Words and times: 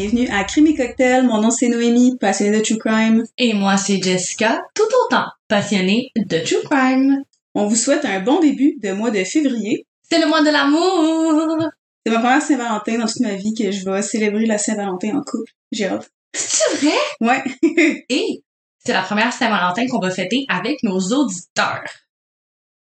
bienvenue 0.00 0.30
à 0.30 0.44
Crime 0.44 0.66
et 0.66 0.74
Cocktail. 0.74 1.26
Mon 1.26 1.42
nom 1.42 1.50
c'est 1.50 1.68
Noémie, 1.68 2.16
passionnée 2.16 2.56
de 2.56 2.62
True 2.62 2.78
Crime. 2.78 3.22
Et 3.36 3.52
moi, 3.52 3.76
c'est 3.76 4.02
Jessica, 4.02 4.62
tout 4.74 4.88
autant 5.04 5.26
passionnée 5.46 6.10
de 6.16 6.38
True 6.38 6.64
Crime. 6.64 7.22
On 7.54 7.66
vous 7.66 7.76
souhaite 7.76 8.06
un 8.06 8.20
bon 8.20 8.40
début 8.40 8.78
de 8.82 8.92
mois 8.92 9.10
de 9.10 9.22
février. 9.24 9.86
C'est 10.10 10.18
le 10.18 10.26
mois 10.26 10.40
de 10.40 10.48
l'amour! 10.48 11.68
C'est 12.06 12.12
ma 12.12 12.20
première 12.20 12.40
Saint-Valentin 12.40 12.96
dans 12.96 13.06
toute 13.06 13.20
ma 13.20 13.34
vie 13.34 13.52
que 13.52 13.70
je 13.70 13.84
vais 13.84 14.00
célébrer 14.00 14.46
la 14.46 14.56
Saint-Valentin 14.56 15.18
en 15.18 15.22
couple. 15.22 15.52
J'ai 15.70 15.88
hâte. 15.88 16.10
C'est 16.32 16.76
vrai? 16.76 16.96
Ouais. 17.20 17.42
Et 18.08 18.42
c'est 18.82 18.94
la 18.94 19.02
première 19.02 19.34
Saint-Valentin 19.34 19.86
qu'on 19.86 20.00
va 20.00 20.10
fêter 20.10 20.46
avec 20.48 20.82
nos 20.82 20.98
auditeurs. 20.98 21.84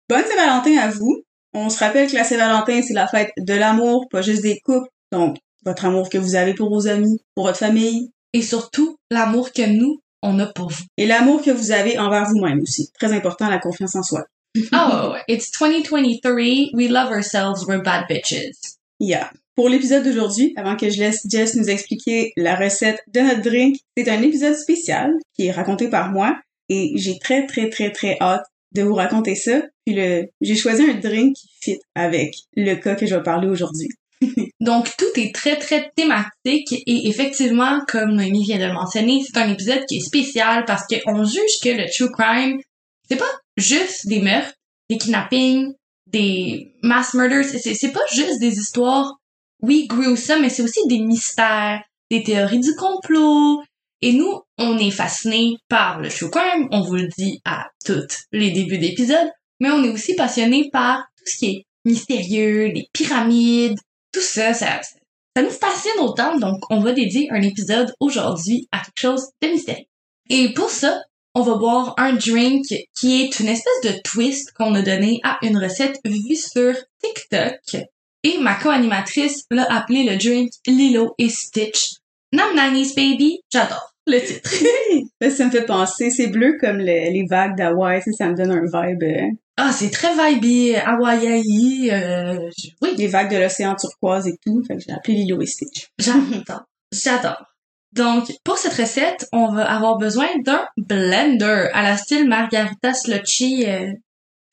Bonne 0.09 0.25
Saint-Valentin 0.25 0.77
à 0.79 0.89
vous. 0.89 1.23
On 1.55 1.71
se 1.71 1.79
rappelle 1.79 2.11
que 2.11 2.17
la 2.17 2.25
Saint-Valentin, 2.25 2.83
c'est 2.83 2.95
la 2.95 3.07
fête 3.07 3.31
de 3.39 3.55
l'amour, 3.55 4.09
pas 4.11 4.23
juste 4.23 4.43
des 4.43 4.59
couples. 4.59 4.89
Donc, 5.13 5.37
votre 5.67 5.85
amour 5.85 6.09
que 6.09 6.17
vous 6.17 6.37
avez 6.37 6.55
pour 6.55 6.71
vos 6.71 6.87
amis, 6.87 7.21
pour 7.35 7.47
votre 7.47 7.59
famille. 7.59 8.11
Et 8.33 8.43
surtout, 8.43 8.97
l'amour 9.11 9.53
que 9.53 9.67
nous, 9.67 10.01
on 10.23 10.39
a 10.39 10.47
pour 10.47 10.71
vous. 10.71 10.85
Et 10.97 11.07
l'amour 11.07 11.43
que 11.43 11.51
vous 11.51 11.73
avez 11.73 11.99
envers 11.99 12.25
vous-même 12.25 12.61
aussi. 12.61 12.91
Très 12.99 13.13
important, 13.13 13.49
la 13.49 13.59
confiance 13.59 13.95
en 13.97 14.03
soi. 14.03 14.25
Oh, 14.73 15.15
it's 15.29 15.51
2023. 15.51 16.71
We 16.73 16.89
love 16.89 17.11
ourselves. 17.11 17.67
We're 17.67 17.83
bad 17.83 18.07
bitches. 18.09 18.77
Yeah. 19.01 19.31
Pour 19.55 19.69
l'épisode 19.69 20.05
d'aujourd'hui, 20.05 20.53
avant 20.57 20.77
que 20.77 20.89
je 20.91 20.99
laisse 20.99 21.27
Jess 21.31 21.57
nous 21.57 21.69
expliquer 21.69 22.33
la 22.37 22.57
recette 22.57 23.01
de 23.13 23.21
notre 23.21 23.43
drink, 23.43 23.77
c'est 23.97 24.09
un 24.09 24.21
épisode 24.23 24.55
spécial 24.55 25.15
qui 25.35 25.47
est 25.47 25.51
raconté 25.51 25.89
par 25.89 26.11
moi 26.11 26.37
et 26.69 26.93
j'ai 26.97 27.19
très 27.19 27.47
très 27.47 27.71
très 27.71 27.91
très 27.91 28.19
hâte 28.21 28.45
de 28.73 28.83
vous 28.83 28.95
raconter 28.95 29.35
ça. 29.35 29.63
Puis 29.87 29.95
le, 29.95 30.27
j'ai 30.43 30.57
choisi 30.57 30.83
un 30.83 30.95
drink 30.95 31.37
qui 31.37 31.49
fit 31.61 31.79
avec 31.95 32.35
le 32.55 32.75
cas 32.75 32.95
que 32.95 33.07
je 33.07 33.15
vais 33.15 33.23
parler 33.23 33.49
aujourd'hui. 33.49 33.89
Donc, 34.61 34.89
tout 34.97 35.21
est 35.21 35.35
très, 35.35 35.59
très 35.59 35.91
thématique 35.97 36.73
et 36.73 37.09
effectivement, 37.09 37.81
comme 37.87 38.13
Noémie 38.13 38.45
vient 38.45 38.59
de 38.59 38.65
le 38.65 38.73
mentionner, 38.73 39.23
c'est 39.25 39.39
un 39.39 39.51
épisode 39.51 39.85
qui 39.87 39.99
est 39.99 40.01
spécial 40.01 40.65
parce 40.65 40.85
qu'on 40.87 41.25
juge 41.25 41.61
que 41.63 41.69
le 41.69 41.87
true 41.93 42.11
crime, 42.11 42.59
c'est 43.09 43.17
pas 43.17 43.25
juste 43.57 44.07
des 44.07 44.21
meurtres, 44.21 44.55
des 44.89 44.99
kidnappings, 44.99 45.75
des 46.07 46.73
mass 46.83 47.15
murders, 47.15 47.45
c'est, 47.45 47.93
pas 47.93 48.01
juste 48.13 48.41
des 48.41 48.59
histoires, 48.59 49.19
oui, 49.63 49.87
gruesome, 49.89 50.43
mais 50.43 50.51
c'est 50.51 50.63
aussi 50.63 50.81
des 50.89 51.01
mystères, 51.01 51.83
des 52.11 52.23
théories 52.23 52.61
du 52.61 52.75
complot. 52.75 53.63
Et 54.03 54.13
nous, 54.13 54.41
on 54.59 54.79
est 54.79 54.91
fascinés 54.91 55.57
par 55.69 56.01
le 56.01 56.09
true 56.09 56.31
crime, 56.31 56.69
on 56.71 56.83
vous 56.83 56.97
le 56.97 57.09
dit 57.19 57.41
à 57.45 57.67
tous 57.85 58.25
les 58.33 58.51
débuts 58.51 58.79
d'épisode, 58.79 59.31
mais 59.61 59.71
on 59.71 59.83
est 59.83 59.91
aussi 59.91 60.15
passionné 60.15 60.69
par 60.71 61.05
tout 61.17 61.25
ce 61.27 61.37
qui 61.39 61.47
est 61.47 61.67
mystérieux, 61.85 62.67
les 62.67 62.89
pyramides, 62.93 63.79
tout 64.17 64.23
ça, 64.23 64.55
ça, 64.55 64.81
ça 65.37 65.43
nous 65.43 65.51
fascine 65.51 66.01
autant, 66.01 66.39
donc 66.39 66.61
on 66.71 66.81
va 66.81 66.93
dédier 66.93 67.29
un 67.31 67.43
épisode 67.43 67.93
aujourd'hui 68.01 68.67
à 68.73 68.79
quelque 68.79 68.99
chose 69.01 69.27
de 69.43 69.49
mystérieux. 69.49 69.85
Et 70.31 70.55
pour 70.55 70.71
ça, 70.71 71.03
on 71.35 71.43
va 71.43 71.57
boire 71.57 71.93
un 71.99 72.15
drink 72.15 72.65
qui 72.99 73.23
est 73.23 73.39
une 73.41 73.49
espèce 73.49 73.81
de 73.85 74.01
twist 74.03 74.53
qu'on 74.53 74.75
a 74.75 74.81
donné 74.81 75.21
à 75.23 75.39
une 75.43 75.59
recette 75.59 76.01
vue 76.05 76.35
sur 76.37 76.75
TikTok. 77.05 77.85
Et 78.23 78.39
ma 78.39 78.55
co-animatrice 78.55 79.45
l'a 79.51 79.65
appelé 79.71 80.05
le 80.05 80.17
drink 80.17 80.51
Lilo 80.67 81.15
et 81.19 81.29
Stitch. 81.29 81.97
Nam 82.33 82.55
Nanny's 82.57 82.95
Baby, 82.95 83.41
j'adore 83.53 83.93
le 84.07 84.19
titre. 84.21 84.51
ça 85.31 85.45
me 85.45 85.51
fait 85.51 85.67
penser, 85.67 86.11
c'est 86.11 86.29
bleu 86.29 86.57
comme 86.59 86.79
le- 86.79 86.85
les 87.13 87.27
vagues 87.29 87.57
d'Hawaï, 87.57 88.01
ça, 88.03 88.11
ça 88.13 88.29
me 88.29 88.35
donne 88.35 88.53
un 88.53 88.63
vibe. 88.65 89.37
Ah, 89.59 89.73
c'est 89.73 89.91
très 89.91 90.13
vibey, 90.13 90.77
hawaii, 90.77 91.91
euh, 91.91 92.51
oui, 92.83 92.91
les 92.99 93.07
vagues 93.07 93.33
de 93.33 93.39
l'océan 93.39 93.75
turquoise 93.75 94.29
et 94.29 94.37
tout. 94.45 94.63
Fait 94.67 94.77
que 94.77 94.83
j'ai 94.87 94.93
appelé 94.93 95.15
Lilo 95.15 95.41
et 95.41 95.47
Stitch. 95.47 95.89
J'adore. 95.99 96.65
J'adore. 96.93 97.45
Donc, 97.93 98.31
pour 98.45 98.59
cette 98.59 98.75
recette, 98.75 99.27
on 99.33 99.53
va 99.53 99.65
avoir 99.65 99.97
besoin 99.97 100.29
d'un 100.45 100.67
blender 100.77 101.71
à 101.73 101.83
la 101.83 101.97
style 101.97 102.29
Margarita 102.29 102.93
Slotchy 102.93 103.65
euh, 103.67 103.93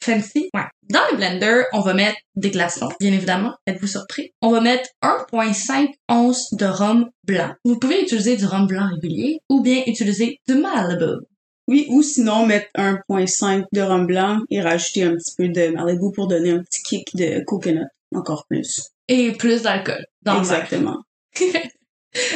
fancy. 0.01 0.49
Ouais. 0.53 0.61
Dans 0.89 1.01
le 1.11 1.17
blender, 1.17 1.63
on 1.73 1.81
va 1.81 1.93
mettre 1.93 2.17
des 2.35 2.51
glaçons, 2.51 2.89
bien 3.01 3.11
évidemment. 3.11 3.53
Êtes-vous 3.67 3.87
surpris? 3.87 4.31
On 4.41 4.51
va 4.51 4.61
mettre 4.61 4.89
1.5 5.01 5.89
onces 6.07 6.53
de 6.53 6.65
rhum 6.65 7.09
blanc. 7.25 7.53
Vous 7.65 7.77
pouvez 7.77 8.01
utiliser 8.01 8.37
du 8.37 8.45
rhum 8.45 8.67
blanc 8.67 8.87
régulier 8.93 9.39
ou 9.49 9.61
bien 9.61 9.83
utiliser 9.85 10.39
du 10.47 10.55
Malibu. 10.55 11.25
Oui, 11.67 11.87
ou 11.89 12.01
sinon 12.01 12.45
mettre 12.45 12.67
1.5 12.77 13.65
de 13.71 13.81
rhum 13.81 14.05
blanc 14.05 14.39
et 14.49 14.61
rajouter 14.61 15.03
un 15.03 15.15
petit 15.15 15.33
peu 15.37 15.47
de 15.47 15.69
Malibu 15.69 16.11
pour 16.13 16.27
donner 16.27 16.51
un 16.51 16.59
petit 16.63 16.83
kick 16.83 17.15
de 17.15 17.43
coconut. 17.45 17.87
Encore 18.13 18.45
plus. 18.47 18.89
Et 19.07 19.31
plus 19.31 19.63
d'alcool 19.63 20.05
dans. 20.21 20.39
Exactement. 20.39 21.03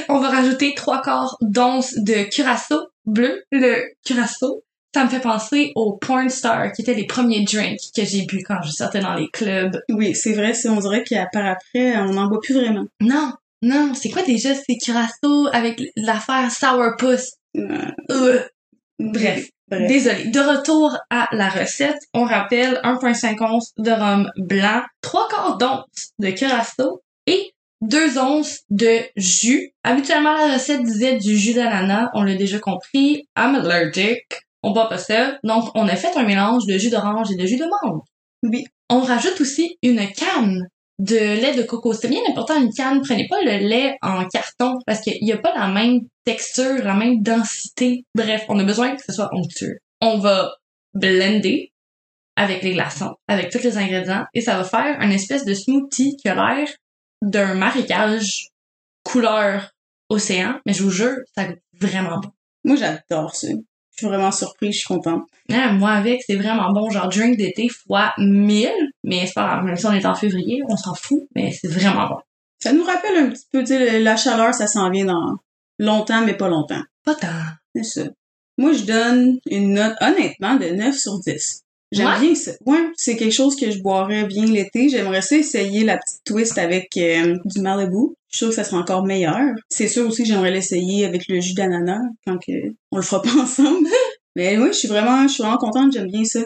On 0.09 0.19
va 0.19 0.29
rajouter 0.29 0.73
trois 0.75 1.01
quarts 1.01 1.37
d'once 1.41 1.93
de 1.97 2.27
curaçao 2.29 2.87
bleu. 3.05 3.43
Le 3.51 3.83
curaçao, 4.03 4.63
ça 4.93 5.03
me 5.03 5.09
fait 5.09 5.19
penser 5.19 5.71
aux 5.75 5.97
porn 5.97 6.29
stars 6.29 6.71
qui 6.71 6.81
étaient 6.81 6.95
les 6.95 7.05
premiers 7.05 7.43
drinks 7.43 7.91
que 7.95 8.03
j'ai 8.03 8.25
bu 8.25 8.41
quand 8.43 8.61
je 8.63 8.71
sortais 8.71 9.01
dans 9.01 9.13
les 9.13 9.27
clubs. 9.29 9.79
Oui, 9.89 10.15
c'est 10.15 10.33
vrai, 10.33 10.53
c'est, 10.53 10.69
on 10.69 10.79
dirait 10.79 11.03
qu'à 11.03 11.27
par 11.31 11.45
après, 11.45 11.95
on 11.97 12.13
n'en 12.13 12.27
boit 12.27 12.39
plus 12.41 12.55
vraiment. 12.55 12.85
Non, 13.01 13.33
non, 13.61 13.93
c'est 13.93 14.09
quoi 14.09 14.23
déjà 14.23 14.55
ces 14.55 14.77
curaçao 14.77 15.47
avec 15.53 15.81
l'affaire 15.95 16.51
sourpuss? 16.51 17.33
Euh, 17.55 17.91
Euh, 18.09 18.39
Bref. 18.99 19.49
Bref. 19.69 19.87
Désolée. 19.87 20.25
De 20.29 20.39
retour 20.39 20.97
à 21.09 21.27
la 21.31 21.49
recette, 21.49 21.99
on 22.13 22.23
rappelle 22.23 22.79
1.5 22.83 23.43
onces 23.43 23.73
de 23.77 23.91
rhum 23.91 24.31
blanc, 24.37 24.83
3 25.01 25.27
quarts 25.29 25.57
d'once 25.57 26.11
de 26.19 26.31
curaçao 26.31 27.01
et 27.25 27.51
2 27.81 28.17
onces 28.17 28.61
de 28.69 29.01
jus. 29.15 29.71
Habituellement, 29.83 30.33
la 30.33 30.53
recette 30.53 30.83
disait 30.83 31.17
du 31.17 31.37
jus 31.37 31.53
d'ananas. 31.53 32.09
On 32.13 32.23
l'a 32.23 32.35
déjà 32.35 32.59
compris. 32.59 33.27
I'm 33.37 33.55
allergic. 33.55 34.23
On 34.63 34.71
boit 34.71 34.89
pas 34.89 34.97
ça. 34.97 35.37
Donc, 35.43 35.69
on 35.75 35.87
a 35.87 35.95
fait 35.95 36.17
un 36.17 36.23
mélange 36.23 36.65
de 36.65 36.77
jus 36.77 36.89
d'orange 36.89 37.31
et 37.31 37.35
de 37.35 37.45
jus 37.45 37.57
de 37.57 37.65
mangue. 37.65 38.01
Oui. 38.43 38.65
On 38.89 39.01
rajoute 39.01 39.41
aussi 39.41 39.77
une 39.83 40.07
canne 40.13 40.67
de 40.99 41.15
lait 41.15 41.55
de 41.55 41.63
coco. 41.63 41.93
C'est 41.93 42.07
bien 42.07 42.21
important 42.29 42.61
une 42.61 42.73
canne. 42.73 43.01
Prenez 43.01 43.27
pas 43.27 43.41
le 43.41 43.67
lait 43.67 43.97
en 44.01 44.25
carton 44.25 44.79
parce 44.85 45.01
qu'il 45.01 45.23
n'y 45.23 45.31
a 45.31 45.37
pas 45.37 45.53
la 45.53 45.67
même 45.67 46.01
texture, 46.25 46.83
la 46.83 46.95
même 46.95 47.21
densité. 47.21 48.05
Bref, 48.15 48.45
on 48.49 48.59
a 48.59 48.63
besoin 48.63 48.95
que 48.95 49.03
ce 49.03 49.13
soit 49.13 49.29
onctueux. 49.33 49.77
On 50.01 50.17
va 50.17 50.55
blender 50.93 51.71
avec 52.35 52.61
les 52.63 52.73
glaçons, 52.73 53.15
avec 53.27 53.51
tous 53.51 53.63
les 53.63 53.77
ingrédients 53.77 54.25
et 54.33 54.41
ça 54.41 54.57
va 54.57 54.63
faire 54.63 54.99
une 55.01 55.11
espèce 55.11 55.45
de 55.45 55.53
smoothie 55.53 56.17
qui 56.17 56.29
a 56.29 56.35
l'air 56.35 56.67
d'un 57.21 57.55
marécage 57.55 58.49
couleur 59.03 59.71
océan. 60.09 60.59
Mais 60.65 60.73
je 60.73 60.83
vous 60.83 60.91
jure, 60.91 61.17
ça 61.35 61.45
goûte 61.45 61.59
vraiment 61.73 62.19
bon. 62.19 62.31
Moi, 62.63 62.75
j'adore 62.75 63.35
ça. 63.35 63.47
Je 63.97 64.05
suis 64.05 64.07
vraiment 64.07 64.31
surprise, 64.31 64.73
je 64.73 64.77
suis 64.77 64.87
contente. 64.87 65.23
Ah, 65.51 65.71
moi 65.71 65.91
avec, 65.91 66.21
c'est 66.23 66.35
vraiment 66.35 66.71
bon, 66.71 66.89
genre 66.91 67.09
drink 67.09 67.35
d'été 67.35 67.67
fois 67.67 68.13
1000, 68.19 68.69
mais 69.03 69.25
c'est 69.25 69.33
pas 69.33 69.47
grave, 69.47 69.63
même 69.63 69.75
si 69.75 69.85
on 69.87 69.91
est 69.91 70.05
en 70.05 70.13
février, 70.13 70.61
on 70.69 70.77
s'en 70.77 70.93
fout, 70.93 71.23
mais 71.35 71.51
c'est 71.51 71.67
vraiment 71.67 72.07
bon. 72.07 72.17
Ça 72.59 72.73
nous 72.73 72.83
rappelle 72.83 73.17
un 73.17 73.29
petit 73.29 73.45
peu, 73.51 73.61
tu 73.61 73.67
sais, 73.67 73.99
la 73.99 74.15
chaleur, 74.15 74.53
ça 74.53 74.67
s'en 74.67 74.91
vient 74.91 75.05
dans 75.05 75.37
longtemps, 75.79 76.23
mais 76.23 76.35
pas 76.35 76.47
longtemps. 76.47 76.81
Pas 77.05 77.15
tant. 77.15 77.27
C'est 77.75 77.83
ça. 77.83 78.09
Moi, 78.59 78.73
je 78.73 78.83
donne 78.83 79.39
une 79.49 79.73
note, 79.73 79.95
honnêtement, 80.01 80.55
de 80.55 80.65
9 80.65 80.95
sur 80.95 81.19
10. 81.19 81.63
J'aime 81.91 82.07
Ouais? 82.07 82.19
bien 82.19 82.35
ça. 82.35 82.51
Ouais, 82.65 82.85
c'est 82.97 83.15
quelque 83.15 83.33
chose 83.33 83.55
que 83.55 83.71
je 83.71 83.79
boirais 83.81 84.25
bien 84.25 84.45
l'été. 84.45 84.89
J'aimerais 84.89 85.21
ça 85.21 85.37
essayer 85.37 85.83
la 85.85 85.97
petite 85.97 86.21
twist 86.25 86.57
avec 86.57 86.89
euh, 86.97 87.37
du 87.45 87.61
Malibu. 87.61 88.15
Je 88.29 88.37
suis 88.37 88.37
sûre 88.39 88.49
que 88.49 88.55
ça 88.55 88.63
sera 88.65 88.77
encore 88.77 89.05
meilleur. 89.05 89.37
C'est 89.69 89.87
sûr 89.87 90.05
aussi 90.05 90.23
que 90.23 90.27
j'aimerais 90.27 90.51
l'essayer 90.51 91.05
avec 91.05 91.27
le 91.29 91.39
jus 91.39 91.53
d'ananas 91.53 92.01
quand 92.25 92.37
que 92.45 92.51
on 92.91 92.97
le 92.97 93.03
fera 93.03 93.21
pas 93.23 93.33
ensemble. 93.41 93.87
Mais 94.35 94.57
oui, 94.57 94.67
je 94.69 94.77
suis 94.79 94.87
vraiment, 94.89 95.23
je 95.27 95.33
suis 95.33 95.43
vraiment 95.43 95.57
contente. 95.57 95.93
J'aime 95.93 96.07
bien 96.07 96.25
ça. 96.25 96.41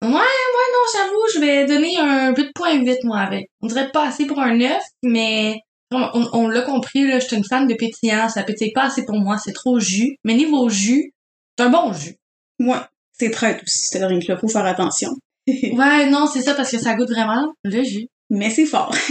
Ouais, 0.00 0.08
ouais, 0.10 0.12
non, 0.14 0.84
j'avoue, 0.94 1.22
je 1.34 1.40
vais 1.40 1.66
donner 1.66 1.96
un 1.98 2.32
8.8, 2.32 2.98
moi, 3.04 3.18
avec. 3.18 3.50
On 3.60 3.66
dirait 3.66 3.90
pas 3.90 4.06
assez 4.08 4.26
pour 4.26 4.38
un 4.40 4.56
9, 4.56 4.80
mais 5.02 5.60
on, 5.90 6.08
on, 6.14 6.28
on 6.32 6.48
l'a 6.48 6.62
compris, 6.62 7.04
là, 7.06 7.18
je 7.18 7.26
suis 7.26 7.36
une 7.36 7.44
fan 7.44 7.66
de 7.66 7.74
pétillant, 7.74 8.28
ça 8.28 8.44
pétille 8.44 8.72
pas 8.72 8.84
assez 8.84 9.04
pour 9.04 9.16
moi, 9.16 9.38
c'est 9.38 9.52
trop 9.52 9.80
jus. 9.80 10.16
Mais 10.24 10.34
niveau 10.34 10.68
jus, 10.68 11.12
c'est 11.58 11.64
un 11.64 11.70
bon 11.70 11.92
jus. 11.92 12.14
Ouais, 12.60 12.76
c'est 13.18 13.30
traite 13.30 13.62
aussi, 13.62 13.88
ce 13.88 13.98
drink-là. 13.98 14.36
Faut 14.38 14.48
faire 14.48 14.66
attention. 14.66 15.10
Ouais, 15.48 16.10
non, 16.10 16.26
c'est 16.26 16.42
ça, 16.42 16.54
parce 16.54 16.70
que 16.70 16.78
ça 16.78 16.94
goûte 16.94 17.08
vraiment 17.08 17.54
le 17.64 17.82
jus. 17.82 18.08
Mais 18.30 18.50
c'est 18.50 18.66
fort. 18.66 18.94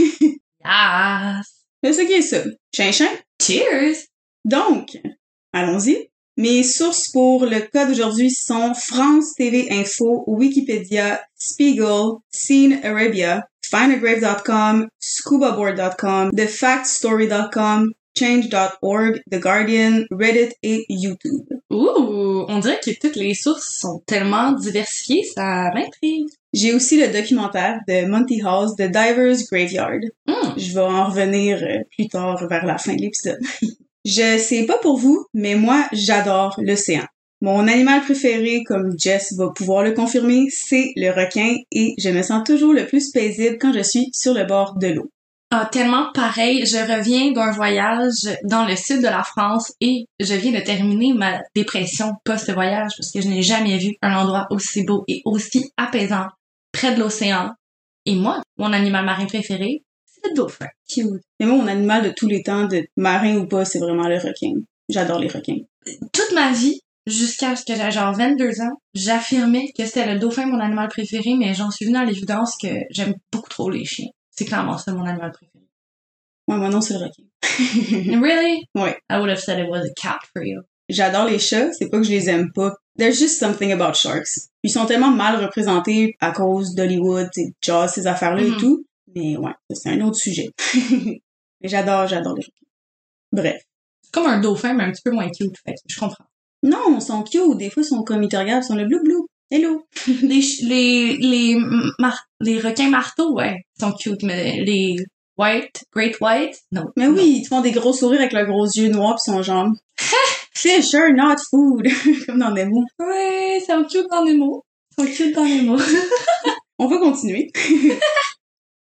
Yes! 0.64 1.48
C'est 1.84 1.94
ça 1.94 2.06
qui 2.06 2.14
est 2.14 2.22
ça. 2.22 2.44
Chinchin. 2.76 3.10
Cheers! 3.42 4.06
Donc, 4.44 4.98
allons-y. 5.54 6.10
Mes 6.36 6.62
sources 6.62 7.10
pour 7.10 7.46
le 7.46 7.62
cas 7.62 7.86
d'aujourd'hui 7.88 8.30
sont 8.30 8.76
France 8.76 9.34
TV 9.36 9.72
Info, 9.72 10.24
Wikipédia, 10.28 11.22
Spiegel, 11.36 12.18
Scene 12.30 12.80
Arabia, 12.84 13.48
findagrave.com, 13.66 14.88
scubaboard.com, 15.00 16.32
thefactstory.com, 16.32 17.92
change.org, 18.16 19.22
The 19.32 19.40
Guardian, 19.40 20.04
Reddit 20.12 20.54
et 20.62 20.86
YouTube. 20.90 21.48
Ouh! 21.78 22.46
On 22.48 22.60
dirait 22.60 22.80
que 22.84 22.92
toutes 23.00 23.18
les 23.18 23.36
sources 23.36 23.78
sont 23.80 24.02
tellement 24.08 24.52
diversifiées, 24.54 25.24
ça 25.24 25.70
m'intrigue. 25.76 26.28
J'ai 26.54 26.74
aussi 26.74 27.00
le 27.00 27.10
documentaire 27.10 27.80
de 27.88 28.08
Monty 28.08 28.42
Hall's 28.42 28.76
The 28.76 28.88
Diver's 28.88 29.48
Graveyard. 29.52 30.00
Hmm. 30.26 30.58
Je 30.58 30.74
vais 30.74 30.82
en 30.82 31.06
revenir 31.06 31.62
euh, 31.62 31.84
plus 31.96 32.08
tard 32.08 32.48
vers 32.48 32.66
la 32.66 32.80
fin 32.80 32.96
de 32.96 33.02
l'épisode. 33.02 33.40
je 34.06 34.38
sais 34.40 34.66
pas 34.66 34.80
pour 34.80 34.98
vous, 34.98 35.28
mais 35.36 35.54
moi, 35.54 35.88
j'adore 35.92 36.56
l'océan. 36.64 37.06
Mon 37.42 37.68
animal 37.68 38.02
préféré, 38.02 38.64
comme 38.64 38.98
Jess 38.98 39.36
va 39.38 39.50
pouvoir 39.50 39.84
le 39.84 39.92
confirmer, 39.92 40.48
c'est 40.50 40.94
le 40.96 41.12
requin 41.12 41.58
et 41.72 41.94
je 42.00 42.10
me 42.10 42.24
sens 42.24 42.44
toujours 42.44 42.74
le 42.74 42.88
plus 42.88 43.12
paisible 43.12 43.60
quand 43.60 43.74
je 43.74 43.84
suis 43.84 44.10
sur 44.14 44.34
le 44.34 44.46
bord 44.46 44.80
de 44.80 44.88
l'eau. 44.88 45.12
Ah, 45.50 45.70
tellement 45.72 46.12
pareil. 46.14 46.66
Je 46.66 46.78
reviens 46.78 47.32
d'un 47.32 47.52
voyage 47.52 48.28
dans 48.44 48.66
le 48.66 48.76
sud 48.76 48.98
de 48.98 49.08
la 49.08 49.24
France 49.24 49.72
et 49.80 50.06
je 50.20 50.34
viens 50.34 50.52
de 50.52 50.64
terminer 50.64 51.14
ma 51.14 51.42
dépression 51.56 52.16
post-voyage 52.26 52.92
parce 52.98 53.12
que 53.12 53.22
je 53.22 53.30
n'ai 53.30 53.42
jamais 53.42 53.78
vu 53.78 53.96
un 54.02 54.18
endroit 54.18 54.48
aussi 54.50 54.84
beau 54.84 55.06
et 55.08 55.22
aussi 55.24 55.72
apaisant 55.78 56.28
près 56.74 56.94
de 56.94 57.00
l'océan. 57.00 57.54
Et 58.06 58.16
moi, 58.16 58.42
mon 58.58 58.74
animal 58.74 59.06
marin 59.06 59.26
préféré, 59.26 59.84
c'est 60.06 60.30
le 60.30 60.34
dauphin. 60.34 60.68
Cute. 60.90 61.22
Mais 61.40 61.46
moi, 61.46 61.58
mon 61.58 61.68
animal 61.68 62.04
de 62.04 62.10
tous 62.10 62.28
les 62.28 62.44
temps, 62.44 62.66
de 62.66 62.86
marin 62.98 63.38
ou 63.38 63.48
pas, 63.48 63.64
c'est 63.64 63.80
vraiment 63.80 64.08
le 64.08 64.18
requin. 64.18 64.54
J'adore 64.90 65.20
les 65.20 65.30
requins. 65.30 65.60
Toute 66.12 66.34
ma 66.34 66.52
vie, 66.52 66.82
jusqu'à 67.06 67.56
ce 67.56 67.64
que 67.64 67.74
j'avais 67.74 67.92
genre 67.92 68.14
22 68.14 68.62
ans, 68.62 68.82
j'affirmais 68.94 69.72
que 69.78 69.86
c'était 69.86 70.14
le 70.14 70.20
dauphin 70.20 70.46
mon 70.46 70.60
animal 70.60 70.90
préféré, 70.90 71.36
mais 71.38 71.54
j'en 71.54 71.72
suis 71.72 71.86
venue 71.86 71.98
à 71.98 72.06
l'évidence 72.06 72.56
que 72.62 72.68
j'aime 72.90 73.16
beaucoup 73.32 73.50
trop 73.50 73.70
les 73.70 73.86
chiens. 73.86 74.10
C'est 74.38 74.46
clairement 74.46 74.78
ça 74.78 74.94
mon 74.94 75.06
animal 75.06 75.32
préféré. 75.32 75.66
Ouais, 76.48 76.58
moi 76.58 76.70
non, 76.70 76.80
c'est 76.82 76.94
le 76.94 77.00
requin. 77.06 77.24
really? 78.22 78.66
Ouais. 78.76 78.98
I 79.10 79.18
would 79.18 79.30
have 79.30 79.40
said 79.40 79.60
it 79.60 79.70
was 79.70 79.84
a 79.84 79.94
cat 79.96 80.20
for 80.34 80.44
you. 80.44 80.62
J'adore 80.90 81.26
les 81.26 81.40
chats, 81.40 81.74
c'est 81.74 81.90
pas 81.90 81.98
que 81.98 82.04
je 82.04 82.12
les 82.12 82.30
aime 82.30 82.52
pas. 82.54 82.74
There's 82.98 83.20
just 83.20 83.38
something 83.40 83.72
about 83.74 83.94
sharks. 83.94 84.48
Ils 84.64 84.72
sont 84.72 84.86
tellement 84.86 85.12
mal 85.12 85.44
représentés 85.44 86.16
à 86.22 86.32
cause 86.32 86.74
d'Hollywood, 86.76 87.30
Jaws, 87.62 87.90
ces 87.90 88.08
affaires-là 88.08 88.42
et 88.44 88.58
tout. 88.58 88.86
Mais 89.14 89.36
ouais, 89.36 89.52
c'est 89.74 89.90
un 89.90 90.02
autre 90.02 90.16
sujet. 90.18 90.50
mais 90.76 91.68
j'adore, 91.68 92.08
j'adore 92.08 92.36
les 92.36 92.44
requins. 92.44 92.68
Bref. 93.34 93.62
C'est 94.02 94.14
comme 94.14 94.28
un 94.28 94.40
dauphin, 94.40 94.74
mais 94.74 94.84
un 94.84 94.92
petit 94.92 95.02
peu 95.04 95.12
moins 95.12 95.30
cute, 95.30 95.58
fait 95.66 95.76
je 95.86 96.00
comprends. 96.00 96.26
Non, 96.64 96.96
ils 96.96 97.02
sont 97.02 97.24
cute. 97.24 97.58
Des 97.58 97.70
fois, 97.70 97.84
ils 97.84 97.86
sont 97.86 98.04
comme 98.04 98.24
ils 98.24 98.30
te 98.30 98.38
regardent, 98.38 98.64
ils 98.64 98.68
sont 98.68 98.76
le 98.76 98.86
blou 98.86 99.00
blou. 99.04 99.28
Hello. 99.50 99.84
les, 100.22 100.42
les, 100.62 101.18
les, 101.18 101.58
mar- 102.00 102.26
les 102.42 102.60
requins 102.60 102.90
marteaux, 102.90 103.34
ouais, 103.36 103.56
sont 103.80 103.94
cute, 103.94 104.24
mais 104.24 104.60
les 104.66 104.98
white, 105.38 105.84
great 105.94 106.20
white, 106.20 106.56
non. 106.72 106.86
Mais 106.98 107.08
oui, 107.08 107.38
ils 107.38 107.44
te 107.44 107.48
font 107.48 107.62
des 107.62 107.72
gros 107.72 107.94
sourires 107.94 108.20
avec 108.20 108.34
leurs 108.34 108.48
gros 108.48 108.66
yeux 108.66 108.90
noirs 108.90 109.16
pis 109.16 109.32
son 109.32 109.42
genre. 109.42 109.70
Fish 110.54 110.94
are 110.96 111.12
not 111.16 111.36
food. 111.50 111.88
comme 112.26 112.40
dans 112.40 112.52
Nemo. 112.52 112.84
Ouais, 113.00 113.62
c'est 113.66 113.88
cute 113.88 114.08
dans 114.12 114.24
les 114.24 114.34
mots. 114.36 114.64
Ils 114.98 115.06
sont 115.08 115.12
cute 115.12 115.36
dans 115.36 115.44
les 115.44 115.62
mots. 115.62 115.78
On 116.80 116.88
va 116.88 116.98
continuer. 116.98 117.52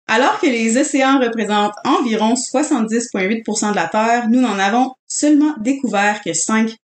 Alors 0.06 0.38
que 0.38 0.46
les 0.46 0.76
océans 0.76 1.18
représentent 1.18 1.74
environ 1.84 2.34
70,8% 2.34 3.70
de 3.70 3.76
la 3.76 3.88
Terre, 3.88 4.28
nous 4.28 4.40
n'en 4.40 4.58
avons 4.58 4.92
seulement 5.06 5.54
découvert 5.60 6.20
que 6.22 6.30
5%. 6.30 6.76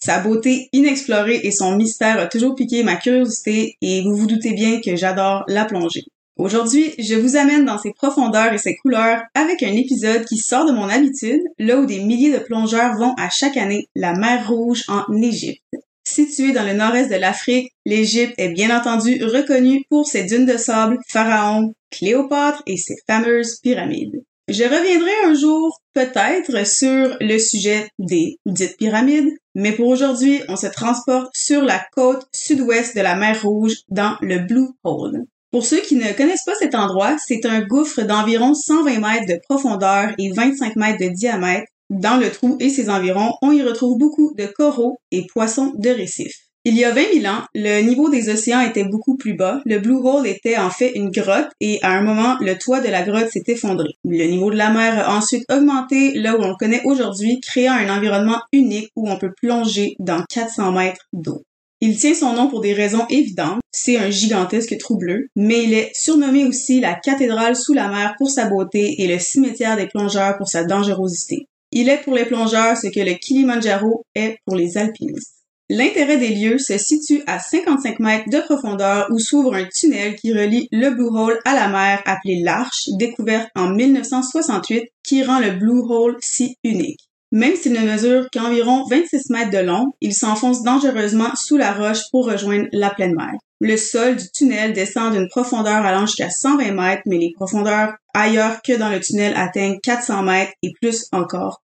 Sa 0.00 0.20
beauté 0.20 0.68
inexplorée 0.72 1.40
et 1.42 1.50
son 1.50 1.74
mystère 1.76 2.20
a 2.20 2.26
toujours 2.26 2.54
piqué 2.54 2.84
ma 2.84 2.96
curiosité 2.96 3.76
et 3.82 4.02
vous 4.02 4.14
vous 4.14 4.26
doutez 4.26 4.52
bien 4.52 4.80
que 4.80 4.94
j'adore 4.94 5.44
la 5.48 5.64
plongée. 5.64 6.04
Aujourd'hui, 6.36 6.94
je 7.00 7.16
vous 7.16 7.36
amène 7.36 7.64
dans 7.64 7.78
ses 7.78 7.92
profondeurs 7.92 8.52
et 8.52 8.58
ses 8.58 8.76
couleurs 8.76 9.22
avec 9.34 9.60
un 9.64 9.72
épisode 9.72 10.24
qui 10.24 10.36
sort 10.36 10.66
de 10.66 10.72
mon 10.72 10.88
habitude, 10.88 11.42
là 11.58 11.80
où 11.80 11.84
des 11.84 11.98
milliers 11.98 12.32
de 12.32 12.38
plongeurs 12.38 12.96
vont 12.96 13.12
à 13.18 13.28
chaque 13.28 13.56
année 13.56 13.88
la 13.96 14.12
mer 14.12 14.48
Rouge 14.48 14.84
en 14.86 15.04
Égypte. 15.20 15.64
Située 16.04 16.52
dans 16.52 16.64
le 16.64 16.74
nord-est 16.74 17.10
de 17.10 17.16
l'Afrique, 17.16 17.72
l'Égypte 17.84 18.34
est 18.38 18.50
bien 18.50 18.74
entendu 18.74 19.22
reconnue 19.24 19.84
pour 19.90 20.06
ses 20.06 20.24
dunes 20.24 20.46
de 20.46 20.56
sable, 20.56 20.98
Pharaon, 21.08 21.74
Cléopâtre 21.90 22.62
et 22.66 22.76
ses 22.76 22.96
fameuses 23.08 23.58
pyramides. 23.60 24.22
Je 24.48 24.64
reviendrai 24.64 25.10
un 25.26 25.34
jour 25.34 25.82
peut-être 25.92 26.66
sur 26.66 27.16
le 27.20 27.38
sujet 27.38 27.88
des 27.98 28.38
dites 28.46 28.78
pyramides, 28.78 29.36
mais 29.58 29.72
pour 29.72 29.88
aujourd'hui, 29.88 30.40
on 30.48 30.54
se 30.54 30.68
transporte 30.68 31.36
sur 31.36 31.62
la 31.62 31.84
côte 31.92 32.28
sud-ouest 32.32 32.96
de 32.96 33.02
la 33.02 33.16
mer 33.16 33.42
Rouge 33.42 33.74
dans 33.88 34.14
le 34.20 34.38
Blue 34.38 34.68
Hole. 34.84 35.24
Pour 35.50 35.66
ceux 35.66 35.80
qui 35.80 35.96
ne 35.96 36.12
connaissent 36.12 36.44
pas 36.44 36.54
cet 36.54 36.76
endroit, 36.76 37.16
c'est 37.18 37.44
un 37.44 37.62
gouffre 37.62 38.02
d'environ 38.02 38.54
120 38.54 39.00
mètres 39.00 39.26
de 39.26 39.40
profondeur 39.48 40.12
et 40.16 40.30
25 40.30 40.76
mètres 40.76 41.04
de 41.04 41.12
diamètre. 41.12 41.66
Dans 41.90 42.18
le 42.18 42.30
trou 42.30 42.56
et 42.60 42.70
ses 42.70 42.88
environs, 42.88 43.32
on 43.42 43.50
y 43.50 43.62
retrouve 43.62 43.98
beaucoup 43.98 44.32
de 44.38 44.46
coraux 44.46 45.00
et 45.10 45.26
poissons 45.26 45.72
de 45.76 45.90
récif. 45.90 46.47
Il 46.70 46.76
y 46.76 46.84
a 46.84 46.92
20 46.92 47.22
000 47.22 47.34
ans, 47.34 47.44
le 47.54 47.80
niveau 47.80 48.10
des 48.10 48.28
océans 48.28 48.60
était 48.60 48.84
beaucoup 48.84 49.16
plus 49.16 49.32
bas. 49.32 49.62
Le 49.64 49.78
Blue 49.78 49.96
Hole 50.04 50.26
était 50.26 50.58
en 50.58 50.68
fait 50.68 50.92
une 50.96 51.08
grotte 51.08 51.48
et 51.60 51.78
à 51.80 51.92
un 51.92 52.02
moment, 52.02 52.36
le 52.42 52.58
toit 52.58 52.82
de 52.82 52.88
la 52.88 53.00
grotte 53.00 53.30
s'est 53.30 53.44
effondré. 53.46 53.88
Le 54.04 54.26
niveau 54.26 54.50
de 54.50 54.56
la 54.56 54.68
mer 54.68 55.08
a 55.08 55.16
ensuite 55.16 55.50
augmenté 55.50 56.12
là 56.12 56.36
où 56.36 56.42
on 56.42 56.48
le 56.48 56.56
connaît 56.58 56.82
aujourd'hui, 56.84 57.40
créant 57.40 57.72
un 57.72 57.88
environnement 57.88 58.42
unique 58.52 58.90
où 58.96 59.08
on 59.08 59.16
peut 59.16 59.32
plonger 59.40 59.94
dans 59.98 60.22
400 60.28 60.72
mètres 60.72 61.06
d'eau. 61.14 61.40
Il 61.80 61.96
tient 61.96 62.12
son 62.12 62.34
nom 62.34 62.48
pour 62.48 62.60
des 62.60 62.74
raisons 62.74 63.06
évidentes. 63.08 63.60
C'est 63.72 63.96
un 63.96 64.10
gigantesque 64.10 64.76
trou 64.76 64.98
bleu, 64.98 65.28
mais 65.36 65.64
il 65.64 65.72
est 65.72 65.90
surnommé 65.94 66.44
aussi 66.44 66.80
la 66.80 66.92
cathédrale 66.92 67.56
sous 67.56 67.72
la 67.72 67.88
mer 67.88 68.14
pour 68.18 68.28
sa 68.28 68.44
beauté 68.44 68.96
et 68.98 69.08
le 69.08 69.18
cimetière 69.18 69.78
des 69.78 69.86
plongeurs 69.86 70.36
pour 70.36 70.48
sa 70.48 70.64
dangerosité. 70.64 71.46
Il 71.72 71.88
est 71.88 72.02
pour 72.02 72.14
les 72.14 72.26
plongeurs 72.26 72.76
ce 72.76 72.88
que 72.88 73.00
le 73.00 73.14
Kilimanjaro 73.14 74.02
est 74.14 74.36
pour 74.44 74.54
les 74.54 74.76
alpinistes. 74.76 75.37
L'intérêt 75.70 76.16
des 76.16 76.34
lieux 76.34 76.56
se 76.56 76.78
situe 76.78 77.22
à 77.26 77.38
55 77.38 78.00
mètres 78.00 78.30
de 78.30 78.40
profondeur 78.40 79.06
où 79.10 79.18
s'ouvre 79.18 79.54
un 79.54 79.66
tunnel 79.66 80.16
qui 80.16 80.32
relie 80.32 80.66
le 80.72 80.90
Blue 80.90 81.10
Hole 81.14 81.38
à 81.44 81.54
la 81.54 81.68
mer 81.68 82.02
appelé 82.06 82.40
l'Arche, 82.42 82.88
découverte 82.96 83.50
en 83.54 83.68
1968, 83.68 84.88
qui 85.02 85.22
rend 85.22 85.40
le 85.40 85.50
Blue 85.50 85.82
Hole 85.82 86.16
si 86.20 86.56
unique. 86.64 87.00
Même 87.32 87.54
s'il 87.54 87.74
ne 87.74 87.80
mesure 87.80 88.28
qu'environ 88.32 88.86
26 88.88 89.28
mètres 89.28 89.50
de 89.50 89.58
long, 89.58 89.92
il 90.00 90.14
s'enfonce 90.14 90.62
dangereusement 90.62 91.36
sous 91.36 91.58
la 91.58 91.74
roche 91.74 92.10
pour 92.10 92.24
rejoindre 92.24 92.68
la 92.72 92.88
pleine 92.88 93.14
mer. 93.14 93.34
Le 93.60 93.76
sol 93.76 94.16
du 94.16 94.30
tunnel 94.30 94.72
descend 94.72 95.12
d'une 95.12 95.28
profondeur 95.28 95.84
allant 95.84 96.06
jusqu'à 96.06 96.30
120 96.30 96.72
mètres, 96.72 97.02
mais 97.04 97.18
les 97.18 97.32
profondeurs 97.36 97.92
ailleurs 98.14 98.62
que 98.62 98.72
dans 98.72 98.88
le 98.88 99.00
tunnel 99.00 99.34
atteignent 99.36 99.80
400 99.82 100.22
mètres 100.22 100.52
et 100.62 100.72
plus 100.80 101.08
encore. 101.12 101.60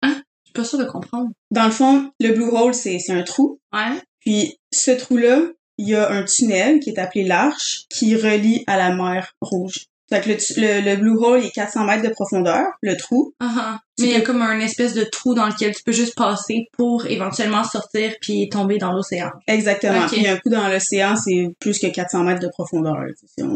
Suis 0.51 0.62
pas 0.62 0.63
sûre 0.63 0.79
de 0.79 0.86
comprendre. 0.86 1.31
Dans 1.51 1.65
le 1.65 1.72
fond, 1.72 2.12
le 2.20 2.34
Blue 2.34 2.50
Hole, 2.50 2.74
c'est 2.74 3.00
c'est 3.00 3.13
un 3.13 3.24
trou. 3.24 3.60
Ouais. 3.74 4.01
Puis 4.20 4.58
ce 4.72 4.91
trou-là, 4.91 5.41
il 5.77 5.89
y 5.89 5.96
a 5.96 6.12
un 6.12 6.24
tunnel 6.24 6.79
qui 6.79 6.91
est 6.91 7.00
appelé 7.00 7.24
l'Arche 7.24 7.86
qui 7.89 8.15
relie 8.15 8.63
à 8.67 8.77
la 8.77 8.93
mer 8.93 9.34
Rouge. 9.41 9.88
Fait 10.12 10.20
que 10.22 10.30
le, 10.30 10.36
le, 10.36 10.89
le 10.89 10.96
Blue 10.98 11.18
Hole 11.18 11.46
est 11.46 11.51
400 11.51 11.86
mètres 11.86 12.03
de 12.03 12.10
profondeur, 12.10 12.65
le 12.82 12.98
trou. 12.98 13.34
Uh-huh. 13.41 13.77
Tu 13.98 14.03
Mais 14.03 14.10
il 14.10 14.13
y 14.13 14.15
a 14.15 14.22
comme 14.22 14.41
un 14.41 14.60
espèce 14.60 14.94
de 14.94 15.06
trou 15.06 15.34
dans 15.34 15.48
lequel 15.48 15.74
tu 15.74 15.84
peux 15.84 15.94
juste 15.94 16.15
passer 16.15 16.68
pour 16.77 17.06
éventuellement 17.06 17.63
sortir 17.63 18.13
puis 18.20 18.50
tomber 18.50 18.77
dans 18.77 18.91
l'océan. 18.91 19.30
Exactement. 19.48 20.01
Ok. 20.01 20.12
Puis 20.12 20.27
un 20.27 20.36
coup 20.38 20.50
dans 20.50 20.68
l'océan, 20.68 21.15
c'est 21.15 21.48
plus 21.60 21.80
que 21.80 21.88
400 21.88 22.24
mètres 22.24 22.41
de 22.41 22.50
profondeur. 22.50 22.98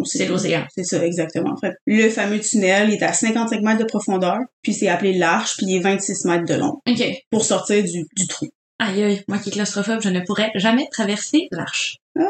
C'est 0.05 0.27
l'océan. 0.27 0.65
C'est 0.73 0.85
ça, 0.85 1.05
exactement. 1.05 1.57
Fait 1.57 1.73
le 1.85 2.09
fameux 2.09 2.39
tunnel, 2.39 2.89
il 2.89 2.95
est 2.95 3.03
à 3.03 3.11
55 3.11 3.61
mètres 3.61 3.79
de 3.79 3.85
profondeur, 3.85 4.37
puis 4.61 4.73
c'est 4.73 4.87
appelé 4.87 5.13
l'Arche, 5.13 5.57
puis 5.57 5.65
il 5.67 5.75
est 5.75 5.79
26 5.79 6.25
mètres 6.25 6.45
de 6.45 6.53
long 6.53 6.79
OK. 6.87 7.03
pour 7.31 7.43
sortir 7.43 7.83
du, 7.83 8.05
du 8.15 8.27
trou. 8.27 8.47
Aïe 8.79 9.03
aïe, 9.03 9.23
moi 9.27 9.39
qui 9.39 9.49
est 9.49 9.53
claustrophobe, 9.53 10.01
je 10.01 10.09
ne 10.09 10.21
pourrais 10.21 10.51
jamais 10.55 10.87
traverser 10.91 11.47
l'arche. 11.51 11.97
Ah, 12.17 12.23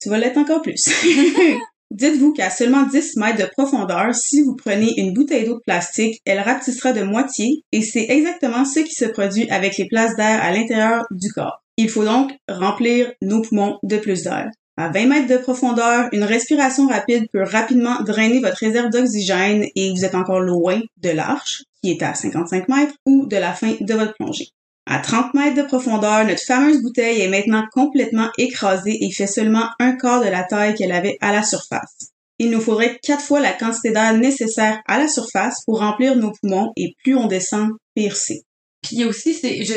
tu 0.00 0.08
vas 0.08 0.18
l'être 0.18 0.38
encore 0.38 0.62
plus. 0.62 0.88
Dites-vous 1.90 2.32
qu'à 2.32 2.50
seulement 2.50 2.84
10 2.84 3.16
mètres 3.16 3.38
de 3.38 3.50
profondeur, 3.50 4.14
si 4.14 4.42
vous 4.42 4.54
prenez 4.54 4.94
une 4.96 5.12
bouteille 5.12 5.44
d'eau 5.44 5.54
de 5.54 5.62
plastique, 5.66 6.20
elle 6.24 6.38
rapetissera 6.38 6.92
de 6.92 7.02
moitié 7.02 7.64
et 7.72 7.82
c'est 7.82 8.06
exactement 8.08 8.64
ce 8.64 8.80
qui 8.80 8.94
se 8.94 9.06
produit 9.06 9.50
avec 9.50 9.76
les 9.76 9.86
places 9.86 10.14
d'air 10.16 10.40
à 10.40 10.52
l'intérieur 10.52 11.04
du 11.10 11.32
corps. 11.32 11.62
Il 11.76 11.88
faut 11.88 12.04
donc 12.04 12.30
remplir 12.48 13.10
nos 13.22 13.42
poumons 13.42 13.78
de 13.82 13.96
plus 13.96 14.22
d'air. 14.22 14.50
À 14.76 14.88
20 14.88 15.06
mètres 15.06 15.26
de 15.26 15.36
profondeur, 15.36 16.08
une 16.12 16.22
respiration 16.22 16.86
rapide 16.86 17.26
peut 17.32 17.42
rapidement 17.42 18.02
drainer 18.02 18.38
votre 18.38 18.58
réserve 18.58 18.90
d'oxygène 18.90 19.66
et 19.74 19.90
vous 19.90 20.04
êtes 20.04 20.14
encore 20.14 20.40
loin 20.40 20.80
de 20.98 21.10
l'arche, 21.10 21.64
qui 21.82 21.90
est 21.90 22.02
à 22.02 22.14
55 22.14 22.68
mètres, 22.68 22.94
ou 23.04 23.26
de 23.26 23.36
la 23.36 23.52
fin 23.52 23.74
de 23.80 23.94
votre 23.94 24.14
plongée. 24.14 24.48
À 24.92 24.98
30 24.98 25.34
mètres 25.34 25.56
de 25.56 25.62
profondeur, 25.62 26.24
notre 26.24 26.42
fameuse 26.42 26.82
bouteille 26.82 27.20
est 27.20 27.28
maintenant 27.28 27.64
complètement 27.72 28.28
écrasée 28.38 28.98
et 29.00 29.12
fait 29.12 29.28
seulement 29.28 29.68
un 29.78 29.96
quart 29.96 30.20
de 30.20 30.28
la 30.28 30.42
taille 30.42 30.74
qu'elle 30.74 30.90
avait 30.90 31.16
à 31.20 31.30
la 31.30 31.44
surface. 31.44 32.10
Il 32.40 32.50
nous 32.50 32.60
faudrait 32.60 32.98
quatre 33.00 33.22
fois 33.22 33.38
la 33.38 33.52
quantité 33.52 33.92
d'air 33.92 34.18
nécessaire 34.18 34.80
à 34.88 34.98
la 34.98 35.06
surface 35.06 35.62
pour 35.64 35.78
remplir 35.78 36.16
nos 36.16 36.32
poumons 36.32 36.72
et 36.76 36.96
plus 37.04 37.14
on 37.14 37.28
descend, 37.28 37.68
pire 37.94 38.16
c'est. 38.16 38.40
Puis 38.82 39.04
aussi, 39.04 39.32
c'est, 39.32 39.62
je 39.64 39.74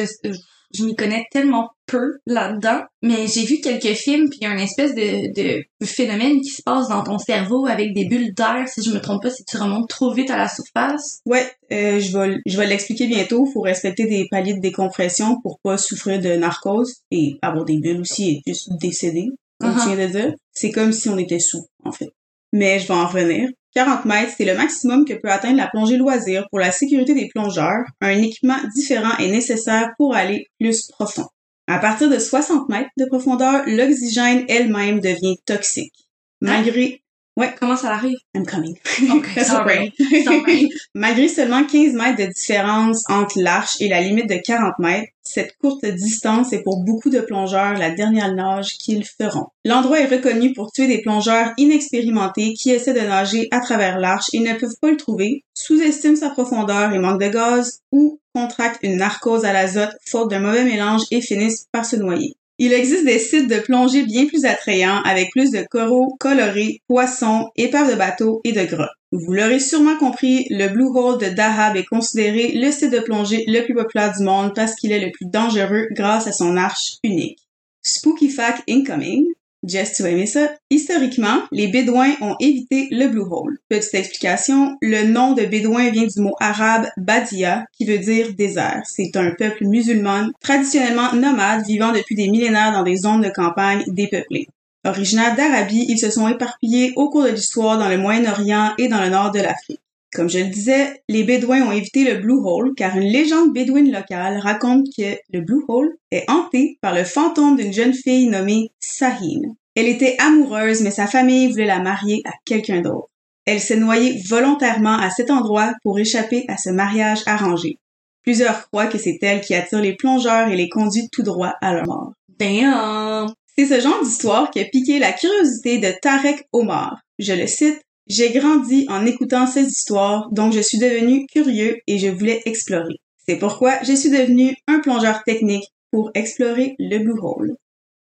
m'y 0.82 0.96
connais 0.96 1.26
tellement 1.30 1.70
peu 1.86 2.18
là-dedans, 2.26 2.82
mais 3.04 3.28
j'ai 3.28 3.44
vu 3.46 3.60
quelques 3.62 3.94
films, 3.96 4.30
puis 4.30 4.40
il 4.42 4.46
y 4.46 4.48
a 4.48 4.54
une 4.54 4.60
espèce 4.60 4.96
de, 4.96 5.32
de 5.34 5.86
phénomène 5.86 6.42
qui 6.42 6.50
se 6.50 6.64
passe 6.64 6.88
dans 6.88 7.04
ton 7.04 7.20
cerveau 7.20 7.68
avec 7.68 7.94
des 7.94 8.06
bulles 8.06 8.34
d'air, 8.34 8.66
si 8.68 8.82
je 8.82 8.90
me 8.92 9.00
trompe 9.00 9.22
pas, 9.22 9.30
si 9.30 9.44
tu 9.46 9.58
remontes 9.58 9.90
trop 9.90 10.12
vite 10.14 10.32
à 10.32 10.38
la 10.38 10.48
surface. 10.48 11.20
Ouais, 11.28 11.46
euh, 11.72 12.00
je 12.00 12.18
vais, 12.18 12.38
je 12.48 12.58
vais 12.58 12.66
l'expliquer 12.66 13.06
bientôt. 13.06 13.46
Faut 13.46 13.62
respecter 13.62 14.06
des 14.08 14.26
paliers 14.32 14.56
de 14.56 14.62
décompression 14.62 15.40
pour 15.42 15.60
pas 15.62 15.78
souffrir 15.78 16.20
de 16.20 16.36
narcose 16.38 16.96
et 17.12 17.38
avoir 17.42 17.66
des 17.66 17.78
bulles 17.78 18.02
aussi 18.02 18.32
et 18.32 18.42
juste 18.48 18.72
décéder, 18.82 19.28
comme 19.60 19.72
Uh-huh. 19.72 19.90
tu 19.90 19.96
viens 19.96 20.08
de 20.08 20.12
dire. 20.12 20.34
C'est 20.54 20.72
comme 20.72 20.92
si 20.94 21.10
on 21.10 21.18
était 21.18 21.40
sous, 21.40 21.66
en 21.84 21.92
fait. 21.92 22.10
Mais 22.54 22.80
je 22.80 22.88
vais 22.88 22.94
en 22.94 23.08
revenir. 23.08 23.50
40 23.76 24.06
mètres, 24.06 24.34
c'est 24.38 24.46
le 24.46 24.56
maximum 24.56 25.04
que 25.04 25.14
peut 25.14 25.32
atteindre 25.32 25.58
la 25.58 25.68
plongée 25.68 25.98
loisir 25.98 26.46
pour 26.52 26.60
la 26.60 26.72
sécurité 26.72 27.16
des 27.16 27.28
plongeurs. 27.28 27.84
Un 28.00 28.22
équipement 28.22 28.60
différent 28.76 29.18
est 29.18 29.32
nécessaire 29.32 29.90
pour 29.98 30.16
aller 30.16 30.46
plus 30.60 30.88
profond. 30.92 31.26
À 31.68 31.80
partir 31.80 32.10
de 32.10 32.20
60 32.20 32.70
mètres 32.70 32.92
de 32.98 33.06
profondeur, 33.06 33.64
l'oxygène 33.66 34.46
elle-même 34.48 35.00
devient 35.00 35.38
toxique. 35.46 35.94
Malgré 36.40 37.03
Ouais. 37.36 37.54
Comment 37.60 37.76
ça 37.76 37.92
arrive? 37.92 38.18
I'm 38.36 38.46
coming. 38.46 38.78
Okay, 39.00 39.44
sorry. 39.44 39.94
Malgré 40.96 41.28
seulement 41.28 41.64
15 41.64 41.94
mètres 41.94 42.18
de 42.18 42.32
différence 42.32 43.04
entre 43.10 43.40
l'arche 43.40 43.78
et 43.80 43.88
la 43.88 44.02
limite 44.02 44.30
de 44.30 44.36
40 44.36 44.78
mètres, 44.80 45.08
cette 45.24 45.56
courte 45.58 45.86
distance 45.86 46.54
est 46.54 46.62
pour 46.62 46.84
beaucoup 46.84 47.10
de 47.10 47.22
plongeurs 47.22 47.74
la 47.78 47.92
dernière 47.92 48.34
nage 48.34 48.78
qu'ils 48.78 49.06
feront. 49.06 49.48
L'endroit 49.66 50.00
est 50.00 50.14
reconnu 50.14 50.54
pour 50.54 50.72
tuer 50.72 50.88
des 50.88 51.02
plongeurs 51.02 51.54
inexpérimentés 51.58 52.54
qui 52.54 52.72
essaient 52.72 52.94
de 52.94 53.08
nager 53.08 53.48
à 53.52 53.62
travers 53.62 54.00
l'arche 54.00 54.28
et 54.34 54.40
ne 54.40 54.54
peuvent 54.54 54.76
pas 54.82 54.92
le 54.92 54.98
trouver, 54.98 55.44
sous-estiment 55.56 56.18
sa 56.18 56.30
profondeur 56.30 56.94
et 56.94 57.00
manquent 57.00 57.22
de 57.22 57.30
gaz, 57.30 57.80
ou 57.92 58.20
contractent 58.36 58.84
une 58.84 58.98
narcose 58.98 59.46
à 59.46 59.54
l'azote 59.54 59.96
faute 60.06 60.30
d'un 60.30 60.40
mauvais 60.40 60.66
mélange 60.66 61.04
et 61.12 61.22
finissent 61.22 61.68
par 61.72 61.86
se 61.86 61.96
noyer. 61.96 62.36
Il 62.60 62.72
existe 62.72 63.06
des 63.06 63.20
sites 63.20 63.50
de 63.50 63.60
plongée 63.60 64.04
bien 64.04 64.28
plus 64.28 64.46
attrayants 64.46 65.02
avec 65.04 65.32
plus 65.32 65.52
de 65.52 65.66
coraux 65.70 66.16
colorés, 66.20 66.82
poissons, 66.88 67.50
épaves 67.56 67.92
de 67.92 67.96
bateaux 67.96 68.42
et 68.44 68.52
de 68.52 68.64
grottes. 68.64 68.90
Vous 69.12 69.34
l'aurez 69.34 69.60
sûrement 69.60 69.98
compris, 69.98 70.46
le 70.50 70.70
Blue 70.70 70.88
Hole 70.88 71.20
de 71.20 71.28
Dahab 71.28 71.76
est 71.76 71.86
considéré 71.86 72.52
le 72.54 72.72
site 72.72 72.92
de 72.92 73.00
plongée 73.00 73.44
le 73.48 73.62
plus 73.62 73.74
populaire 73.74 74.14
du 74.16 74.24
monde 74.24 74.54
parce 74.56 74.76
qu'il 74.76 74.92
est 74.92 75.04
le 75.04 75.12
plus 75.12 75.28
dangereux 75.28 75.88
grâce 75.92 76.28
à 76.28 76.32
son 76.32 76.58
arche 76.58 76.98
unique. 77.04 77.40
Spooky 77.82 78.30
Fact 78.30 78.64
Incoming, 78.70 79.26
Jess, 79.66 79.94
tu 79.94 80.04
vas 80.04 80.10
aimer 80.10 80.26
ça. 80.26 80.50
Historiquement, 80.70 81.44
les 81.52 81.68
Bédouins 81.68 82.16
ont 82.22 82.36
évité 82.40 82.88
le 82.92 83.08
Blue 83.08 83.22
Hole. 83.22 83.58
Petite 83.70 83.94
explication, 83.94 84.78
le 84.82 85.06
nom 85.06 85.34
de 85.34 85.44
Bédouin 85.44 85.90
vient 85.90 86.06
du 86.06 86.20
mot 86.20 86.36
arabe 86.42 86.88
Badia, 86.98 87.66
qui 87.78 87.86
veut 87.86 87.98
dire 87.98 88.34
désert. 88.34 88.82
C'est 88.86 89.16
un 89.16 89.32
peuple 89.32 89.66
musulman, 89.66 90.30
traditionnellement 90.42 91.14
nomade, 91.14 91.66
vivant 91.66 91.94
depuis 91.94 92.16
des 92.16 92.30
millénaires 92.30 92.74
dans 92.74 92.84
des 92.84 92.98
zones 92.98 93.22
de 93.22 93.30
campagne 93.30 93.84
dépeuplées. 93.88 94.48
Originaires 94.86 95.36
d'Arabie, 95.38 95.86
ils 95.88 95.98
se 95.98 96.12
sont 96.12 96.28
éparpillés 96.28 96.92
au 96.98 97.10
cours 97.10 97.24
de 97.24 97.30
l'histoire 97.30 97.78
dans 97.78 97.88
le 97.88 97.98
Moyen-Orient 97.98 98.74
et 98.78 98.90
dans 98.90 99.02
le 99.02 99.10
nord 99.10 99.32
de 99.32 99.40
l'Afrique. 99.40 99.80
Comme 100.14 100.30
je 100.30 100.40
le 100.40 100.46
disais, 100.46 101.02
les 101.10 101.24
Bédouins 101.24 101.68
ont 101.68 101.72
évité 101.72 102.04
le 102.04 102.20
Blue 102.20 102.40
Hole 102.44 102.74
car 102.76 102.96
une 102.96 103.12
légende 103.12 103.52
bédouine 103.52 103.92
locale 103.92 104.38
raconte 104.38 104.86
que 104.96 105.18
le 105.32 105.42
Blue 105.42 105.64
Hole 105.68 105.96
est 106.12 106.30
hanté 106.30 106.78
par 106.82 106.94
le 106.94 107.04
fantôme 107.04 107.58
d'une 107.58 107.74
jeune 107.74 107.94
fille 107.94 108.28
nommée 108.28 108.70
Sahin. 108.80 109.42
Elle 109.76 109.88
était 109.88 110.16
amoureuse 110.20 110.82
mais 110.82 110.92
sa 110.92 111.08
famille 111.08 111.50
voulait 111.50 111.66
la 111.66 111.80
marier 111.80 112.22
à 112.26 112.32
quelqu'un 112.46 112.82
d'autre. 112.82 113.10
Elle 113.46 113.60
s'est 113.60 113.76
noyée 113.76 114.22
volontairement 114.28 114.98
à 114.98 115.10
cet 115.10 115.32
endroit 115.32 115.74
pour 115.82 115.98
échapper 115.98 116.46
à 116.48 116.58
ce 116.58 116.70
mariage 116.70 117.24
arrangé. 117.26 117.80
Plusieurs 118.22 118.68
croient 118.68 118.88
que 118.88 119.00
c'est 119.00 119.18
elle 119.22 119.42
qui 119.42 119.56
attire 119.56 119.82
les 119.82 119.96
plongeurs 119.96 120.48
et 120.48 120.56
les 120.56 120.70
conduit 120.70 121.10
tout 121.12 121.24
droit 121.24 121.56
à 121.60 121.74
leur 121.74 121.88
mort. 121.88 122.14
Damn! 122.40 123.34
C'est 123.58 123.66
ce 123.66 123.80
genre 123.82 124.02
d'histoire 124.04 124.50
qui 124.50 124.60
a 124.60 124.66
piqué 124.66 125.00
la 125.00 125.12
curiosité 125.12 125.80
de 125.80 125.92
Tarek 126.02 126.48
Omar. 126.54 127.02
Je 127.20 127.34
le 127.34 127.48
cite, 127.48 127.82
j'ai 128.08 128.32
grandi 128.32 128.86
en 128.90 129.06
écoutant 129.06 129.48
ces 129.48 129.66
histoires, 129.66 130.30
donc 130.32 130.54
je 130.54 130.60
suis 130.60 130.78
devenu 130.78 131.26
curieux 131.28 131.78
et 131.88 131.98
je 131.98 132.10
voulais 132.10 132.42
explorer. 132.46 132.96
C'est 133.26 133.38
pourquoi 133.38 133.82
je 133.84 133.94
suis 133.94 134.10
devenu 134.10 134.56
un 134.68 134.80
plongeur 134.80 135.24
technique 135.24 135.72
pour 135.92 136.12
explorer 136.14 136.76
le 136.80 137.00
Blue 137.00 137.20
Hole. 137.22 137.56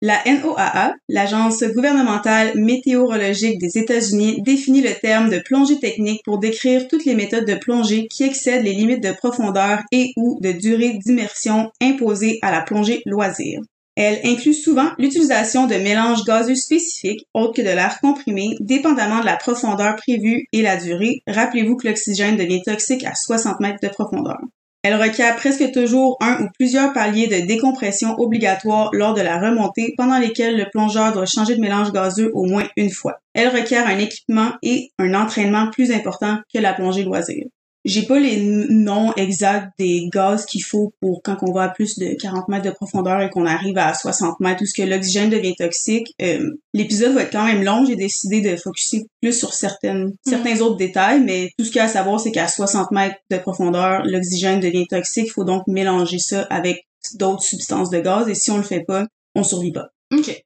La 0.03 0.21
NOAA, 0.27 0.93
l'agence 1.09 1.63
gouvernementale 1.63 2.55
météorologique 2.55 3.59
des 3.59 3.79
États-Unis, 3.79 4.43
définit 4.43 4.81
le 4.81 4.93
terme 4.93 5.31
de 5.31 5.39
plongée 5.39 5.79
technique 5.79 6.21
pour 6.23 6.37
décrire 6.37 6.87
toutes 6.87 7.05
les 7.05 7.15
méthodes 7.15 7.47
de 7.47 7.55
plongée 7.55 8.05
qui 8.07 8.23
excèdent 8.23 8.63
les 8.63 8.73
limites 8.73 9.01
de 9.01 9.13
profondeur 9.13 9.79
et 9.91 10.11
ou 10.15 10.37
de 10.39 10.51
durée 10.51 10.99
d'immersion 11.03 11.71
imposées 11.81 12.37
à 12.43 12.51
la 12.51 12.61
plongée 12.61 13.01
loisir. 13.07 13.61
Elle 13.99 14.19
inclut 14.23 14.53
souvent 14.53 14.91
l'utilisation 14.99 15.65
de 15.65 15.73
mélanges 15.73 16.23
gazeux 16.23 16.53
spécifiques, 16.53 17.25
autres 17.33 17.53
que 17.53 17.61
de 17.63 17.73
l'air 17.73 17.99
comprimé, 17.99 18.55
dépendamment 18.59 19.21
de 19.21 19.25
la 19.25 19.37
profondeur 19.37 19.95
prévue 19.95 20.45
et 20.53 20.61
la 20.61 20.77
durée. 20.77 21.23
Rappelez-vous 21.25 21.77
que 21.77 21.87
l'oxygène 21.87 22.37
devient 22.37 22.61
toxique 22.61 23.03
à 23.03 23.15
60 23.15 23.59
mètres 23.59 23.79
de 23.81 23.87
profondeur. 23.87 24.37
Elle 24.83 25.01
requiert 25.01 25.35
presque 25.35 25.71
toujours 25.71 26.15
un 26.21 26.43
ou 26.43 26.47
plusieurs 26.59 26.93
paliers 26.93 27.25
de 27.25 27.47
décompression 27.47 28.13
obligatoires 28.19 28.91
lors 28.93 29.15
de 29.15 29.21
la 29.21 29.39
remontée 29.39 29.95
pendant 29.97 30.19
lesquels 30.19 30.57
le 30.57 30.69
plongeur 30.71 31.11
doit 31.11 31.25
changer 31.25 31.55
de 31.55 31.61
mélange 31.61 31.91
gazeux 31.91 32.29
au 32.35 32.45
moins 32.45 32.67
une 32.77 32.91
fois. 32.91 33.19
Elle 33.33 33.49
requiert 33.49 33.87
un 33.87 33.97
équipement 33.97 34.51
et 34.61 34.91
un 34.99 35.15
entraînement 35.15 35.71
plus 35.71 35.91
important 35.91 36.37
que 36.53 36.59
la 36.59 36.75
plongée 36.75 37.03
loisir. 37.03 37.45
J'ai 37.87 38.03
pas 38.03 38.19
les 38.19 38.35
noms 38.35 39.13
exacts 39.13 39.71
des 39.79 40.09
gaz 40.11 40.45
qu'il 40.45 40.61
faut 40.61 40.93
pour 40.99 41.21
quand 41.23 41.37
on 41.41 41.53
va 41.53 41.63
à 41.63 41.69
plus 41.69 41.97
de 41.97 42.17
40 42.21 42.49
mètres 42.49 42.65
de 42.65 42.71
profondeur 42.71 43.21
et 43.21 43.29
qu'on 43.29 43.45
arrive 43.45 43.77
à 43.77 43.93
60 43.93 44.41
mètres 44.41 44.61
où 44.61 44.65
ce 44.65 44.73
que 44.73 44.85
l'oxygène 44.85 45.29
devient 45.29 45.55
toxique. 45.55 46.13
Euh, 46.21 46.51
l'épisode 46.73 47.13
va 47.13 47.23
être 47.23 47.31
quand 47.31 47.45
même 47.45 47.63
long. 47.63 47.85
J'ai 47.85 47.95
décidé 47.95 48.41
de 48.41 48.57
focuser 48.57 49.05
plus 49.21 49.31
sur 49.31 49.53
certaines, 49.53 50.07
mm. 50.07 50.13
certains 50.25 50.59
autres 50.59 50.75
détails, 50.75 51.23
mais 51.23 51.51
tout 51.57 51.63
ce 51.63 51.71
qu'il 51.71 51.77
y 51.77 51.81
a 51.81 51.85
à 51.85 51.87
savoir, 51.87 52.19
c'est 52.19 52.33
qu'à 52.33 52.49
60 52.49 52.91
mètres 52.91 53.15
de 53.31 53.37
profondeur, 53.37 54.01
l'oxygène 54.03 54.59
devient 54.59 54.85
toxique. 54.85 55.27
Il 55.27 55.31
faut 55.31 55.45
donc 55.45 55.63
mélanger 55.67 56.19
ça 56.19 56.41
avec 56.49 56.85
d'autres 57.13 57.43
substances 57.43 57.89
de 57.89 58.01
gaz 58.01 58.27
et 58.27 58.35
si 58.35 58.51
on 58.51 58.57
le 58.57 58.63
fait 58.63 58.83
pas, 58.83 59.05
on 59.33 59.43
survit 59.43 59.71
pas. 59.71 59.87
OK. 60.13 60.43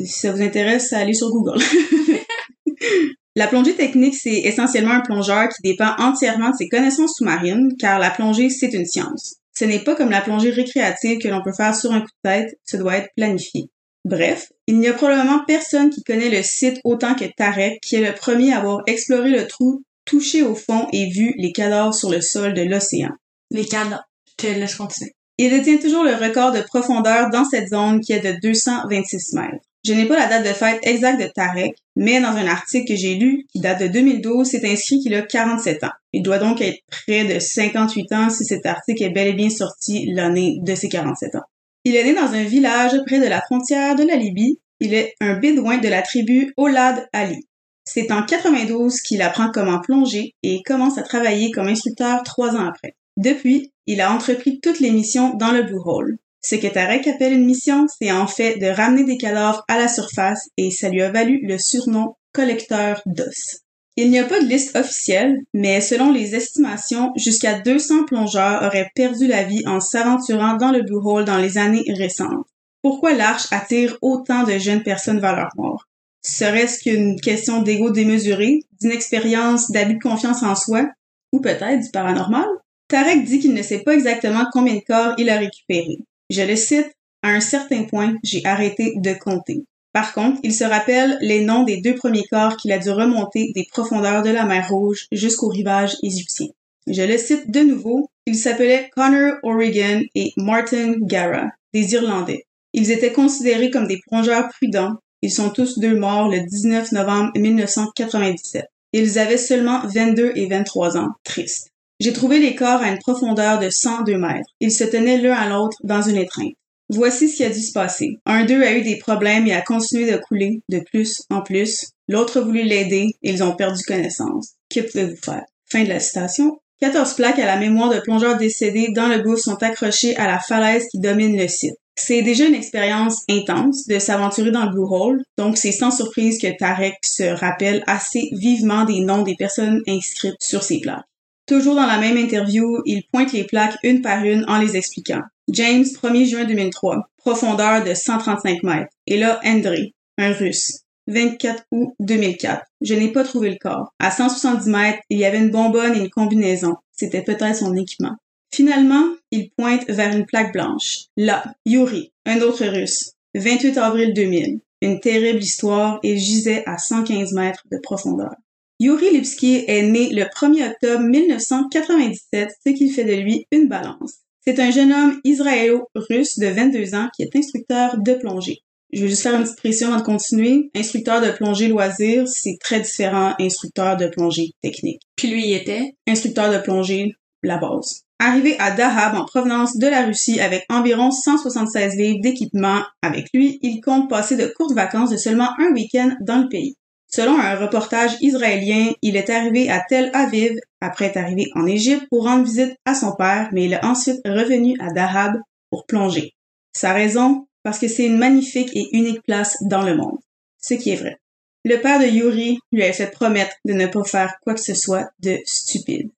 Si 0.00 0.06
ça 0.08 0.32
vous 0.32 0.42
intéresse, 0.42 0.92
allez 0.92 1.14
sur 1.14 1.30
Google. 1.30 1.60
La 3.34 3.46
plongée 3.46 3.74
technique, 3.74 4.14
c'est 4.14 4.40
essentiellement 4.40 4.92
un 4.92 5.00
plongeur 5.00 5.48
qui 5.48 5.62
dépend 5.62 5.94
entièrement 5.98 6.50
de 6.50 6.56
ses 6.56 6.68
connaissances 6.68 7.16
sous-marines, 7.16 7.74
car 7.78 7.98
la 7.98 8.10
plongée, 8.10 8.50
c'est 8.50 8.74
une 8.74 8.84
science. 8.84 9.36
Ce 9.54 9.64
n'est 9.64 9.78
pas 9.78 9.94
comme 9.94 10.10
la 10.10 10.20
plongée 10.20 10.50
récréative 10.50 11.18
que 11.18 11.28
l'on 11.28 11.42
peut 11.42 11.52
faire 11.56 11.74
sur 11.74 11.92
un 11.92 12.00
coup 12.00 12.06
de 12.24 12.30
tête, 12.30 12.58
ce 12.64 12.76
doit 12.76 12.96
être 12.96 13.08
planifié. 13.16 13.70
Bref, 14.04 14.52
il 14.66 14.78
n'y 14.78 14.88
a 14.88 14.92
probablement 14.92 15.44
personne 15.46 15.90
qui 15.90 16.02
connaît 16.02 16.28
le 16.28 16.42
site 16.42 16.80
autant 16.84 17.14
que 17.14 17.24
Tarek, 17.24 17.80
qui 17.80 17.96
est 17.96 18.06
le 18.06 18.14
premier 18.14 18.52
à 18.52 18.58
avoir 18.58 18.82
exploré 18.86 19.30
le 19.30 19.46
trou, 19.46 19.82
touché 20.04 20.42
au 20.42 20.54
fond 20.54 20.88
et 20.92 21.08
vu 21.08 21.34
les 21.38 21.52
cadavres 21.52 21.94
sur 21.94 22.10
le 22.10 22.20
sol 22.20 22.52
de 22.52 22.62
l'océan. 22.62 23.10
Les 23.50 23.64
cadavres. 23.64 24.02
Je 24.26 24.46
te 24.48 24.52
laisse 24.52 24.74
continuer. 24.74 25.12
Il 25.38 25.50
détient 25.50 25.78
toujours 25.78 26.04
le 26.04 26.14
record 26.14 26.52
de 26.52 26.60
profondeur 26.60 27.30
dans 27.30 27.44
cette 27.44 27.68
zone 27.68 28.00
qui 28.00 28.12
est 28.12 28.20
de 28.20 28.38
226 28.42 29.34
mètres. 29.34 29.64
Je 29.84 29.94
n'ai 29.94 30.06
pas 30.06 30.16
la 30.16 30.28
date 30.28 30.46
de 30.46 30.52
fête 30.52 30.78
exacte 30.82 31.20
de 31.20 31.26
Tarek, 31.26 31.74
mais 31.96 32.20
dans 32.20 32.28
un 32.28 32.46
article 32.46 32.92
que 32.92 32.96
j'ai 32.96 33.14
lu 33.14 33.46
qui 33.52 33.60
date 33.60 33.82
de 33.82 33.88
2012, 33.88 34.46
c'est 34.46 34.64
inscrit 34.64 35.00
qu'il 35.00 35.14
a 35.14 35.22
47 35.22 35.82
ans. 35.82 35.90
Il 36.12 36.22
doit 36.22 36.38
donc 36.38 36.60
être 36.60 36.78
près 36.88 37.24
de 37.24 37.40
58 37.40 38.12
ans 38.12 38.30
si 38.30 38.44
cet 38.44 38.64
article 38.64 39.02
est 39.02 39.10
bel 39.10 39.28
et 39.28 39.32
bien 39.32 39.50
sorti 39.50 40.06
l'année 40.12 40.58
de 40.62 40.74
ses 40.76 40.88
47 40.88 41.34
ans. 41.34 41.42
Il 41.84 41.96
est 41.96 42.04
né 42.04 42.14
dans 42.14 42.32
un 42.32 42.44
village 42.44 42.92
près 43.06 43.18
de 43.18 43.26
la 43.26 43.40
frontière 43.40 43.96
de 43.96 44.04
la 44.04 44.14
Libye. 44.14 44.60
Il 44.78 44.94
est 44.94 45.14
un 45.20 45.34
bédouin 45.38 45.78
de 45.78 45.88
la 45.88 46.02
tribu 46.02 46.52
Olad 46.56 47.08
Ali. 47.12 47.44
C'est 47.84 48.12
en 48.12 48.22
92 48.22 49.00
qu'il 49.00 49.20
apprend 49.20 49.50
comment 49.52 49.80
plonger 49.80 50.34
et 50.44 50.62
commence 50.62 50.98
à 50.98 51.02
travailler 51.02 51.50
comme 51.50 51.66
instructeur 51.66 52.22
trois 52.22 52.54
ans 52.54 52.68
après. 52.68 52.94
Depuis, 53.16 53.72
il 53.86 54.00
a 54.00 54.12
entrepris 54.12 54.60
toutes 54.60 54.78
les 54.78 54.92
missions 54.92 55.34
dans 55.34 55.50
le 55.50 55.64
Blue 55.64 55.80
Hole. 55.84 56.18
Ce 56.44 56.56
que 56.56 56.66
Tarek 56.66 57.06
appelle 57.06 57.34
une 57.34 57.46
mission, 57.46 57.86
c'est 57.88 58.10
en 58.10 58.26
fait 58.26 58.58
de 58.58 58.66
ramener 58.66 59.04
des 59.04 59.16
cadavres 59.16 59.64
à 59.68 59.78
la 59.78 59.86
surface 59.86 60.48
et 60.56 60.70
ça 60.72 60.88
lui 60.88 61.00
a 61.00 61.10
valu 61.10 61.40
le 61.46 61.56
surnom 61.56 62.16
collecteur 62.32 63.00
d'os. 63.06 63.60
Il 63.96 64.10
n'y 64.10 64.18
a 64.18 64.24
pas 64.24 64.40
de 64.40 64.46
liste 64.46 64.74
officielle, 64.74 65.38
mais 65.52 65.80
selon 65.80 66.10
les 66.10 66.34
estimations, 66.34 67.12
jusqu'à 67.14 67.60
200 67.60 68.06
plongeurs 68.06 68.62
auraient 68.62 68.90
perdu 68.94 69.26
la 69.26 69.44
vie 69.44 69.62
en 69.66 69.80
s'aventurant 69.80 70.56
dans 70.56 70.72
le 70.72 70.82
Blue 70.82 71.00
Hole 71.04 71.26
dans 71.26 71.36
les 71.36 71.58
années 71.58 71.84
récentes. 71.96 72.46
Pourquoi 72.82 73.12
l'arche 73.12 73.46
attire 73.52 73.96
autant 74.00 74.44
de 74.44 74.58
jeunes 74.58 74.82
personnes 74.82 75.20
vers 75.20 75.36
leur 75.36 75.50
mort? 75.56 75.84
Serait-ce 76.22 76.82
qu'une 76.82 77.20
question 77.20 77.62
d'ego 77.62 77.90
démesuré, 77.90 78.60
d'inexpérience, 78.80 79.70
d'abus 79.70 79.94
de 79.94 80.02
confiance 80.02 80.42
en 80.42 80.56
soi, 80.56 80.88
ou 81.32 81.40
peut-être 81.40 81.80
du 81.80 81.90
paranormal? 81.90 82.46
Tarek 82.88 83.24
dit 83.24 83.40
qu'il 83.40 83.54
ne 83.54 83.62
sait 83.62 83.80
pas 83.80 83.94
exactement 83.94 84.46
combien 84.52 84.74
de 84.74 84.80
corps 84.80 85.14
il 85.18 85.30
a 85.30 85.38
récupéré. 85.38 85.98
Je 86.32 86.40
le 86.40 86.56
cite, 86.56 86.90
à 87.22 87.28
un 87.28 87.40
certain 87.40 87.84
point, 87.84 88.14
j'ai 88.24 88.42
arrêté 88.46 88.94
de 88.96 89.12
compter. 89.12 89.66
Par 89.92 90.14
contre, 90.14 90.40
il 90.42 90.54
se 90.54 90.64
rappelle 90.64 91.18
les 91.20 91.44
noms 91.44 91.64
des 91.64 91.82
deux 91.82 91.94
premiers 91.94 92.24
corps 92.24 92.56
qu'il 92.56 92.72
a 92.72 92.78
dû 92.78 92.88
remonter 92.88 93.52
des 93.54 93.66
profondeurs 93.70 94.22
de 94.22 94.30
la 94.30 94.46
mer 94.46 94.66
Rouge 94.70 95.08
jusqu'au 95.12 95.48
rivage 95.48 95.98
égyptien. 96.02 96.46
Je 96.86 97.02
le 97.02 97.18
cite 97.18 97.50
de 97.50 97.60
nouveau, 97.60 98.08
ils 98.24 98.38
s'appelaient 98.38 98.88
Connor 98.96 99.34
O'Regan 99.42 100.00
et 100.14 100.32
Martin 100.38 100.94
Gara, 101.02 101.50
des 101.74 101.92
Irlandais. 101.92 102.46
Ils 102.72 102.90
étaient 102.90 103.12
considérés 103.12 103.70
comme 103.70 103.86
des 103.86 104.00
plongeurs 104.08 104.48
prudents. 104.48 104.96
Ils 105.20 105.30
sont 105.30 105.50
tous 105.50 105.78
deux 105.78 105.94
morts 105.94 106.30
le 106.30 106.40
19 106.40 106.92
novembre 106.92 107.30
1997. 107.36 108.64
Ils 108.94 109.18
avaient 109.18 109.36
seulement 109.36 109.86
22 109.86 110.32
et 110.34 110.46
23 110.46 110.96
ans. 110.96 111.10
Triste. 111.24 111.71
J'ai 112.02 112.12
trouvé 112.12 112.40
les 112.40 112.56
corps 112.56 112.82
à 112.82 112.88
une 112.88 112.98
profondeur 112.98 113.60
de 113.60 113.70
102 113.70 114.18
mètres. 114.18 114.50
Ils 114.58 114.72
se 114.72 114.82
tenaient 114.82 115.18
l'un 115.18 115.36
à 115.36 115.48
l'autre 115.48 115.76
dans 115.84 116.02
une 116.02 116.16
étreinte. 116.16 116.54
Voici 116.88 117.28
ce 117.28 117.36
qui 117.36 117.44
a 117.44 117.48
dû 117.48 117.60
se 117.60 117.70
passer. 117.70 118.18
Un 118.26 118.44
d'eux 118.44 118.64
a 118.64 118.72
eu 118.72 118.82
des 118.82 118.98
problèmes 118.98 119.46
et 119.46 119.54
a 119.54 119.62
continué 119.62 120.10
de 120.10 120.16
couler 120.16 120.62
de 120.68 120.80
plus 120.80 121.22
en 121.30 121.42
plus. 121.42 121.90
l'autre 122.08 122.40
a 122.40 122.40
voulu 122.40 122.64
l'aider 122.64 123.06
et 123.22 123.30
ils 123.30 123.44
ont 123.44 123.54
perdu 123.54 123.84
connaissance. 123.84 124.54
Que 124.68 124.80
pouvez-vous 124.80 125.22
faire? 125.24 125.44
Fin 125.70 125.84
de 125.84 125.90
la 125.90 126.00
citation. 126.00 126.58
14 126.80 127.14
plaques 127.14 127.38
à 127.38 127.46
la 127.46 127.56
mémoire 127.56 127.94
de 127.94 128.00
plongeurs 128.00 128.36
décédés 128.36 128.88
dans 128.92 129.06
le 129.06 129.22
gouffre 129.22 129.44
sont 129.44 129.62
accrochées 129.62 130.16
à 130.16 130.26
la 130.26 130.40
falaise 130.40 130.88
qui 130.90 130.98
domine 130.98 131.38
le 131.38 131.46
site. 131.46 131.76
C'est 131.94 132.22
déjà 132.22 132.46
une 132.46 132.56
expérience 132.56 133.22
intense 133.30 133.86
de 133.86 134.00
s'aventurer 134.00 134.50
dans 134.50 134.64
le 134.64 134.72
Blue 134.72 134.88
Hole, 134.90 135.22
donc 135.38 135.56
c'est 135.56 135.70
sans 135.70 135.92
surprise 135.92 136.40
que 136.40 136.48
Tarek 136.58 136.96
se 137.04 137.22
rappelle 137.22 137.84
assez 137.86 138.28
vivement 138.32 138.84
des 138.86 139.02
noms 139.02 139.22
des 139.22 139.36
personnes 139.36 139.80
inscrites 139.86 140.34
sur 140.40 140.64
ces 140.64 140.80
plaques. 140.80 141.04
Toujours 141.46 141.74
dans 141.74 141.86
la 141.86 141.98
même 141.98 142.16
interview, 142.16 142.80
il 142.86 143.02
pointe 143.12 143.32
les 143.32 143.44
plaques 143.44 143.76
une 143.82 144.00
par 144.00 144.24
une 144.24 144.44
en 144.48 144.58
les 144.58 144.76
expliquant. 144.76 145.22
James, 145.48 145.84
1er 145.84 146.24
juin 146.24 146.44
2003, 146.44 147.08
profondeur 147.16 147.84
de 147.84 147.94
135 147.94 148.62
mètres. 148.62 148.92
Et 149.06 149.18
là, 149.18 149.40
André, 149.44 149.94
un 150.18 150.32
russe, 150.32 150.82
24 151.08 151.64
août 151.72 151.94
2004. 152.00 152.64
Je 152.80 152.94
n'ai 152.94 153.10
pas 153.10 153.24
trouvé 153.24 153.50
le 153.50 153.58
corps. 153.60 153.92
À 153.98 154.10
170 154.10 154.68
mètres, 154.68 155.00
il 155.10 155.18
y 155.18 155.24
avait 155.24 155.38
une 155.38 155.50
bonbonne 155.50 155.96
et 155.96 156.00
une 156.00 156.10
combinaison. 156.10 156.76
C'était 156.92 157.22
peut-être 157.22 157.56
son 157.56 157.74
équipement. 157.74 158.16
Finalement, 158.54 159.04
il 159.30 159.50
pointe 159.56 159.88
vers 159.88 160.14
une 160.14 160.26
plaque 160.26 160.52
blanche. 160.52 161.06
Là, 161.16 161.42
Yuri, 161.66 162.12
un 162.26 162.40
autre 162.40 162.64
russe. 162.66 163.12
28 163.34 163.78
avril 163.78 164.12
2000. 164.14 164.60
Une 164.82 165.00
terrible 165.00 165.42
histoire 165.42 165.98
et 166.02 166.18
gisait 166.18 166.62
à 166.66 166.76
115 166.76 167.32
mètres 167.32 167.64
de 167.70 167.78
profondeur. 167.78 168.34
Yuri 168.82 169.10
Lipski 169.12 169.64
est 169.68 169.82
né 169.82 170.08
le 170.12 170.24
1er 170.24 170.72
octobre 170.72 171.04
1997, 171.04 172.50
ce 172.66 172.72
qui 172.72 172.90
fait 172.90 173.04
de 173.04 173.12
lui 173.12 173.46
une 173.52 173.68
balance. 173.68 174.14
C'est 174.44 174.58
un 174.58 174.72
jeune 174.72 174.92
homme 174.92 175.20
israélo-russe 175.22 176.40
de 176.40 176.48
22 176.48 176.96
ans 176.96 177.08
qui 177.14 177.22
est 177.22 177.36
instructeur 177.36 177.98
de 177.98 178.14
plongée. 178.14 178.58
Je 178.92 179.02
vais 179.02 179.08
juste 179.08 179.22
faire 179.22 179.36
une 179.36 179.44
petite 179.44 179.58
pression 179.58 179.86
avant 179.86 179.98
de 179.98 180.02
continuer. 180.02 180.68
Instructeur 180.74 181.20
de 181.20 181.30
plongée 181.30 181.68
loisir, 181.68 182.26
c'est 182.26 182.56
très 182.60 182.80
différent 182.80 183.34
instructeur 183.38 183.96
de 183.96 184.08
plongée 184.08 184.50
technique. 184.64 185.02
Puis 185.14 185.28
lui, 185.28 185.46
il 185.46 185.54
était? 185.54 185.94
Instructeur 186.08 186.52
de 186.52 186.58
plongée, 186.58 187.14
la 187.44 187.58
base. 187.58 188.02
Arrivé 188.18 188.56
à 188.58 188.72
Dahab 188.72 189.14
en 189.14 189.24
provenance 189.24 189.76
de 189.76 189.86
la 189.86 190.06
Russie 190.06 190.40
avec 190.40 190.64
environ 190.68 191.12
176 191.12 191.94
livres 191.94 192.20
d'équipement 192.20 192.82
avec 193.00 193.28
lui, 193.32 193.60
il 193.62 193.80
compte 193.80 194.10
passer 194.10 194.36
de 194.36 194.52
courtes 194.56 194.74
vacances 194.74 195.10
de 195.10 195.16
seulement 195.16 195.50
un 195.60 195.72
week-end 195.72 196.16
dans 196.20 196.38
le 196.38 196.48
pays. 196.48 196.74
Selon 197.14 197.38
un 197.38 197.56
reportage 197.56 198.16
israélien, 198.22 198.92
il 199.02 199.16
est 199.16 199.28
arrivé 199.28 199.68
à 199.68 199.84
Tel 199.86 200.10
Aviv 200.14 200.58
après 200.80 201.06
être 201.06 201.18
arrivé 201.18 201.46
en 201.54 201.66
Égypte 201.66 202.06
pour 202.08 202.24
rendre 202.24 202.44
visite 202.44 202.74
à 202.86 202.94
son 202.94 203.12
père, 203.14 203.50
mais 203.52 203.66
il 203.66 203.74
est 203.74 203.84
ensuite 203.84 204.20
revenu 204.24 204.76
à 204.80 204.90
Dahab 204.92 205.38
pour 205.68 205.84
plonger. 205.84 206.32
Sa 206.72 206.94
raison, 206.94 207.46
parce 207.62 207.78
que 207.78 207.86
c'est 207.86 208.06
une 208.06 208.16
magnifique 208.16 208.70
et 208.74 208.88
unique 208.96 209.22
place 209.26 209.58
dans 209.62 209.82
le 209.82 209.94
monde. 209.94 210.18
Ce 210.58 210.72
qui 210.72 210.90
est 210.90 210.96
vrai. 210.96 211.18
Le 211.64 211.76
père 211.76 212.00
de 212.00 212.06
Yuri 212.06 212.58
lui 212.72 212.82
a 212.82 212.92
fait 212.94 213.10
promettre 213.10 213.56
de 213.66 213.74
ne 213.74 213.86
pas 213.86 214.04
faire 214.04 214.34
quoi 214.42 214.54
que 214.54 214.60
ce 214.60 214.74
soit 214.74 215.10
de 215.20 215.38
stupide. 215.44 216.10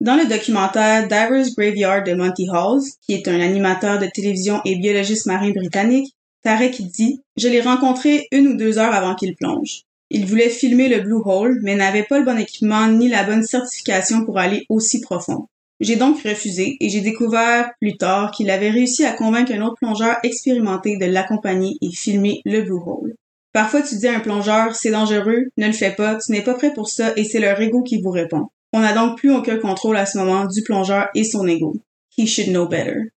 Dans 0.00 0.16
le 0.16 0.26
documentaire 0.26 1.04
Divers 1.04 1.46
Graveyard 1.56 2.02
de 2.02 2.14
Monty 2.14 2.48
Halls, 2.52 2.82
qui 3.02 3.14
est 3.14 3.28
un 3.28 3.40
animateur 3.40 4.00
de 4.00 4.06
télévision 4.06 4.60
et 4.64 4.76
biologiste 4.76 5.26
marin 5.26 5.50
britannique, 5.50 6.12
Tarek 6.42 6.82
dit 6.82 7.20
Je 7.36 7.48
l'ai 7.48 7.60
rencontré 7.60 8.26
une 8.32 8.48
ou 8.48 8.56
deux 8.56 8.78
heures 8.78 8.94
avant 8.94 9.14
qu'il 9.14 9.36
plonge. 9.36 9.84
Il 10.10 10.26
voulait 10.26 10.48
filmer 10.48 10.88
le 10.88 11.00
Blue 11.00 11.22
Hole, 11.24 11.60
mais 11.62 11.76
n'avait 11.76 12.02
pas 12.02 12.18
le 12.18 12.24
bon 12.24 12.36
équipement 12.36 12.88
ni 12.88 13.08
la 13.08 13.22
bonne 13.22 13.44
certification 13.44 14.24
pour 14.24 14.38
aller 14.38 14.66
aussi 14.68 15.00
profond. 15.00 15.46
J'ai 15.78 15.96
donc 15.96 16.22
refusé 16.22 16.76
et 16.80 16.88
j'ai 16.88 17.00
découvert 17.00 17.70
plus 17.80 17.96
tard 17.96 18.32
qu'il 18.32 18.50
avait 18.50 18.70
réussi 18.70 19.04
à 19.04 19.12
convaincre 19.12 19.52
un 19.52 19.62
autre 19.62 19.76
plongeur 19.80 20.16
expérimenté 20.24 20.98
de 20.98 21.06
l'accompagner 21.06 21.76
et 21.80 21.90
filmer 21.90 22.42
le 22.44 22.62
Blue 22.62 22.82
Hole. 22.84 23.14
Parfois 23.52 23.82
tu 23.82 23.96
dis 23.96 24.08
à 24.08 24.16
un 24.16 24.20
plongeur 24.20 24.74
c'est 24.74 24.90
dangereux, 24.90 25.46
ne 25.56 25.66
le 25.66 25.72
fais 25.72 25.92
pas, 25.92 26.16
tu 26.16 26.32
n'es 26.32 26.42
pas 26.42 26.54
prêt 26.54 26.74
pour 26.74 26.88
ça 26.88 27.12
et 27.16 27.24
c'est 27.24 27.40
leur 27.40 27.60
ego 27.60 27.82
qui 27.82 28.02
vous 28.02 28.10
répond. 28.10 28.48
On 28.72 28.80
n'a 28.80 28.92
donc 28.92 29.16
plus 29.16 29.32
aucun 29.32 29.58
contrôle 29.58 29.96
à 29.96 30.06
ce 30.06 30.18
moment 30.18 30.44
du 30.44 30.62
plongeur 30.62 31.08
et 31.14 31.24
son 31.24 31.46
ego. 31.48 31.74
He 32.18 32.26
should 32.26 32.50
know 32.50 32.66
better. 32.66 33.10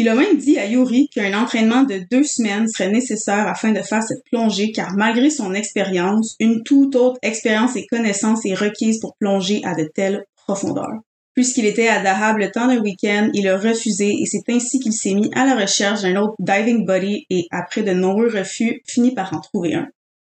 Il 0.00 0.08
a 0.08 0.14
même 0.14 0.36
dit 0.36 0.58
à 0.58 0.66
Yuri 0.66 1.08
qu'un 1.08 1.36
entraînement 1.36 1.82
de 1.82 1.98
deux 2.08 2.22
semaines 2.22 2.68
serait 2.68 2.88
nécessaire 2.88 3.48
afin 3.48 3.72
de 3.72 3.82
faire 3.82 4.00
cette 4.00 4.22
plongée 4.30 4.70
car 4.70 4.94
malgré 4.96 5.28
son 5.28 5.54
expérience, 5.54 6.36
une 6.38 6.62
toute 6.62 6.94
autre 6.94 7.18
expérience 7.20 7.74
et 7.74 7.84
connaissance 7.84 8.46
est 8.46 8.54
requise 8.54 9.00
pour 9.00 9.16
plonger 9.18 9.60
à 9.64 9.74
de 9.74 9.90
telles 9.92 10.24
profondeurs. 10.36 11.00
Puisqu'il 11.34 11.66
était 11.66 11.88
à 11.88 12.00
Dahab 12.00 12.38
le 12.38 12.52
temps 12.52 12.68
d'un 12.68 12.78
week-end, 12.78 13.28
il 13.34 13.48
a 13.48 13.58
refusé 13.58 14.10
et 14.10 14.24
c'est 14.24 14.48
ainsi 14.52 14.78
qu'il 14.78 14.92
s'est 14.92 15.14
mis 15.14 15.32
à 15.34 15.44
la 15.44 15.56
recherche 15.56 16.02
d'un 16.02 16.14
autre 16.14 16.36
diving 16.38 16.86
buddy 16.86 17.26
et 17.28 17.46
après 17.50 17.82
de 17.82 17.90
nombreux 17.90 18.28
refus, 18.28 18.80
finit 18.86 19.14
par 19.16 19.34
en 19.34 19.40
trouver 19.40 19.74
un. 19.74 19.88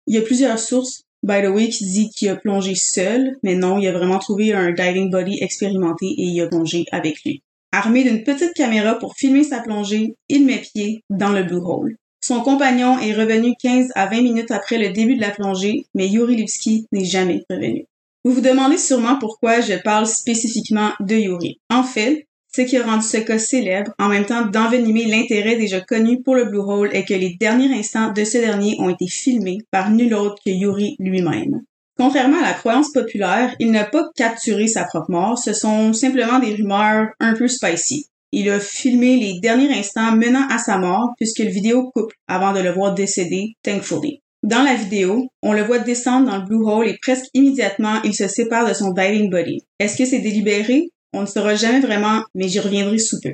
Il 0.06 0.14
y 0.14 0.20
a 0.20 0.22
plusieurs 0.22 0.60
sources, 0.60 1.06
by 1.24 1.42
the 1.42 1.50
way, 1.50 1.70
qui 1.70 1.86
disent 1.86 2.12
qu'il 2.16 2.30
a 2.30 2.36
plongé 2.36 2.76
seul, 2.76 3.36
mais 3.42 3.56
non, 3.56 3.80
il 3.80 3.88
a 3.88 3.94
vraiment 3.94 4.20
trouvé 4.20 4.54
un 4.54 4.74
diving 4.74 5.10
buddy 5.10 5.40
expérimenté 5.42 6.06
et 6.06 6.24
il 6.24 6.40
a 6.42 6.48
plongé 6.50 6.86
avec 6.92 7.24
lui. 7.26 7.42
Armé 7.78 8.06
d'une 8.06 8.24
petite 8.24 8.54
caméra 8.54 8.98
pour 8.98 9.18
filmer 9.18 9.44
sa 9.44 9.60
plongée, 9.60 10.16
il 10.30 10.46
met 10.46 10.60
pied 10.60 11.02
dans 11.10 11.34
le 11.34 11.44
Blue 11.44 11.58
Hole. 11.58 11.98
Son 12.24 12.40
compagnon 12.40 12.98
est 13.00 13.12
revenu 13.12 13.54
15 13.62 13.90
à 13.96 14.06
20 14.06 14.22
minutes 14.22 14.52
après 14.52 14.78
le 14.78 14.94
début 14.94 15.18
de 15.18 15.22
la 15.22 15.32
plongée, 15.32 15.86
mais 15.94 16.08
Yuri 16.08 16.38
Lipski 16.38 16.86
n'est 16.94 17.04
jamais 17.04 17.44
revenu. 17.50 17.84
Vous 18.24 18.32
vous 18.32 18.40
demandez 18.40 18.78
sûrement 18.78 19.20
pourquoi 19.20 19.60
je 19.60 19.74
parle 19.74 20.08
spécifiquement 20.08 20.92
de 21.02 21.16
Yuri. 21.16 21.60
En 21.70 21.84
fait, 21.84 22.28
ce 22.56 22.62
qui 22.62 22.78
a 22.78 22.86
rendu 22.86 23.06
ce 23.06 23.18
cas 23.18 23.40
célèbre, 23.40 23.92
en 24.00 24.08
même 24.08 24.26
temps 24.26 24.46
d'envenimer 24.46 25.04
l'intérêt 25.08 25.58
déjà 25.58 25.82
connu 25.82 26.24
pour 26.24 26.36
le 26.36 26.46
Blue 26.46 26.60
Hole, 26.60 26.96
est 26.96 27.04
que 27.04 27.14
les 27.14 27.36
derniers 27.38 27.78
instants 27.78 28.14
de 28.14 28.24
ce 28.24 28.38
dernier 28.38 28.78
ont 28.80 28.90
été 28.90 29.08
filmés 29.08 29.58
par 29.70 29.92
nul 29.92 30.14
autre 30.14 30.42
que 30.46 30.50
Yuri 30.50 30.96
lui-même. 30.98 31.60
Contrairement 31.98 32.40
à 32.40 32.48
la 32.48 32.54
croyance 32.54 32.92
populaire, 32.92 33.56
il 33.60 33.72
n'a 33.72 33.86
pas 33.86 34.10
capturé 34.16 34.68
sa 34.68 34.84
propre 34.84 35.12
mort, 35.12 35.40
ce 35.40 35.54
sont 35.54 35.94
simplement 35.94 36.40
des 36.40 36.54
rumeurs 36.54 37.08
un 37.20 37.34
peu 37.34 37.48
spicy. 37.48 38.08
Il 38.34 38.50
a 38.50 38.60
filmé 38.60 39.16
les 39.16 39.40
derniers 39.40 39.74
instants 39.78 40.12
menant 40.12 40.46
à 40.50 40.58
sa 40.58 40.78
mort 40.78 41.14
puisque 41.18 41.40
le 41.40 41.50
vidéo 41.50 41.92
coupe 41.96 42.12
avant 42.28 42.52
de 42.52 42.60
le 42.60 42.72
voir 42.72 42.94
décéder, 42.94 43.54
thankfully. 43.64 44.22
Dans 44.44 44.62
la 44.62 44.76
vidéo, 44.76 45.30
on 45.42 45.54
le 45.54 45.64
voit 45.64 45.80
descendre 45.80 46.30
dans 46.30 46.38
le 46.38 46.46
Blue 46.46 46.66
Hole 46.66 46.90
et 46.90 46.98
presque 47.02 47.28
immédiatement, 47.34 48.02
il 48.04 48.14
se 48.14 48.28
sépare 48.28 48.68
de 48.68 48.74
son 48.74 48.92
diving 48.92 49.30
buddy. 49.30 49.64
Est-ce 49.80 49.98
que 49.98 50.06
c'est 50.06 50.20
délibéré? 50.20 50.90
On 51.14 51.22
ne 51.22 51.26
saura 51.26 51.56
jamais 51.56 51.80
vraiment, 51.80 52.24
mais 52.36 52.50
j'y 52.50 52.60
reviendrai 52.60 53.00
sous 53.00 53.20
peu. 53.22 53.32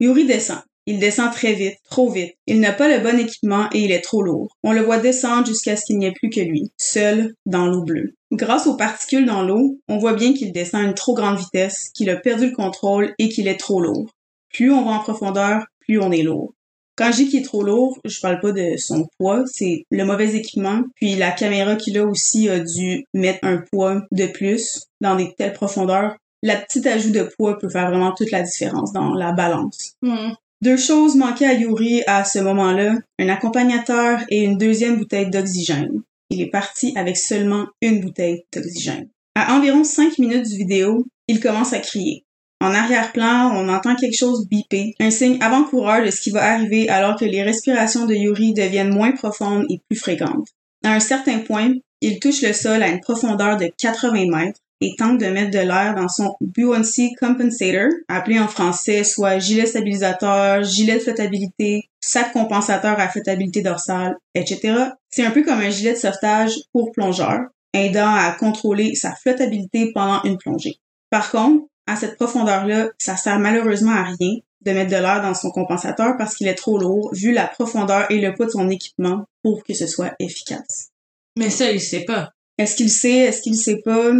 Yuri 0.00 0.26
descend. 0.26 0.58
Il 0.90 0.98
descend 0.98 1.30
très 1.30 1.52
vite, 1.52 1.76
trop 1.88 2.10
vite. 2.10 2.34
Il 2.48 2.58
n'a 2.58 2.72
pas 2.72 2.88
le 2.88 3.00
bon 3.00 3.16
équipement 3.16 3.68
et 3.72 3.78
il 3.78 3.92
est 3.92 4.00
trop 4.00 4.22
lourd. 4.22 4.56
On 4.64 4.72
le 4.72 4.80
voit 4.80 4.98
descendre 4.98 5.46
jusqu'à 5.46 5.76
ce 5.76 5.84
qu'il 5.84 5.98
n'y 5.98 6.06
ait 6.06 6.12
plus 6.12 6.30
que 6.30 6.40
lui, 6.40 6.72
seul 6.78 7.32
dans 7.46 7.68
l'eau 7.68 7.84
bleue. 7.84 8.16
Grâce 8.32 8.66
aux 8.66 8.76
particules 8.76 9.24
dans 9.24 9.44
l'eau, 9.44 9.78
on 9.86 9.98
voit 9.98 10.14
bien 10.14 10.34
qu'il 10.34 10.50
descend 10.50 10.82
à 10.82 10.88
une 10.88 10.94
trop 10.94 11.14
grande 11.14 11.38
vitesse, 11.38 11.90
qu'il 11.94 12.10
a 12.10 12.16
perdu 12.16 12.46
le 12.50 12.56
contrôle 12.56 13.14
et 13.20 13.28
qu'il 13.28 13.46
est 13.46 13.56
trop 13.56 13.80
lourd. 13.80 14.10
Plus 14.52 14.72
on 14.72 14.84
va 14.84 14.90
en 14.90 14.98
profondeur, 14.98 15.64
plus 15.78 16.00
on 16.00 16.10
est 16.10 16.24
lourd. 16.24 16.54
Quand 16.96 17.12
je 17.12 17.18
dis 17.18 17.28
qu'il 17.28 17.38
est 17.38 17.44
trop 17.44 17.62
lourd, 17.62 17.96
je 18.04 18.20
parle 18.20 18.40
pas 18.40 18.50
de 18.50 18.76
son 18.76 19.06
poids, 19.16 19.44
c'est 19.46 19.84
le 19.92 20.04
mauvais 20.04 20.34
équipement. 20.34 20.82
Puis 20.96 21.14
la 21.14 21.30
caméra 21.30 21.76
qu'il 21.76 21.98
a 21.98 22.04
aussi 22.04 22.48
a 22.48 22.58
dû 22.58 23.04
mettre 23.14 23.38
un 23.44 23.62
poids 23.70 24.02
de 24.10 24.26
plus 24.26 24.88
dans 25.00 25.14
des 25.14 25.32
telles 25.38 25.52
profondeurs. 25.52 26.16
La 26.42 26.56
petite 26.56 26.86
ajout 26.86 27.12
de 27.12 27.28
poids 27.36 27.58
peut 27.58 27.68
faire 27.68 27.90
vraiment 27.90 28.12
toute 28.12 28.32
la 28.32 28.42
différence 28.42 28.92
dans 28.92 29.14
la 29.14 29.30
balance. 29.30 29.92
Hmm. 30.02 30.32
Deux 30.62 30.76
choses 30.76 31.16
manquaient 31.16 31.46
à 31.46 31.54
Yuri 31.54 32.02
à 32.06 32.24
ce 32.24 32.38
moment-là, 32.38 32.96
un 33.18 33.28
accompagnateur 33.30 34.20
et 34.28 34.42
une 34.42 34.58
deuxième 34.58 34.98
bouteille 34.98 35.30
d'oxygène. 35.30 36.02
Il 36.28 36.42
est 36.42 36.50
parti 36.50 36.92
avec 36.96 37.16
seulement 37.16 37.66
une 37.80 38.00
bouteille 38.00 38.44
d'oxygène. 38.52 39.08
À 39.34 39.56
environ 39.56 39.84
cinq 39.84 40.18
minutes 40.18 40.48
du 40.48 40.58
vidéo, 40.58 41.06
il 41.28 41.40
commence 41.40 41.72
à 41.72 41.78
crier. 41.78 42.24
En 42.60 42.74
arrière-plan, 42.74 43.52
on 43.54 43.70
entend 43.70 43.96
quelque 43.96 44.18
chose 44.18 44.46
biper, 44.48 44.92
un 45.00 45.10
signe 45.10 45.38
avant-coureur 45.40 46.04
de 46.04 46.10
ce 46.10 46.20
qui 46.20 46.30
va 46.30 46.44
arriver 46.52 46.90
alors 46.90 47.16
que 47.16 47.24
les 47.24 47.42
respirations 47.42 48.04
de 48.04 48.14
Yuri 48.14 48.52
deviennent 48.52 48.94
moins 48.94 49.12
profondes 49.12 49.64
et 49.70 49.80
plus 49.88 49.98
fréquentes. 49.98 50.48
À 50.84 50.92
un 50.92 51.00
certain 51.00 51.38
point, 51.38 51.72
il 52.02 52.20
touche 52.20 52.42
le 52.42 52.52
sol 52.52 52.82
à 52.82 52.88
une 52.88 53.00
profondeur 53.00 53.56
de 53.56 53.70
80 53.78 54.26
mètres 54.28 54.60
et 54.80 54.94
tente 54.96 55.18
de 55.18 55.26
mettre 55.26 55.50
de 55.50 55.58
l'air 55.58 55.94
dans 55.94 56.08
son 56.08 56.34
buoyancy 56.40 57.14
compensator, 57.14 57.90
appelé 58.08 58.38
en 58.38 58.48
français 58.48 59.04
soit 59.04 59.38
gilet 59.38 59.66
stabilisateur, 59.66 60.62
gilet 60.62 60.94
de 60.94 61.00
flottabilité, 61.00 61.88
sac 62.00 62.32
compensateur 62.32 62.98
à 62.98 63.08
flottabilité 63.08 63.62
dorsale, 63.62 64.16
etc. 64.34 64.90
C'est 65.10 65.24
un 65.24 65.30
peu 65.30 65.42
comme 65.42 65.60
un 65.60 65.70
gilet 65.70 65.92
de 65.92 65.98
sauvetage 65.98 66.54
pour 66.72 66.92
plongeur, 66.92 67.40
aidant 67.74 68.14
à 68.14 68.32
contrôler 68.32 68.94
sa 68.94 69.14
flottabilité 69.14 69.92
pendant 69.92 70.22
une 70.24 70.38
plongée. 70.38 70.76
Par 71.10 71.30
contre, 71.30 71.66
à 71.86 71.96
cette 71.96 72.16
profondeur-là, 72.16 72.90
ça 72.98 73.16
sert 73.16 73.38
malheureusement 73.38 73.92
à 73.92 74.04
rien 74.04 74.36
de 74.62 74.72
mettre 74.72 74.90
de 74.90 74.96
l'air 74.96 75.22
dans 75.22 75.34
son 75.34 75.50
compensateur 75.50 76.16
parce 76.18 76.36
qu'il 76.36 76.48
est 76.48 76.54
trop 76.54 76.78
lourd 76.78 77.10
vu 77.14 77.32
la 77.32 77.46
profondeur 77.46 78.10
et 78.10 78.20
le 78.20 78.34
poids 78.34 78.46
de 78.46 78.50
son 78.50 78.68
équipement 78.68 79.24
pour 79.42 79.64
que 79.64 79.74
ce 79.74 79.86
soit 79.86 80.14
efficace. 80.18 80.90
Mais 81.36 81.50
ça, 81.50 81.70
il 81.70 81.80
sait 81.80 82.04
pas. 82.04 82.30
Est-ce 82.58 82.76
qu'il 82.76 82.90
sait? 82.90 83.18
Est-ce 83.18 83.40
qu'il 83.40 83.56
sait 83.56 83.80
pas? 83.82 84.12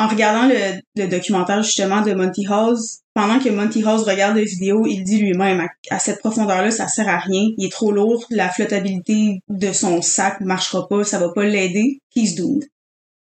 En 0.00 0.06
regardant 0.06 0.46
le, 0.46 1.08
documentaire 1.08 1.62
justement 1.62 2.02
de 2.02 2.14
Monty 2.14 2.46
Halls, 2.46 2.78
pendant 3.14 3.40
que 3.40 3.48
Monty 3.48 3.82
Halls 3.82 4.02
regarde 4.02 4.36
la 4.36 4.44
vidéo, 4.44 4.86
il 4.86 5.02
dit 5.02 5.18
lui-même 5.18 5.66
à, 5.90 5.98
cette 5.98 6.20
profondeur-là, 6.20 6.70
ça 6.70 6.86
sert 6.86 7.08
à 7.08 7.18
rien. 7.18 7.48
Il 7.58 7.66
est 7.66 7.72
trop 7.72 7.90
lourd, 7.90 8.24
la 8.30 8.48
flottabilité 8.48 9.40
de 9.48 9.72
son 9.72 10.00
sac 10.00 10.40
marchera 10.40 10.86
pas, 10.86 11.02
ça 11.02 11.18
va 11.18 11.30
pas 11.34 11.44
l'aider. 11.44 11.98
He's 12.14 12.36
doomed. 12.36 12.64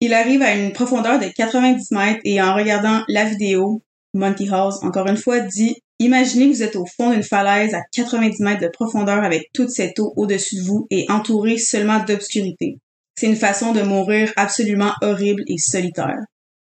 Il 0.01 0.13
arrive 0.13 0.41
à 0.41 0.55
une 0.55 0.73
profondeur 0.73 1.19
de 1.19 1.27
90 1.27 1.91
mètres 1.91 2.21
et 2.23 2.41
en 2.41 2.55
regardant 2.55 3.03
la 3.07 3.25
vidéo, 3.25 3.83
Monty 4.15 4.49
House, 4.49 4.81
encore 4.81 5.07
une 5.07 5.17
fois, 5.17 5.41
dit 5.41 5.75
Imaginez 5.99 6.49
que 6.49 6.55
vous 6.55 6.63
êtes 6.63 6.75
au 6.75 6.85
fond 6.85 7.11
d'une 7.11 7.23
falaise 7.23 7.73
à 7.73 7.81
90 7.93 8.41
mètres 8.41 8.61
de 8.61 8.67
profondeur 8.67 9.23
avec 9.23 9.49
toute 9.53 9.69
cette 9.69 9.97
eau 9.99 10.13
au-dessus 10.17 10.57
de 10.57 10.61
vous 10.63 10.87
et 10.89 11.05
entouré 11.09 11.57
seulement 11.57 12.03
d'obscurité. 12.03 12.79
C'est 13.15 13.27
une 13.27 13.37
façon 13.37 13.71
de 13.71 13.81
mourir 13.81 14.33
absolument 14.35 14.91
horrible 15.01 15.43
et 15.47 15.57
solitaire. 15.57 16.19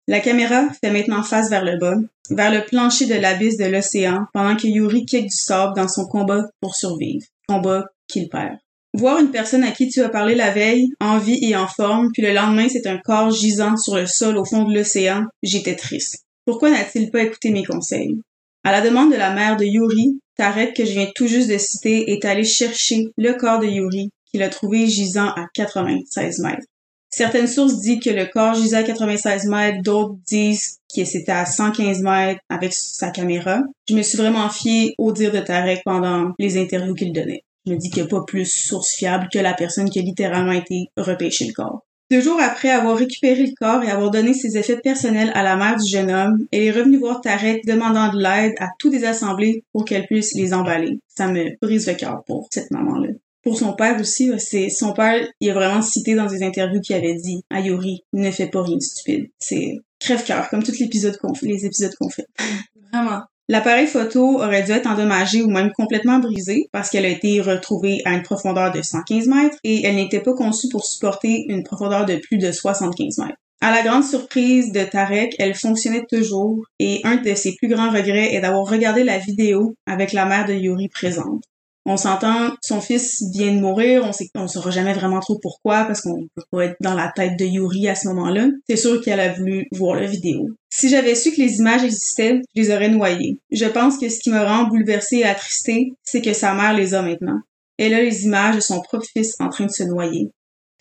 La 0.09 0.21
caméra 0.21 0.69
fait 0.83 0.91
maintenant 0.91 1.23
face 1.23 1.51
vers 1.51 1.65
le 1.65 1.79
bas, 1.79 1.97
vers 2.31 2.53
le 2.53 2.65
plancher 2.65 3.07
de 3.07 3.15
l'abysse 3.15 3.57
de 3.57 3.67
l'océan, 3.67 4.27
pendant 4.33 4.57
que 4.57 4.67
Yuri 4.67 5.05
kick 5.05 5.25
du 5.29 5.37
sable 5.37 5.75
dans 5.77 5.89
son 5.89 6.07
combat 6.07 6.43
pour 6.61 6.75
survivre. 6.75 7.25
Combat 7.49 7.87
qu'il 8.09 8.29
perd. 8.29 8.59
Voir 8.93 9.21
une 9.21 9.31
personne 9.31 9.63
à 9.63 9.71
qui 9.71 9.89
tu 9.89 10.03
as 10.03 10.09
parlé 10.09 10.35
la 10.35 10.51
veille, 10.51 10.89
en 11.01 11.19
vie 11.19 11.39
et 11.43 11.55
en 11.55 11.69
forme, 11.69 12.11
puis 12.13 12.23
le 12.23 12.33
lendemain 12.33 12.69
c'est 12.69 12.89
un 12.89 12.99
corps 12.99 13.31
gisant 13.31 13.77
sur 13.77 13.97
le 13.97 14.07
sol 14.07 14.37
au 14.37 14.45
fond 14.45 14.65
de 14.65 14.75
l'océan, 14.75 15.27
j'étais 15.43 15.77
triste. 15.77 16.25
Pourquoi 16.45 16.71
n'a-t-il 16.71 17.11
pas 17.11 17.23
écouté 17.23 17.51
mes 17.51 17.65
conseils? 17.65 18.21
À 18.65 18.73
la 18.73 18.81
demande 18.81 19.13
de 19.13 19.17
la 19.17 19.33
mère 19.33 19.57
de 19.57 19.65
Yuri, 19.65 20.19
Tarek, 20.37 20.75
que 20.75 20.85
je 20.85 20.93
viens 20.93 21.11
tout 21.15 21.29
juste 21.29 21.49
de 21.49 21.59
citer, 21.59 22.11
est 22.11 22.25
allé 22.25 22.45
chercher 22.45 23.05
le 23.17 23.35
corps 23.35 23.61
de 23.61 23.67
Yuri, 23.67 24.11
qu'il 24.31 24.43
a 24.43 24.49
trouvé 24.49 24.87
gisant 24.87 25.29
à 25.29 25.47
96 25.55 26.41
mètres. 26.41 26.67
Certaines 27.11 27.49
sources 27.49 27.81
disent 27.81 28.01
que 28.01 28.11
le 28.11 28.27
corps 28.27 28.55
gisait 28.55 28.77
à 28.77 28.83
96 28.85 29.47
mètres, 29.47 29.83
d'autres 29.83 30.17
disent 30.27 30.79
que 30.95 31.05
c'était 31.05 31.33
à 31.33 31.45
115 31.45 32.03
mètres 32.03 32.41
avec 32.49 32.73
sa 32.73 33.11
caméra. 33.11 33.63
Je 33.89 33.97
me 33.97 34.03
suis 34.03 34.17
vraiment 34.17 34.49
fiée 34.49 34.95
au 34.97 35.13
dire 35.13 35.33
de 35.33 35.41
Tarek 35.41 35.83
pendant 35.85 36.33
les 36.39 36.57
interviews 36.57 36.95
qu'il 36.95 37.13
donnait. 37.13 37.43
Je 37.67 37.73
me 37.73 37.79
dis 37.79 37.91
qu'il 37.91 38.03
n'y 38.03 38.09
a 38.09 38.11
pas 38.11 38.25
plus 38.25 38.47
source 38.47 38.95
fiable 38.95 39.29
que 39.33 39.39
la 39.39 39.55
personne 39.55 39.91
qui 39.91 39.99
a 39.99 40.03
littéralement 40.03 40.53
été 40.53 40.87
repêchée 40.97 41.47
le 41.47 41.53
corps. 41.53 41.85
Deux 42.11 42.21
jours 42.21 42.41
après 42.41 42.71
avoir 42.71 42.97
récupéré 42.97 43.47
le 43.47 43.55
corps 43.57 43.85
et 43.85 43.91
avoir 43.91 44.11
donné 44.11 44.35
ses 44.35 44.57
effets 44.57 44.79
personnels 44.79 45.31
à 45.35 45.43
la 45.43 45.57
mère 45.57 45.77
du 45.77 45.89
jeune 45.89 46.11
homme, 46.11 46.47
elle 46.51 46.63
est 46.63 46.73
revenue 46.73 46.99
voir 46.99 47.21
Tarek 47.21 47.65
demandant 47.67 48.13
de 48.13 48.21
l'aide 48.21 48.55
à 48.59 48.69
tout 48.79 48.91
désassembler 48.91 49.63
pour 49.73 49.85
qu'elle 49.85 50.07
puisse 50.07 50.35
les 50.35 50.53
emballer. 50.53 50.99
Ça 51.09 51.29
me 51.29 51.57
brise 51.63 51.87
le 51.87 51.95
cœur 51.95 52.25
pour 52.27 52.49
cette 52.51 52.71
maman-là. 52.73 53.11
Pour 53.43 53.59
son 53.59 53.73
père 53.73 53.99
aussi, 53.99 54.31
c'est 54.39 54.69
son 54.69 54.93
père, 54.93 55.27
il 55.41 55.51
a 55.51 55.55
vraiment 55.55 55.83
cité 55.83 56.15
dans 56.15 56.27
des 56.27 56.43
interviews 56.43 56.81
qu'il 56.81 56.97
avait 56.97 57.15
dit 57.15 57.43
à 57.51 57.61
Yuri, 57.61 58.03
ne 58.13 58.31
fais 58.31 58.49
pas 58.49 58.63
rien 58.63 58.77
de 58.77 58.83
stupide. 58.83 59.31
C'est 59.39 59.77
crève-cœur, 59.99 60.49
comme 60.51 60.63
tous 60.63 60.73
les 60.73 60.85
épisodes 60.85 61.17
qu'on 61.17 61.35
fait, 61.35 61.47
les 61.47 61.65
épisodes 61.65 61.95
qu'on 61.99 62.11
fait. 62.11 62.27
Vraiment. 62.93 63.21
L'appareil 63.49 63.89
photo 63.89 64.41
aurait 64.41 64.63
dû 64.63 64.71
être 64.71 64.87
endommagé 64.87 65.43
ou 65.43 65.49
même 65.51 65.73
complètement 65.73 66.21
brisé 66.21 66.69
parce 66.71 66.89
qu'elle 66.89 67.05
a 67.05 67.09
été 67.09 67.41
retrouvée 67.41 68.01
à 68.05 68.13
une 68.13 68.23
profondeur 68.23 68.71
de 68.71 68.81
115 68.81 69.27
mètres 69.27 69.57
et 69.65 69.85
elle 69.85 69.97
n'était 69.97 70.21
pas 70.21 70.35
conçue 70.35 70.69
pour 70.69 70.85
supporter 70.85 71.47
une 71.49 71.65
profondeur 71.65 72.07
de 72.07 72.15
plus 72.17 72.39
de 72.39 72.53
75 72.53 73.19
mètres. 73.19 73.39
À 73.61 73.73
la 73.73 73.83
grande 73.83 74.05
surprise 74.05 74.71
de 74.71 74.85
Tarek, 74.85 75.35
elle 75.41 75.57
fonctionnait 75.57 76.07
toujours 76.09 76.65
et 76.79 77.01
un 77.03 77.17
de 77.17 77.35
ses 77.35 77.57
plus 77.57 77.67
grands 77.67 77.91
regrets 77.91 78.33
est 78.35 78.41
d'avoir 78.41 78.65
regardé 78.65 79.03
la 79.03 79.19
vidéo 79.19 79.75
avec 79.85 80.13
la 80.13 80.27
mère 80.27 80.47
de 80.47 80.55
Yuri 80.55 80.89
présente. 80.89 81.43
On 81.87 81.97
s'entend, 81.97 82.51
son 82.63 82.81
fils 82.81 83.23
vient 83.33 83.55
de 83.55 83.61
mourir, 83.61 84.05
on 84.05 84.13
sait 84.13 84.29
saura 84.47 84.71
jamais 84.71 84.93
vraiment 84.93 85.21
trop 85.21 85.39
pourquoi 85.41 85.85
parce 85.85 86.03
qu'on 86.03 86.27
peut 86.35 86.43
pas 86.51 86.65
être 86.67 86.77
dans 86.81 86.95
la 86.95 87.11
tête 87.15 87.39
de 87.39 87.45
Yuri 87.45 87.89
à 87.89 87.95
ce 87.95 88.09
moment-là. 88.09 88.49
C'est 88.69 88.77
sûr 88.77 89.01
qu'elle 89.01 89.21
a 89.21 89.33
voulu 89.33 89.67
voir 89.73 89.97
la 89.97 90.07
vidéo. 90.07 90.49
Si 90.69 90.89
j'avais 90.89 91.15
su 91.15 91.33
que 91.33 91.41
les 91.41 91.57
images 91.57 91.83
existaient, 91.83 92.41
je 92.55 92.63
les 92.63 92.71
aurais 92.71 92.91
noyées. 92.91 93.39
Je 93.51 93.65
pense 93.65 93.99
que 93.99 94.09
ce 94.09 94.21
qui 94.21 94.31
me 94.31 94.39
rend 94.39 94.65
bouleversée 94.65 95.19
et 95.19 95.25
attristée, 95.25 95.93
c'est 96.05 96.21
que 96.21 96.35
sa 96.35 96.55
mère 96.55 96.75
les 96.75 96.95
a 96.95 97.03
maintenant. 97.03 97.41
Elle 97.79 97.95
a 97.95 98.03
les 98.03 98.25
images 98.25 98.57
de 98.57 98.61
son 98.61 98.83
propre 98.83 99.07
fils 99.07 99.35
en 99.41 99.49
train 99.49 99.65
de 99.65 99.71
se 99.71 99.85
noyer. 99.85 100.29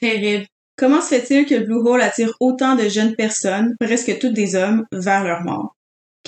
Terrible. 0.01 0.45
Comment 0.77 1.01
se 1.01 1.15
fait-il 1.15 1.45
que 1.45 1.63
Blue 1.63 1.81
Hole 1.85 2.01
attire 2.01 2.33
autant 2.39 2.75
de 2.75 2.87
jeunes 2.87 3.15
personnes, 3.15 3.75
presque 3.79 4.17
toutes 4.19 4.33
des 4.33 4.55
hommes, 4.55 4.85
vers 4.91 5.23
leur 5.23 5.41
mort? 5.43 5.75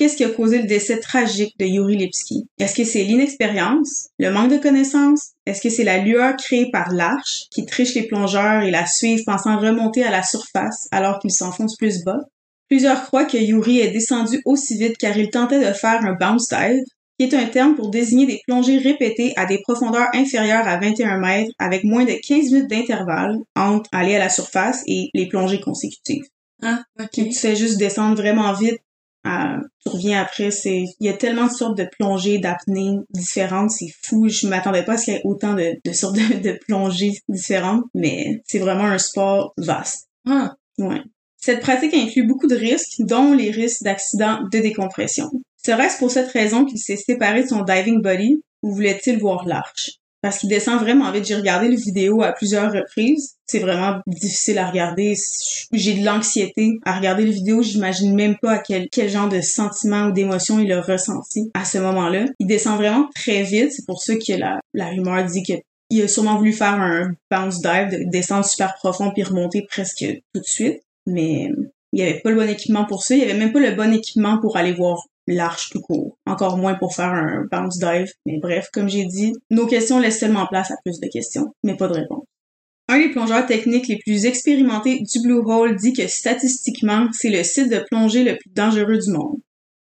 Qu'est-ce 0.01 0.17
qui 0.17 0.23
a 0.23 0.29
causé 0.29 0.59
le 0.59 0.67
décès 0.67 0.99
tragique 0.99 1.53
de 1.59 1.65
Yuri 1.67 1.95
Lipski? 1.95 2.47
Est-ce 2.57 2.73
que 2.73 2.83
c'est 2.83 3.03
l'inexpérience, 3.03 4.07
le 4.17 4.31
manque 4.31 4.49
de 4.49 4.57
connaissances? 4.57 5.33
Est-ce 5.45 5.61
que 5.61 5.69
c'est 5.69 5.83
la 5.83 5.99
lueur 5.99 6.37
créée 6.37 6.71
par 6.71 6.91
l'arche 6.91 7.43
qui 7.51 7.67
triche 7.67 7.93
les 7.93 8.07
plongeurs 8.07 8.63
et 8.63 8.71
la 8.71 8.87
suivent 8.87 9.23
pensant 9.25 9.59
remonter 9.59 10.03
à 10.03 10.09
la 10.09 10.23
surface 10.23 10.87
alors 10.89 11.19
qu'ils 11.19 11.29
s'enfoncent 11.29 11.77
plus 11.77 12.03
bas? 12.03 12.17
Plusieurs 12.67 13.03
croient 13.03 13.25
que 13.25 13.37
Yuri 13.37 13.81
est 13.81 13.91
descendu 13.91 14.41
aussi 14.43 14.75
vite 14.75 14.97
car 14.97 15.15
il 15.15 15.29
tentait 15.29 15.59
de 15.59 15.71
faire 15.71 16.03
un 16.03 16.13
bounce 16.13 16.49
dive, 16.49 16.81
qui 17.19 17.25
est 17.27 17.35
un 17.35 17.45
terme 17.45 17.75
pour 17.75 17.91
désigner 17.91 18.25
des 18.25 18.41
plongées 18.47 18.79
répétées 18.79 19.33
à 19.35 19.45
des 19.45 19.59
profondeurs 19.59 20.07
inférieures 20.15 20.67
à 20.67 20.79
21 20.79 21.19
mètres 21.19 21.53
avec 21.59 21.83
moins 21.83 22.05
de 22.05 22.13
15 22.13 22.45
minutes 22.45 22.71
d'intervalle 22.71 23.37
entre 23.55 23.87
aller 23.91 24.15
à 24.15 24.19
la 24.19 24.29
surface 24.29 24.81
et 24.87 25.11
les 25.13 25.27
plongées 25.27 25.61
consécutives. 25.61 26.25
Ah, 26.63 26.81
ok. 26.99 27.11
Tu 27.11 27.33
fais 27.33 27.55
juste 27.55 27.77
descendre 27.77 28.15
vraiment 28.15 28.51
vite 28.53 28.79
euh, 29.27 29.57
tu 29.83 29.89
reviens 29.89 30.21
après, 30.21 30.49
c'est 30.49 30.83
il 30.99 31.05
y 31.05 31.09
a 31.09 31.13
tellement 31.13 31.45
de 31.45 31.51
sortes 31.51 31.77
de 31.77 31.87
plongées 31.97 32.39
d'apnée 32.39 32.97
différentes, 33.11 33.71
c'est 33.71 33.93
fou. 34.03 34.29
Je 34.29 34.47
m'attendais 34.47 34.83
pas 34.83 34.93
à 34.93 34.97
ce 34.97 35.05
qu'il 35.05 35.13
y 35.13 35.17
ait 35.17 35.21
autant 35.25 35.53
de, 35.53 35.73
de 35.83 35.93
sortes 35.93 36.15
de, 36.15 36.41
de, 36.41 36.59
plongées 36.67 37.11
différentes, 37.29 37.83
mais 37.93 38.41
c'est 38.45 38.59
vraiment 38.59 38.85
un 38.85 38.97
sport 38.97 39.53
vaste. 39.57 40.07
Ah. 40.27 40.55
Ouais. 40.77 41.01
Cette 41.37 41.59
pratique 41.59 41.93
inclut 41.93 42.25
beaucoup 42.25 42.47
de 42.47 42.55
risques, 42.55 42.99
dont 42.99 43.33
les 43.33 43.51
risques 43.51 43.83
d'accidents 43.83 44.39
de 44.51 44.59
décompression. 44.59 45.29
Serait-ce 45.63 45.99
pour 45.99 46.11
cette 46.11 46.31
raison 46.31 46.65
qu'il 46.65 46.79
s'est 46.79 46.97
séparé 46.97 47.43
de 47.43 47.47
son 47.47 47.63
diving 47.63 48.01
buddy 48.01 48.41
ou 48.63 48.73
voulait-il 48.73 49.19
voir 49.19 49.47
l'arche? 49.47 50.00
Parce 50.21 50.37
qu'il 50.37 50.49
descend 50.49 50.79
vraiment 50.79 51.11
vite. 51.11 51.25
J'ai 51.25 51.35
regardé 51.35 51.67
le 51.67 51.75
vidéo 51.75 52.21
à 52.21 52.31
plusieurs 52.31 52.71
reprises. 52.71 53.35
C'est 53.47 53.59
vraiment 53.59 53.99
difficile 54.07 54.59
à 54.59 54.69
regarder. 54.69 55.15
J'ai 55.73 55.95
de 55.95 56.05
l'anxiété 56.05 56.79
à 56.85 56.95
regarder 56.97 57.25
le 57.25 57.31
vidéo. 57.31 57.61
J'imagine 57.61 58.15
même 58.15 58.37
pas 58.41 58.51
à 58.51 58.57
quel, 58.59 58.87
quel 58.89 59.09
genre 59.09 59.29
de 59.29 59.41
sentiment 59.41 60.07
ou 60.07 60.11
d'émotion 60.11 60.59
il 60.59 60.71
a 60.71 60.81
ressenti 60.81 61.51
à 61.53 61.65
ce 61.65 61.79
moment-là. 61.79 62.25
Il 62.39 62.47
descend 62.47 62.77
vraiment 62.77 63.09
très 63.15 63.43
vite. 63.43 63.71
C'est 63.71 63.85
pour 63.85 64.01
ça 64.01 64.15
que 64.15 64.33
la, 64.33 64.59
la 64.73 64.89
rumeur 64.89 65.25
dit 65.25 65.43
que 65.43 65.53
il 65.89 66.01
a 66.01 66.07
sûrement 66.07 66.37
voulu 66.37 66.53
faire 66.53 66.79
un 66.79 67.11
bounce 67.29 67.61
dive, 67.61 67.89
de 67.91 68.09
descendre 68.09 68.45
super 68.45 68.73
profond 68.75 69.11
puis 69.11 69.23
remonter 69.23 69.65
presque 69.69 70.05
tout 70.33 70.39
de 70.39 70.45
suite. 70.45 70.81
Mais 71.05 71.49
il 71.91 71.99
y 71.99 72.03
avait 72.03 72.21
pas 72.21 72.29
le 72.29 72.37
bon 72.37 72.49
équipement 72.49 72.85
pour 72.85 73.03
ça. 73.03 73.15
Il 73.15 73.19
y 73.19 73.23
avait 73.23 73.37
même 73.37 73.51
pas 73.51 73.59
le 73.59 73.71
bon 73.75 73.93
équipement 73.93 74.39
pour 74.39 74.55
aller 74.55 74.71
voir 74.71 75.03
l'arche 75.27 75.69
tout 75.69 75.81
court. 75.81 76.17
Encore 76.25 76.57
moins 76.57 76.75
pour 76.75 76.95
faire 76.95 77.11
un 77.11 77.45
bounce 77.51 77.79
dive. 77.79 78.11
Mais 78.25 78.39
bref, 78.39 78.69
comme 78.73 78.89
j'ai 78.89 79.05
dit, 79.05 79.33
nos 79.49 79.67
questions 79.67 79.99
laissent 79.99 80.19
seulement 80.19 80.47
place 80.47 80.71
à 80.71 80.75
plus 80.83 80.99
de 80.99 81.07
questions, 81.07 81.53
mais 81.63 81.75
pas 81.75 81.87
de 81.87 81.93
réponse. 81.93 82.25
Un 82.87 82.99
des 82.99 83.09
plongeurs 83.09 83.45
techniques 83.45 83.87
les 83.87 83.99
plus 83.99 84.25
expérimentés 84.25 84.99
du 84.99 85.21
Blue 85.21 85.41
Hole 85.45 85.77
dit 85.77 85.93
que 85.93 86.07
statistiquement, 86.07 87.07
c'est 87.13 87.29
le 87.29 87.43
site 87.43 87.69
de 87.69 87.83
plongée 87.89 88.23
le 88.23 88.37
plus 88.37 88.51
dangereux 88.53 88.97
du 88.97 89.11
monde. 89.11 89.37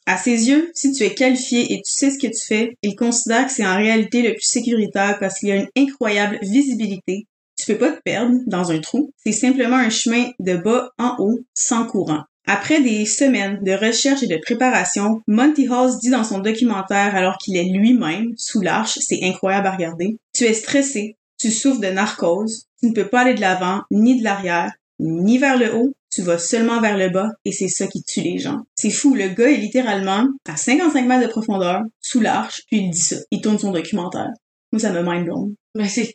À 0.07 0.17
ses 0.17 0.49
yeux, 0.49 0.71
si 0.75 0.93
tu 0.93 1.03
es 1.03 1.15
qualifié 1.15 1.73
et 1.73 1.83
tu 1.83 1.93
sais 1.93 2.11
ce 2.11 2.19
que 2.19 2.27
tu 2.29 2.47
fais, 2.47 2.77
il 2.83 2.95
considère 2.95 3.47
que 3.47 3.53
c'est 3.53 3.67
en 3.67 3.77
réalité 3.77 4.23
le 4.23 4.33
plus 4.33 4.47
sécuritaire 4.47 5.19
parce 5.19 5.39
qu'il 5.39 5.49
y 5.49 5.53
a 5.53 5.57
une 5.57 5.69
incroyable 5.77 6.39
visibilité. 6.43 7.27
Tu 7.57 7.67
peux 7.67 7.79
pas 7.79 7.93
te 7.93 8.01
perdre 8.03 8.37
dans 8.47 8.71
un 8.71 8.81
trou. 8.81 9.11
C'est 9.17 9.33
simplement 9.33 9.77
un 9.77 9.91
chemin 9.91 10.31
de 10.39 10.57
bas 10.57 10.91
en 10.99 11.17
haut, 11.19 11.41
sans 11.55 11.87
courant. 11.87 12.23
Après 12.47 12.81
des 12.81 13.05
semaines 13.07 13.59
de 13.63 13.73
recherche 13.73 14.23
et 14.23 14.29
de 14.29 14.37
préparation, 14.37 15.21
Monty 15.27 15.69
Halls 15.69 15.99
dit 16.01 16.11
dans 16.11 16.25
son 16.25 16.39
documentaire 16.39 17.15
alors 17.17 17.39
qu'il 17.39 17.57
est 17.57 17.65
lui-même 17.65 18.35
sous 18.37 18.61
l'arche, 18.61 18.99
c'est 19.01 19.25
incroyable 19.25 19.67
à 19.67 19.73
regarder, 19.73 20.17
tu 20.33 20.45
es 20.45 20.55
stressé, 20.55 21.17
tu 21.39 21.51
souffres 21.51 21.81
de 21.81 21.89
narcose, 21.89 22.67
tu 22.81 22.87
ne 22.87 22.93
peux 22.95 23.09
pas 23.09 23.23
aller 23.23 23.35
de 23.35 23.41
l'avant 23.41 23.83
ni 23.91 24.19
de 24.19 24.25
l'arrière, 24.25 24.73
ni 25.01 25.39
vers 25.39 25.59
le 25.59 25.75
haut, 25.75 25.93
tu 26.11 26.23
vas 26.23 26.39
seulement 26.39 26.81
vers 26.81 26.97
le 26.97 27.11
bas 27.11 27.31
et 27.45 27.53
c'est 27.53 27.69
ça 27.69 27.89
qui 27.89 28.03
tue 28.03 28.23
les 28.23 28.39
gens. 28.39 28.61
C'est 28.75 28.91
fou, 28.91 29.15
le 29.15 29.29
gars 29.29 29.51
est 29.51 29.57
littéralement 29.57 30.27
à 30.49 30.57
55 30.57 31.05
mètres 31.05 31.27
de 31.27 31.31
profondeur, 31.31 31.83
sous 32.01 32.21
l'arche, 32.21 32.63
puis 32.69 32.79
il 32.79 32.91
dit 32.91 32.99
ça. 32.99 33.17
Il 33.31 33.41
tourne 33.41 33.59
son 33.59 33.73
documentaire. 33.73 34.31
Moi, 34.73 34.81
ça 34.81 34.93
me 34.93 35.03
mind 35.03 35.25
blown. 35.25 35.55
Mais 35.75 35.89
c'est, 35.89 36.13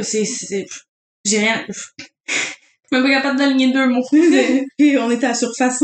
c'est, 0.00 0.66
j'ai 1.24 1.38
rien, 1.38 1.64
même 2.92 3.02
pas 3.02 3.10
capable 3.10 3.38
d'aligner 3.38 3.72
deux 3.72 3.88
mots. 3.88 4.04
Puis 4.78 4.98
on 4.98 5.10
était 5.10 5.26
à 5.26 5.34
surface. 5.34 5.82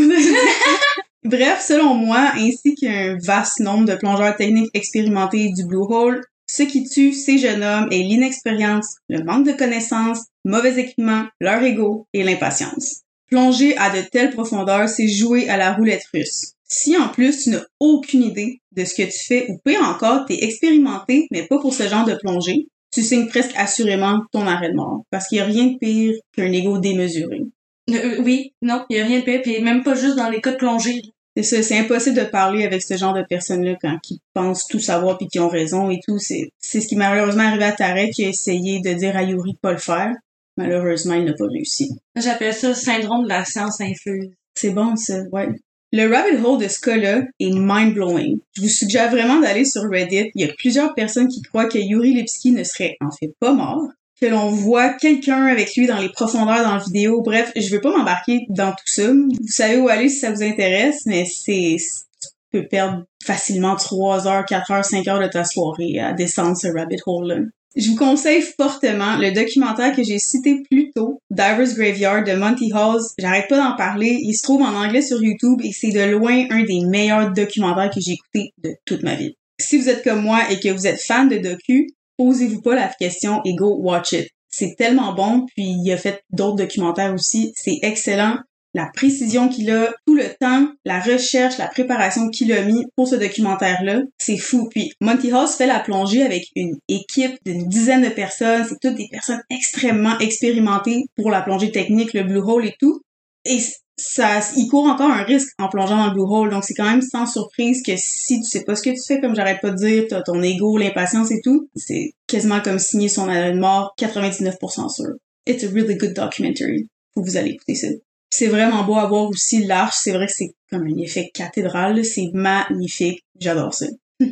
Bref, 1.24 1.64
selon 1.66 1.94
moi, 1.94 2.32
ainsi 2.36 2.74
qu'un 2.74 3.16
vaste 3.24 3.60
nombre 3.60 3.86
de 3.86 3.94
plongeurs 3.94 4.36
techniques 4.36 4.70
expérimentés 4.74 5.50
du 5.56 5.64
Blue 5.66 5.86
Hole, 5.88 6.20
ce 6.46 6.62
qui 6.62 6.84
tue 6.84 7.12
ces 7.12 7.38
jeunes 7.38 7.64
hommes 7.64 7.88
est 7.90 8.02
l'inexpérience, 8.02 8.96
le 9.08 9.24
manque 9.24 9.46
de 9.46 9.52
connaissances, 9.52 10.26
mauvais 10.44 10.78
équipement, 10.78 11.24
leur 11.40 11.62
ego 11.62 12.06
et 12.12 12.22
l'impatience. 12.22 13.00
Plonger 13.30 13.76
à 13.78 13.88
de 13.88 14.02
telles 14.02 14.32
profondeurs, 14.32 14.88
c'est 14.88 15.08
jouer 15.08 15.48
à 15.48 15.56
la 15.56 15.72
roulette 15.72 16.04
russe. 16.12 16.52
Si 16.68 16.96
en 16.96 17.08
plus 17.08 17.44
tu 17.44 17.50
n'as 17.50 17.64
aucune 17.80 18.22
idée 18.22 18.60
de 18.72 18.84
ce 18.84 18.94
que 18.94 19.02
tu 19.02 19.24
fais, 19.26 19.46
ou 19.48 19.58
pire 19.64 19.82
encore, 19.82 20.26
t'es 20.26 20.44
expérimenté, 20.44 21.26
mais 21.30 21.46
pas 21.46 21.58
pour 21.58 21.72
ce 21.72 21.88
genre 21.88 22.04
de 22.04 22.14
plongée, 22.14 22.66
tu 22.94 23.02
signes 23.02 23.26
presque 23.26 23.52
assurément 23.56 24.20
ton 24.32 24.46
arrêt 24.46 24.70
de 24.70 24.76
mort. 24.76 25.02
Parce 25.10 25.26
qu'il 25.26 25.38
n'y 25.38 25.42
a 25.42 25.46
rien 25.46 25.66
de 25.66 25.78
pire 25.78 26.14
qu'un 26.34 26.52
ego 26.52 26.78
démesuré. 26.78 27.42
Euh, 27.90 27.94
euh, 27.94 28.22
oui, 28.22 28.52
non, 28.62 28.84
il 28.88 28.96
n'y 28.96 29.02
a 29.02 29.04
rien 29.04 29.18
de 29.18 29.24
pire, 29.24 29.42
puis 29.42 29.60
même 29.60 29.82
pas 29.82 29.94
juste 29.94 30.16
dans 30.16 30.30
les 30.30 30.40
cas 30.40 30.52
de 30.52 30.56
plongée. 30.56 31.02
C'est 31.36 31.42
ça, 31.42 31.62
c'est 31.62 31.78
impossible 31.78 32.16
de 32.16 32.24
parler 32.24 32.64
avec 32.64 32.80
ce 32.80 32.96
genre 32.96 33.12
de 33.12 33.24
personnes-là 33.28 33.74
quand 33.80 33.98
ils 34.08 34.20
pensent 34.34 34.68
tout 34.68 34.78
savoir 34.78 35.18
puis 35.18 35.26
qui 35.26 35.40
ont 35.40 35.48
raison 35.48 35.90
et 35.90 35.98
tout. 36.06 36.18
C'est, 36.20 36.50
c'est 36.60 36.80
ce 36.80 36.86
qui 36.86 36.94
malheureusement 36.94 37.42
arrivé 37.42 37.64
à 37.64 37.72
Tarek 37.72 38.12
qui 38.12 38.24
a 38.24 38.28
essayé 38.28 38.80
de 38.80 38.92
dire 38.92 39.16
à 39.16 39.24
Yuri 39.24 39.54
de 39.54 39.58
pas 39.58 39.72
le 39.72 39.78
faire. 39.78 40.14
malheureusement, 40.56 41.14
il 41.14 41.24
n'a 41.24 41.32
pas 41.32 41.46
réussi. 41.46 41.90
J'appelle 42.14 42.54
ça 42.54 42.68
le 42.68 42.74
syndrome 42.74 43.24
de 43.24 43.28
la 43.28 43.44
science 43.44 43.80
infuse. 43.80 44.30
C'est 44.54 44.70
bon, 44.70 44.94
ça, 44.94 45.22
ouais. 45.32 45.48
Le 45.96 46.12
rabbit 46.12 46.44
hole 46.44 46.60
de 46.60 46.66
ce 46.66 46.80
cas-là 46.80 47.22
est 47.38 47.52
mind-blowing. 47.52 48.40
Je 48.56 48.62
vous 48.62 48.68
suggère 48.68 49.12
vraiment 49.12 49.38
d'aller 49.38 49.64
sur 49.64 49.82
Reddit. 49.82 50.32
Il 50.34 50.44
y 50.44 50.50
a 50.50 50.52
plusieurs 50.58 50.92
personnes 50.92 51.28
qui 51.28 51.40
croient 51.40 51.68
que 51.68 51.78
Yuri 51.78 52.14
Lipski 52.14 52.50
ne 52.50 52.64
serait 52.64 52.96
en 53.00 53.12
fait 53.12 53.32
pas 53.38 53.52
mort, 53.52 53.86
que 54.20 54.26
l'on 54.26 54.48
voit 54.48 54.88
quelqu'un 54.94 55.46
avec 55.46 55.76
lui 55.76 55.86
dans 55.86 56.00
les 56.00 56.08
profondeurs 56.08 56.64
dans 56.64 56.74
la 56.74 56.82
vidéo. 56.82 57.22
Bref, 57.22 57.52
je 57.54 57.70
veux 57.70 57.80
pas 57.80 57.96
m'embarquer 57.96 58.40
dans 58.48 58.72
tout 58.72 58.86
ça. 58.86 59.12
Vous 59.12 59.46
savez 59.46 59.76
où 59.76 59.88
aller 59.88 60.08
si 60.08 60.18
ça 60.18 60.32
vous 60.32 60.42
intéresse, 60.42 61.06
mais 61.06 61.24
c'est 61.26 61.76
tu 62.20 62.28
peux 62.50 62.66
perdre 62.66 63.04
facilement 63.24 63.76
3 63.76 64.26
heures, 64.26 64.46
4 64.46 64.70
heures, 64.72 64.84
5 64.84 65.06
heures 65.06 65.20
de 65.20 65.28
ta 65.28 65.44
soirée 65.44 66.00
à 66.00 66.12
descendre 66.12 66.56
ce 66.56 66.66
rabbit 66.76 66.98
hole-là. 67.06 67.36
Je 67.76 67.90
vous 67.90 67.96
conseille 67.96 68.40
fortement 68.40 69.16
le 69.16 69.32
documentaire 69.32 69.96
que 69.96 70.04
j'ai 70.04 70.20
cité 70.20 70.62
plus 70.70 70.92
tôt, 70.94 71.18
Divers 71.30 71.74
Graveyard 71.74 72.22
de 72.22 72.32
Monty 72.34 72.70
Halls. 72.72 73.02
J'arrête 73.18 73.48
pas 73.48 73.56
d'en 73.56 73.76
parler. 73.76 74.16
Il 74.22 74.34
se 74.34 74.42
trouve 74.42 74.62
en 74.62 74.74
anglais 74.74 75.02
sur 75.02 75.20
YouTube 75.20 75.60
et 75.64 75.72
c'est 75.72 75.90
de 75.90 76.12
loin 76.12 76.46
un 76.50 76.62
des 76.62 76.84
meilleurs 76.86 77.32
documentaires 77.32 77.90
que 77.90 78.00
j'ai 78.00 78.12
écouté 78.12 78.52
de 78.62 78.76
toute 78.84 79.02
ma 79.02 79.16
vie. 79.16 79.34
Si 79.60 79.76
vous 79.76 79.88
êtes 79.88 80.04
comme 80.04 80.22
moi 80.22 80.50
et 80.50 80.60
que 80.60 80.68
vous 80.68 80.86
êtes 80.86 81.00
fan 81.00 81.28
de 81.28 81.38
docu, 81.38 81.88
posez-vous 82.16 82.62
pas 82.62 82.76
la 82.76 82.88
question 82.88 83.40
et 83.44 83.54
go 83.56 83.76
watch 83.80 84.12
it. 84.12 84.28
C'est 84.48 84.76
tellement 84.76 85.12
bon, 85.12 85.44
puis 85.56 85.74
il 85.84 85.92
a 85.92 85.96
fait 85.96 86.22
d'autres 86.30 86.56
documentaires 86.56 87.12
aussi. 87.12 87.52
C'est 87.56 87.80
excellent 87.82 88.38
la 88.74 88.90
précision 88.92 89.48
qu'il 89.48 89.70
a, 89.70 89.94
tout 90.06 90.14
le 90.14 90.28
temps, 90.40 90.68
la 90.84 91.00
recherche, 91.00 91.58
la 91.58 91.68
préparation 91.68 92.28
qu'il 92.28 92.52
a 92.52 92.62
mis 92.62 92.84
pour 92.96 93.06
ce 93.06 93.14
documentaire-là, 93.14 94.02
c'est 94.18 94.36
fou. 94.36 94.68
Puis 94.68 94.92
Monty 95.00 95.30
House 95.30 95.54
fait 95.54 95.66
la 95.66 95.78
plongée 95.78 96.22
avec 96.22 96.48
une 96.56 96.76
équipe 96.88 97.36
d'une 97.46 97.68
dizaine 97.68 98.02
de 98.02 98.08
personnes. 98.08 98.64
C'est 98.68 98.78
toutes 98.80 98.96
des 98.96 99.08
personnes 99.10 99.42
extrêmement 99.48 100.18
expérimentées 100.18 101.04
pour 101.16 101.30
la 101.30 101.40
plongée 101.40 101.70
technique, 101.70 102.12
le 102.14 102.24
Blue 102.24 102.40
Hole 102.40 102.66
et 102.66 102.74
tout. 102.80 103.00
Et 103.44 103.60
ça, 103.96 104.40
il 104.56 104.68
court 104.68 104.86
encore 104.86 105.10
un 105.10 105.22
risque 105.22 105.52
en 105.58 105.68
plongeant 105.68 105.96
dans 105.96 106.06
le 106.06 106.14
Blue 106.14 106.28
Hole. 106.28 106.50
Donc 106.50 106.64
c'est 106.64 106.74
quand 106.74 106.90
même 106.90 107.02
sans 107.02 107.26
surprise 107.26 107.80
que 107.82 107.92
si 107.96 108.40
tu 108.40 108.44
sais 108.44 108.64
pas 108.64 108.74
ce 108.74 108.82
que 108.82 108.90
tu 108.90 109.00
fais, 109.06 109.20
comme 109.20 109.36
j'arrête 109.36 109.60
pas 109.60 109.70
de 109.70 109.76
dire, 109.76 110.04
t'as 110.08 110.22
ton 110.22 110.42
ego, 110.42 110.76
l'impatience 110.78 111.30
et 111.30 111.40
tout, 111.44 111.68
c'est 111.76 112.12
quasiment 112.26 112.60
comme 112.60 112.80
signer 112.80 113.08
son 113.08 113.28
arrêt 113.28 113.52
de 113.52 113.58
mort 113.58 113.94
99% 113.98 114.92
sûr. 114.92 115.14
It's 115.46 115.62
a 115.62 115.68
really 115.68 115.96
good 115.96 116.14
documentary. 116.14 116.88
Vous 117.14 117.36
allez 117.36 117.50
écouter 117.50 117.76
ça. 117.76 117.88
C'est 118.36 118.48
vraiment 118.48 118.82
beau 118.82 118.96
à 118.96 119.06
voir 119.06 119.28
aussi 119.28 119.64
l'arche. 119.64 119.94
C'est 119.94 120.10
vrai 120.10 120.26
que 120.26 120.32
c'est 120.32 120.56
comme 120.68 120.88
un 120.88 120.98
effet 120.98 121.30
cathédrale. 121.32 122.04
C'est 122.04 122.30
magnifique. 122.34 123.22
J'adore 123.38 123.72
ça. 123.72 123.86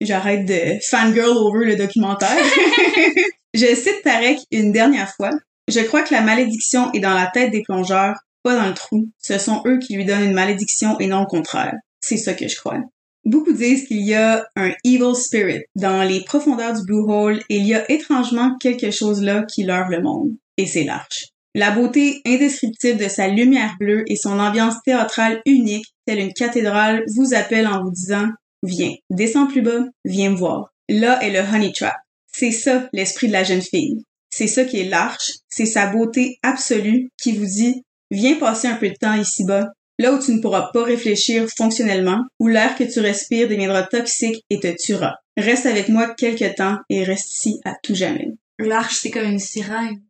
J'arrête 0.00 0.44
de 0.44 0.80
fangirl 0.82 1.36
over 1.36 1.64
le 1.64 1.76
documentaire. 1.76 2.36
je 3.54 3.66
cite 3.76 4.02
Tarek 4.02 4.40
une 4.50 4.72
dernière 4.72 5.14
fois. 5.14 5.30
Je 5.68 5.78
crois 5.78 6.02
que 6.02 6.12
la 6.12 6.22
malédiction 6.22 6.90
est 6.94 6.98
dans 6.98 7.14
la 7.14 7.28
tête 7.28 7.52
des 7.52 7.62
plongeurs, 7.62 8.16
pas 8.42 8.56
dans 8.56 8.66
le 8.66 8.74
trou. 8.74 9.08
Ce 9.22 9.38
sont 9.38 9.62
eux 9.66 9.78
qui 9.78 9.94
lui 9.94 10.04
donnent 10.04 10.24
une 10.24 10.34
malédiction 10.34 10.98
et 10.98 11.06
non 11.06 11.20
le 11.20 11.26
contraire. 11.26 11.76
C'est 12.00 12.16
ça 12.16 12.34
que 12.34 12.48
je 12.48 12.56
crois. 12.56 12.80
Beaucoup 13.24 13.52
disent 13.52 13.86
qu'il 13.86 14.02
y 14.02 14.14
a 14.14 14.48
un 14.56 14.72
evil 14.82 15.14
spirit 15.14 15.62
dans 15.76 16.02
les 16.02 16.24
profondeurs 16.24 16.74
du 16.74 16.84
Blue 16.84 17.08
Hole 17.08 17.40
il 17.48 17.64
y 17.64 17.74
a 17.76 17.88
étrangement 17.88 18.58
quelque 18.58 18.90
chose 18.90 19.22
là 19.22 19.44
qui 19.44 19.62
leurre 19.62 19.90
le 19.90 20.02
monde. 20.02 20.32
Et 20.56 20.66
c'est 20.66 20.82
l'arche. 20.82 21.28
La 21.56 21.70
beauté 21.70 22.20
indescriptible 22.26 22.98
de 22.98 23.08
sa 23.08 23.28
lumière 23.28 23.76
bleue 23.78 24.02
et 24.08 24.16
son 24.16 24.40
ambiance 24.40 24.74
théâtrale 24.84 25.40
unique, 25.46 25.94
telle 26.04 26.18
une 26.18 26.32
cathédrale, 26.32 27.04
vous 27.14 27.32
appelle 27.32 27.68
en 27.68 27.80
vous 27.84 27.92
disant 27.92 28.28
Viens, 28.64 28.94
descends 29.10 29.46
plus 29.46 29.62
bas, 29.62 29.84
viens 30.04 30.30
me 30.30 30.36
voir. 30.36 30.72
Là 30.88 31.22
est 31.22 31.30
le 31.30 31.38
honey 31.38 31.72
trap. 31.72 31.94
C'est 32.32 32.50
ça 32.50 32.88
l'esprit 32.92 33.28
de 33.28 33.32
la 33.32 33.44
jeune 33.44 33.62
fille. 33.62 34.02
C'est 34.30 34.48
ça 34.48 34.64
qui 34.64 34.80
est 34.80 34.88
l'arche, 34.88 35.30
c'est 35.48 35.64
sa 35.64 35.86
beauté 35.86 36.38
absolue 36.42 37.08
qui 37.22 37.36
vous 37.36 37.46
dit 37.46 37.84
Viens 38.10 38.34
passer 38.34 38.66
un 38.66 38.74
peu 38.74 38.88
de 38.88 38.96
temps 38.96 39.14
ici-bas, 39.14 39.70
là 40.00 40.12
où 40.12 40.18
tu 40.18 40.32
ne 40.32 40.40
pourras 40.40 40.70
pas 40.72 40.82
réfléchir 40.82 41.48
fonctionnellement, 41.56 42.24
où 42.40 42.48
l'air 42.48 42.74
que 42.74 42.82
tu 42.82 42.98
respires 42.98 43.48
deviendra 43.48 43.84
toxique 43.84 44.42
et 44.50 44.58
te 44.58 44.74
tuera. 44.76 45.18
Reste 45.36 45.66
avec 45.66 45.88
moi 45.88 46.12
quelque 46.14 46.52
temps 46.52 46.78
et 46.90 47.04
reste 47.04 47.32
ici 47.32 47.60
à 47.64 47.74
tout 47.80 47.94
jamais. 47.94 48.32
L'arche, 48.58 48.98
c'est 49.02 49.12
comme 49.12 49.30
une 49.30 49.38
sirène 49.38 50.00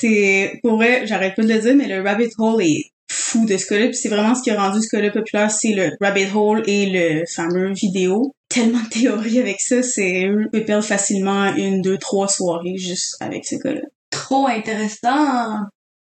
c'est 0.00 0.60
pour 0.62 0.76
vrai, 0.76 1.06
j'arrête 1.06 1.34
pas 1.34 1.42
de 1.42 1.52
le 1.52 1.58
dire, 1.60 1.76
mais 1.76 1.88
le 1.88 2.02
rabbit 2.02 2.30
hole 2.38 2.62
est 2.62 2.90
fou 3.10 3.46
de 3.46 3.56
ce 3.56 3.66
cas-là. 3.66 3.92
c'est 3.92 4.08
vraiment 4.08 4.34
ce 4.34 4.42
qui 4.42 4.50
a 4.50 4.60
rendu 4.60 4.82
ce 4.82 4.88
cas-là 4.88 5.10
populaire, 5.10 5.50
c'est 5.50 5.72
le 5.72 5.90
rabbit 6.00 6.28
hole 6.34 6.62
et 6.66 6.86
le 6.86 7.24
fameux 7.26 7.72
vidéo. 7.72 8.32
Tellement 8.48 8.82
de 8.82 8.88
théories 8.88 9.40
avec 9.40 9.60
ça, 9.60 9.82
c'est 9.82 10.28
on 10.28 10.48
peut 10.50 10.64
perdre 10.64 10.84
facilement 10.84 11.54
une, 11.54 11.82
deux, 11.82 11.98
trois 11.98 12.28
soirées 12.28 12.76
juste 12.76 13.16
avec 13.20 13.44
ce 13.44 13.56
cas-là. 13.56 13.82
Trop 14.10 14.46
intéressant. 14.46 15.58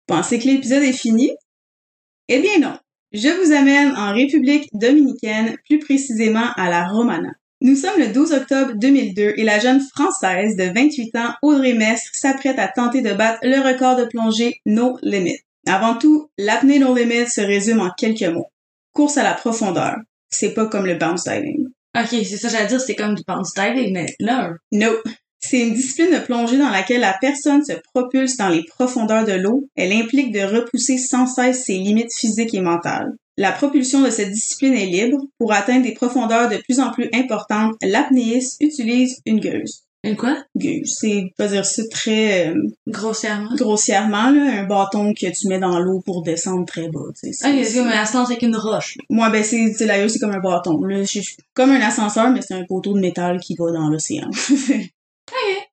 Pensez 0.06 0.38
que 0.38 0.46
l'épisode 0.46 0.82
est 0.82 0.92
fini? 0.92 1.30
Eh 2.28 2.40
bien 2.40 2.58
non. 2.58 2.76
Je 3.12 3.28
vous 3.28 3.52
amène 3.52 3.92
en 3.96 4.14
République 4.14 4.68
dominicaine, 4.72 5.56
plus 5.68 5.80
précisément 5.80 6.52
à 6.56 6.70
la 6.70 6.86
Romana. 6.86 7.32
Nous 7.62 7.76
sommes 7.76 7.98
le 8.00 8.08
12 8.08 8.32
octobre 8.32 8.72
2002 8.74 9.34
et 9.36 9.44
la 9.44 9.58
jeune 9.58 9.82
Française 9.94 10.56
de 10.56 10.72
28 10.74 11.16
ans, 11.16 11.34
Audrey 11.42 11.74
Mestre, 11.74 12.08
s'apprête 12.14 12.58
à 12.58 12.68
tenter 12.68 13.02
de 13.02 13.12
battre 13.12 13.40
le 13.42 13.60
record 13.60 13.96
de 13.96 14.06
plongée 14.06 14.62
No 14.64 14.96
Limit. 15.02 15.40
Avant 15.66 15.94
tout, 15.94 16.30
l'apnée 16.38 16.78
No 16.78 16.94
Limit 16.94 17.28
se 17.28 17.42
résume 17.42 17.80
en 17.80 17.90
quelques 17.90 18.32
mots. 18.32 18.50
Course 18.94 19.18
à 19.18 19.22
la 19.22 19.34
profondeur. 19.34 19.96
C'est 20.30 20.54
pas 20.54 20.66
comme 20.66 20.86
le 20.86 20.94
bounce 20.94 21.24
diving. 21.24 21.66
Ok, 21.94 22.08
c'est 22.08 22.38
ça 22.38 22.48
j'allais 22.48 22.66
dire, 22.66 22.80
c'est 22.80 22.94
comme 22.94 23.14
du 23.14 23.22
bounce 23.28 23.52
diving, 23.52 23.92
mais 23.92 24.06
non. 24.20 24.52
No. 24.72 24.92
C'est 25.40 25.60
une 25.60 25.74
discipline 25.74 26.18
de 26.18 26.24
plongée 26.24 26.56
dans 26.56 26.70
laquelle 26.70 27.00
la 27.00 27.16
personne 27.20 27.62
se 27.62 27.74
propulse 27.92 28.38
dans 28.38 28.48
les 28.48 28.64
profondeurs 28.64 29.26
de 29.26 29.32
l'eau. 29.32 29.68
Elle 29.76 29.92
implique 29.92 30.32
de 30.32 30.40
repousser 30.40 30.96
sans 30.96 31.26
cesse 31.26 31.64
ses 31.64 31.76
limites 31.76 32.14
physiques 32.14 32.54
et 32.54 32.60
mentales. 32.60 33.12
La 33.40 33.52
propulsion 33.52 34.02
de 34.02 34.10
cette 34.10 34.32
discipline 34.32 34.74
est 34.74 34.84
libre. 34.84 35.16
Pour 35.38 35.54
atteindre 35.54 35.84
des 35.84 35.94
profondeurs 35.94 36.50
de 36.50 36.58
plus 36.58 36.78
en 36.78 36.90
plus 36.90 37.08
importantes, 37.14 37.74
l'apnéiste 37.80 38.58
utilise 38.60 39.22
une 39.24 39.40
gueuse. 39.40 39.84
Une 40.04 40.14
quoi? 40.14 40.36
Gueuse. 40.54 40.98
C'est, 41.00 41.32
pas 41.38 41.48
dire 41.48 41.64
ça 41.64 41.82
très... 41.90 42.48
Euh, 42.48 42.54
grossièrement? 42.86 43.54
Grossièrement, 43.54 44.30
là, 44.30 44.60
un 44.60 44.66
bâton 44.66 45.14
que 45.14 45.26
tu 45.32 45.48
mets 45.48 45.58
dans 45.58 45.78
l'eau 45.78 46.02
pour 46.04 46.22
descendre 46.22 46.66
très 46.66 46.90
bas, 46.90 47.00
tu 47.18 47.32
sais. 47.32 47.48
Ok, 47.48 47.64
c'est 47.64 47.78
comme 47.78 47.88
un 47.88 48.02
ascenseur 48.02 48.26
avec 48.26 48.42
une 48.42 48.56
roche. 48.56 48.98
Moi, 49.08 49.30
ben, 49.30 49.42
c'est, 49.42 49.86
la 49.86 49.98
gueuse, 49.98 50.12
c'est 50.12 50.18
comme 50.18 50.34
un 50.34 50.40
bâton. 50.40 50.78
Là, 50.84 51.02
comme 51.54 51.70
un 51.70 51.80
ascenseur, 51.80 52.28
mais 52.28 52.42
c'est 52.42 52.52
un 52.52 52.66
poteau 52.68 52.92
de 52.92 53.00
métal 53.00 53.40
qui 53.40 53.56
va 53.58 53.72
dans 53.72 53.88
l'océan. 53.88 54.28
ok. 54.70 55.69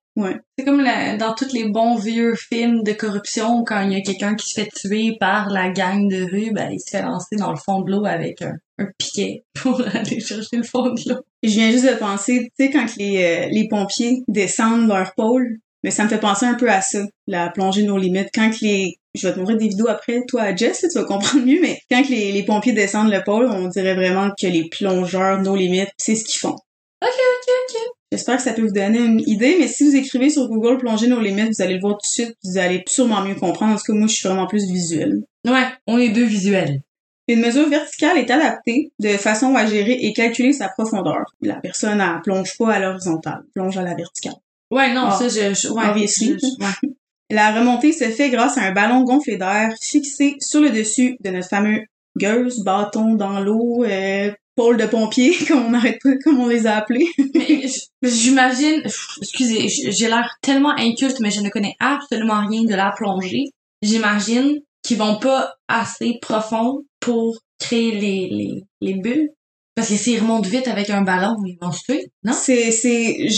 C'est 0.58 0.64
comme 0.64 0.84
dans 1.18 1.34
tous 1.34 1.52
les 1.52 1.68
bons 1.68 1.96
vieux 1.96 2.34
films 2.34 2.82
de 2.82 2.92
corruption, 2.92 3.62
quand 3.64 3.82
il 3.82 3.92
y 3.92 3.96
a 3.96 4.00
quelqu'un 4.00 4.34
qui 4.34 4.48
se 4.48 4.60
fait 4.60 4.68
tuer 4.74 5.16
par 5.18 5.48
la 5.50 5.70
gang 5.70 6.08
de 6.08 6.24
rue, 6.24 6.52
ben, 6.52 6.70
il 6.72 6.80
se 6.80 6.90
fait 6.90 7.02
lancer 7.02 7.36
dans 7.36 7.50
le 7.50 7.56
fond 7.56 7.82
de 7.82 7.90
l'eau 7.90 8.04
avec 8.04 8.42
un, 8.42 8.58
piquet 8.98 9.44
pour 9.62 9.80
aller 9.80 10.20
chercher 10.20 10.56
le 10.56 10.62
fond 10.62 10.90
de 10.90 11.00
l'eau. 11.08 11.20
Je 11.42 11.50
viens 11.50 11.70
juste 11.70 11.88
de 11.88 11.94
penser, 11.94 12.50
tu 12.58 12.64
sais, 12.64 12.70
quand 12.70 12.86
les, 12.96 13.22
euh, 13.22 13.48
les 13.50 13.68
pompiers 13.68 14.22
descendent 14.28 14.88
leur 14.88 15.14
pôle, 15.14 15.58
mais 15.84 15.90
ça 15.90 16.04
me 16.04 16.08
fait 16.08 16.18
penser 16.18 16.46
un 16.46 16.54
peu 16.54 16.68
à 16.68 16.80
ça, 16.80 17.04
la 17.28 17.50
plongée 17.50 17.84
nos 17.84 17.98
limites. 17.98 18.30
Quand 18.34 18.50
les, 18.60 18.96
je 19.14 19.28
vais 19.28 19.34
te 19.34 19.38
montrer 19.38 19.56
des 19.56 19.68
vidéos 19.68 19.88
après, 19.88 20.22
toi, 20.26 20.54
Jess, 20.54 20.84
tu 20.92 20.98
vas 20.98 21.04
comprendre 21.04 21.44
mieux, 21.46 21.60
mais 21.62 21.78
quand 21.90 22.08
les, 22.08 22.32
les 22.32 22.42
pompiers 22.44 22.72
descendent 22.72 23.12
le 23.12 23.22
pôle, 23.22 23.46
on 23.46 23.68
dirait 23.68 23.94
vraiment 23.94 24.30
que 24.30 24.46
les 24.48 24.68
plongeurs 24.68 25.40
nos 25.40 25.54
limites, 25.54 25.90
c'est 25.96 26.16
ce 26.16 26.24
qu'ils 26.24 26.40
font. 26.40 26.56
Ok, 27.00 27.08
ok, 27.10 27.52
ok. 27.68 27.97
J'espère 28.10 28.36
que 28.36 28.42
ça 28.42 28.54
peut 28.54 28.62
vous 28.62 28.72
donner 28.72 29.00
une 29.00 29.20
idée, 29.26 29.56
mais 29.60 29.68
si 29.68 29.84
vous 29.84 29.94
écrivez 29.94 30.30
sur 30.30 30.48
Google 30.48 30.78
plonger 30.78 31.08
nos 31.08 31.20
limites, 31.20 31.54
vous 31.56 31.62
allez 31.62 31.74
le 31.74 31.80
voir 31.80 31.94
tout 31.94 32.08
de 32.08 32.12
suite, 32.12 32.36
vous 32.42 32.58
allez 32.58 32.82
sûrement 32.88 33.22
mieux 33.22 33.34
comprendre, 33.34 33.72
parce 33.72 33.82
que 33.82 33.92
moi, 33.92 34.06
je 34.06 34.14
suis 34.14 34.26
vraiment 34.26 34.46
plus 34.46 34.64
visuelle. 34.64 35.22
Ouais, 35.46 35.66
on 35.86 35.98
est 35.98 36.08
deux 36.08 36.24
visuels. 36.24 36.80
Une 37.28 37.40
mesure 37.40 37.68
verticale 37.68 38.16
est 38.16 38.30
adaptée 38.30 38.90
de 38.98 39.08
façon 39.08 39.54
à 39.54 39.66
gérer 39.66 39.98
et 40.00 40.14
calculer 40.14 40.54
sa 40.54 40.68
profondeur. 40.68 41.26
La 41.42 41.56
personne, 41.56 41.98
ne 41.98 42.22
plonge 42.22 42.56
pas 42.56 42.72
à 42.72 42.78
l'horizontale, 42.80 43.42
plonge 43.54 43.76
à 43.76 43.82
la 43.82 43.94
verticale. 43.94 44.36
Ouais, 44.70 44.94
non, 44.94 45.08
ah, 45.08 45.16
ça, 45.18 45.28
je, 45.28 45.54
je, 45.54 45.68
ouais, 45.68 46.88
La 47.30 47.52
remontée 47.52 47.92
se 47.92 48.04
fait 48.04 48.30
grâce 48.30 48.56
à 48.56 48.62
un 48.62 48.72
ballon 48.72 49.02
gonflé 49.02 49.36
d'air 49.36 49.74
fixé 49.82 50.36
sur 50.40 50.62
le 50.62 50.70
dessus 50.70 51.18
de 51.20 51.28
notre 51.28 51.48
fameux 51.48 51.84
gueuse, 52.16 52.64
bâton 52.64 53.14
dans 53.14 53.40
l'eau, 53.40 53.84
euh, 53.84 54.32
de 54.76 54.86
pompiers, 54.86 55.36
comme 55.48 55.66
on 55.66 55.74
arrête 55.74 55.98
pas, 56.02 56.10
comme 56.24 56.40
on 56.40 56.48
les 56.48 56.66
a 56.66 56.76
appelés. 56.76 57.06
j'imagine, 58.02 58.82
excusez, 59.20 59.68
j'ai 59.68 60.08
l'air 60.08 60.36
tellement 60.42 60.74
inculte, 60.76 61.20
mais 61.20 61.30
je 61.30 61.40
ne 61.40 61.48
connais 61.48 61.74
absolument 61.80 62.46
rien 62.46 62.64
de 62.64 62.74
la 62.74 62.92
plongée. 62.96 63.44
J'imagine 63.82 64.58
qu'ils 64.82 64.98
vont 64.98 65.18
pas 65.18 65.54
assez 65.68 66.18
profond 66.20 66.82
pour 67.00 67.38
créer 67.58 67.92
les, 67.92 68.28
les, 68.30 68.64
les 68.80 68.94
bulles. 68.94 69.30
Parce 69.74 69.90
que 69.90 69.96
s'ils 69.96 70.18
remontent 70.18 70.48
vite 70.48 70.66
avec 70.66 70.90
un 70.90 71.02
ballon, 71.02 71.36
ils 71.46 71.56
vont 71.62 71.70
se 71.70 71.84
tuer, 71.84 72.10
non? 72.24 72.32
C'est, 72.32 72.72
c'est, 72.72 73.28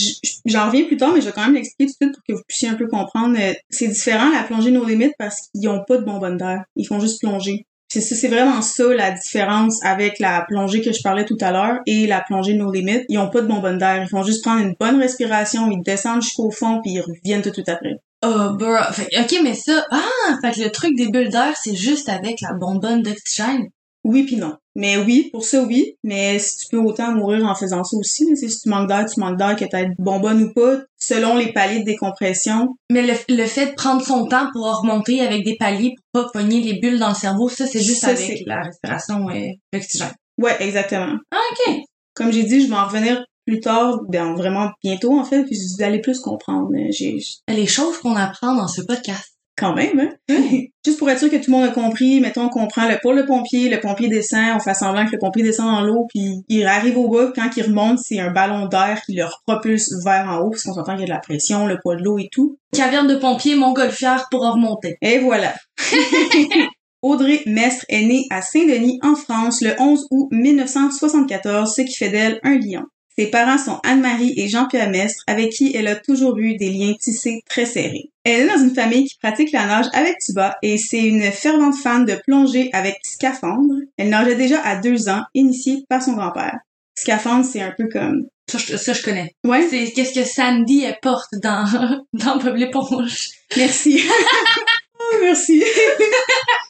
j'en 0.47 0.69
reviens 0.69 0.85
plus 0.85 0.97
tard, 0.97 1.13
mais 1.13 1.21
je 1.21 1.27
vais 1.27 1.33
quand 1.33 1.45
même 1.45 1.53
l'expliquer 1.53 1.93
tout 1.93 1.99
de 2.01 2.07
suite 2.07 2.15
pour 2.15 2.25
que 2.27 2.33
vous 2.33 2.43
puissiez 2.49 2.71
un 2.71 2.77
peu 2.77 2.87
comprendre. 2.87 3.37
C'est 3.69 3.89
différent 3.89 4.31
la 4.31 4.45
plongée 4.45 4.71
nos 4.71 4.87
limites 4.87 5.13
parce 5.19 5.49
qu'ils 5.53 5.69
ont 5.69 5.85
pas 5.87 5.99
de 5.99 6.05
bonbonne 6.05 6.39
d'air. 6.39 6.65
Ils 6.77 6.87
font 6.87 6.99
juste 6.99 7.21
plonger. 7.21 7.67
C'est 7.93 8.01
c'est 8.01 8.29
vraiment 8.29 8.63
ça 8.63 8.85
la 8.95 9.11
différence 9.11 9.85
avec 9.85 10.21
la 10.21 10.45
plongée 10.47 10.81
que 10.81 10.93
je 10.93 11.03
parlais 11.03 11.25
tout 11.25 11.37
à 11.41 11.51
l'heure 11.51 11.81
et 11.87 12.07
la 12.07 12.21
plongée 12.21 12.55
No 12.55 12.71
Limit. 12.71 13.05
Ils 13.09 13.19
ont 13.19 13.29
pas 13.29 13.41
de 13.41 13.49
bonbonne 13.49 13.79
d'air. 13.79 14.01
Ils 14.01 14.09
font 14.09 14.23
juste 14.23 14.45
prendre 14.45 14.61
une 14.63 14.75
bonne 14.79 15.01
respiration, 15.01 15.69
ils 15.73 15.83
descendent 15.83 16.23
jusqu'au 16.23 16.53
fond 16.53 16.81
puis 16.83 16.93
ils 16.93 17.01
reviennent 17.01 17.43
tout, 17.43 17.51
tout 17.51 17.65
après. 17.67 17.97
Oh, 18.25 18.51
bro. 18.53 18.77
Fait, 18.93 19.09
ok, 19.19 19.41
mais 19.43 19.55
ça, 19.55 19.85
ah, 19.91 20.37
fait 20.41 20.53
que 20.53 20.65
le 20.65 20.71
truc 20.71 20.95
des 20.97 21.09
bulles 21.09 21.31
d'air, 21.31 21.57
c'est 21.57 21.75
juste 21.75 22.09
avec 22.09 22.41
la 22.43 22.53
bonbonne 22.53 23.03
d'oxygène. 23.03 23.71
Oui 24.05 24.23
puis 24.23 24.37
non. 24.37 24.57
Mais 24.81 24.97
oui, 24.97 25.29
pour 25.31 25.45
ça 25.45 25.63
oui, 25.63 25.97
mais 26.03 26.39
si 26.39 26.57
tu 26.57 26.69
peux 26.71 26.79
autant 26.79 27.13
mourir 27.13 27.45
en 27.45 27.55
faisant 27.55 27.85
ça 27.85 27.95
aussi, 27.99 28.25
si 28.35 28.61
tu 28.61 28.69
manques 28.71 28.89
d'air, 28.89 29.05
tu 29.05 29.21
manques 29.21 29.37
d'air, 29.37 29.55
que 29.55 29.67
t'as 29.67 29.85
bonbonne 29.99 30.43
ou 30.43 30.55
pas, 30.55 30.79
selon 30.97 31.37
les 31.37 31.53
paliers 31.53 31.81
de 31.81 31.85
décompression. 31.85 32.77
Mais 32.91 33.03
le, 33.03 33.13
le 33.29 33.45
fait 33.45 33.67
de 33.67 33.75
prendre 33.75 34.01
son 34.01 34.25
temps 34.25 34.49
pour 34.55 34.65
remonter 34.81 35.21
avec 35.21 35.45
des 35.45 35.57
paliers 35.57 35.93
pour 36.13 36.23
pas 36.23 36.31
pogner 36.33 36.63
les 36.63 36.81
bulles 36.81 36.99
dans 36.99 37.11
le 37.11 37.15
cerveau, 37.15 37.51
ça, 37.51 37.67
c'est 37.67 37.83
juste 37.83 38.01
Ça, 38.01 38.13
avec 38.13 38.41
la 38.47 38.63
respiration 38.63 39.29
et 39.29 39.61
l'oxygène. 39.75 40.15
Ouais, 40.39 40.57
exactement. 40.61 41.19
Ah, 41.31 41.43
ok. 41.53 41.75
Comme 42.15 42.33
j'ai 42.33 42.45
dit, 42.45 42.63
je 42.63 42.69
vais 42.69 42.75
en 42.77 42.87
revenir 42.87 43.23
plus 43.47 43.61
tard, 43.61 44.01
ben 44.09 44.33
vraiment 44.35 44.71
bientôt 44.83 45.19
en 45.19 45.25
fait, 45.25 45.45
puis 45.45 45.59
vous 45.59 45.85
allez 45.85 46.01
plus 46.01 46.21
comprendre. 46.21 46.71
J'ai 46.89 47.19
Les 47.49 47.67
choses 47.67 47.99
qu'on 47.99 48.17
apprend 48.17 48.55
dans 48.55 48.69
ce 48.69 48.81
podcast. 48.81 49.37
Quand 49.57 49.75
même, 49.75 50.01
hein? 50.01 50.11
Juste 50.85 50.99
pour 50.99 51.11
être 51.11 51.19
sûr 51.19 51.31
que 51.31 51.37
tout 51.37 51.51
le 51.51 51.57
monde 51.57 51.69
a 51.69 51.73
compris, 51.73 52.21
mettons, 52.21 52.45
on 52.45 52.49
comprend 52.49 52.89
le, 52.89 52.99
pour 53.03 53.13
le 53.13 53.27
pompier, 53.27 53.69
le 53.69 53.81
pompier 53.81 54.09
descend, 54.09 54.57
on 54.57 54.61
fait 54.61 54.75
semblant 54.75 55.05
que 55.05 55.13
le 55.13 55.19
pompier 55.19 55.43
descend 55.43 55.67
dans 55.67 55.83
l'eau, 55.83 56.07
puis 56.09 56.43
il 56.49 56.67
arrive 56.67 56.97
au 56.97 57.09
bas, 57.09 57.33
quand 57.35 57.51
il 57.57 57.63
remonte, 57.65 57.99
c'est 57.99 58.19
un 58.19 58.31
ballon 58.31 58.67
d'air 58.67 59.03
qui 59.05 59.15
le 59.15 59.25
propulse 59.47 59.91
vers 60.05 60.27
en 60.29 60.39
haut, 60.39 60.51
parce 60.51 60.63
qu'on 60.63 60.73
s'entend 60.73 60.93
qu'il 60.93 61.01
y 61.01 61.05
a 61.05 61.07
de 61.07 61.13
la 61.13 61.19
pression, 61.19 61.67
le 61.67 61.79
poids 61.83 61.97
de 61.97 62.03
l'eau 62.03 62.19
et 62.19 62.29
tout. 62.33 62.57
Caverne 62.73 63.07
de 63.07 63.17
pompier, 63.17 63.55
montgolfière 63.57 64.27
pour 64.31 64.41
remonter. 64.41 64.97
Et 65.03 65.19
voilà. 65.19 65.55
Audrey 67.03 67.43
Mestre 67.47 67.87
est 67.89 68.05
née 68.05 68.27
à 68.31 68.43
Saint-Denis, 68.43 68.99
en 69.03 69.15
France, 69.15 69.63
le 69.63 69.75
11 69.79 70.07
août 70.11 70.29
1974, 70.33 71.75
ce 71.75 71.83
qui 71.83 71.95
fait 71.95 72.11
d'elle 72.11 72.39
un 72.43 72.59
lion. 72.59 72.85
Ses 73.21 73.27
parents 73.27 73.59
sont 73.59 73.81
Anne-Marie 73.85 74.33
et 74.39 74.49
Jean-Pierre 74.49 74.89
Mestre, 74.89 75.23
avec 75.27 75.51
qui 75.51 75.77
elle 75.77 75.89
a 75.89 75.95
toujours 75.95 76.39
eu 76.39 76.57
des 76.57 76.71
liens 76.71 76.95
tissés 76.99 77.43
très 77.47 77.67
serrés. 77.67 78.11
Elle 78.25 78.45
est 78.45 78.47
dans 78.47 78.63
une 78.63 78.75
famille 78.75 79.05
qui 79.05 79.19
pratique 79.19 79.53
la 79.53 79.67
nage 79.67 79.85
avec 79.93 80.17
tuba 80.21 80.57
et 80.63 80.79
c'est 80.79 81.03
une 81.03 81.25
fervente 81.25 81.75
fan 81.77 82.07
de 82.07 82.15
plongée 82.27 82.71
avec 82.73 82.97
scaphandre. 83.03 83.75
Elle 83.99 84.09
nageait 84.09 84.37
déjà 84.37 84.63
à 84.63 84.77
deux 84.77 85.11
ans, 85.11 85.21
initiée 85.35 85.85
par 85.91 86.03
son 86.03 86.15
grand-père. 86.15 86.61
Scaphandre, 86.95 87.45
c'est 87.45 87.61
un 87.61 87.75
peu 87.77 87.89
comme... 87.93 88.25
Ça, 88.51 88.57
je, 88.57 88.79
ça, 88.79 88.95
je 88.95 89.03
connais. 89.03 89.35
Ouais, 89.45 89.69
C'est 89.69 89.93
qu'est-ce 89.93 90.19
que 90.19 90.25
Sandy, 90.25 90.85
elle 90.85 90.97
porte 91.03 91.35
dans, 91.43 91.67
dans 92.15 92.39
Bob 92.39 92.57
l'éponge. 92.57 93.29
Merci. 93.55 94.03
Oh, 95.13 95.17
merci. 95.23 95.65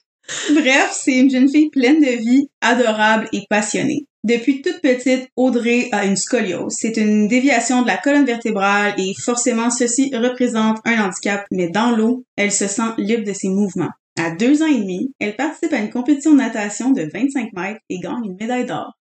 Bref, 0.54 0.90
c'est 0.92 1.18
une 1.18 1.30
jeune 1.30 1.48
fille 1.48 1.70
pleine 1.70 2.00
de 2.00 2.18
vie, 2.18 2.48
adorable 2.60 3.28
et 3.32 3.44
passionnée. 3.48 4.06
Depuis 4.22 4.60
toute 4.60 4.82
petite, 4.82 5.28
Audrey 5.36 5.88
a 5.92 6.04
une 6.04 6.16
scoliose. 6.16 6.74
C'est 6.76 6.98
une 6.98 7.26
déviation 7.26 7.82
de 7.82 7.86
la 7.86 7.96
colonne 7.96 8.26
vertébrale 8.26 8.94
et 8.98 9.14
forcément 9.18 9.70
ceci 9.70 10.14
représente 10.14 10.78
un 10.84 11.06
handicap, 11.06 11.46
mais 11.50 11.68
dans 11.68 11.96
l'eau, 11.96 12.24
elle 12.36 12.52
se 12.52 12.66
sent 12.66 12.92
libre 12.98 13.24
de 13.24 13.32
ses 13.32 13.48
mouvements. 13.48 13.90
À 14.18 14.30
deux 14.30 14.62
ans 14.62 14.66
et 14.66 14.78
demi, 14.78 15.14
elle 15.20 15.36
participe 15.36 15.72
à 15.72 15.78
une 15.78 15.90
compétition 15.90 16.32
de 16.32 16.38
natation 16.38 16.90
de 16.90 17.08
25 17.10 17.52
mètres 17.54 17.80
et 17.88 17.98
gagne 17.98 18.26
une 18.26 18.36
médaille 18.38 18.66
d'or. 18.66 18.92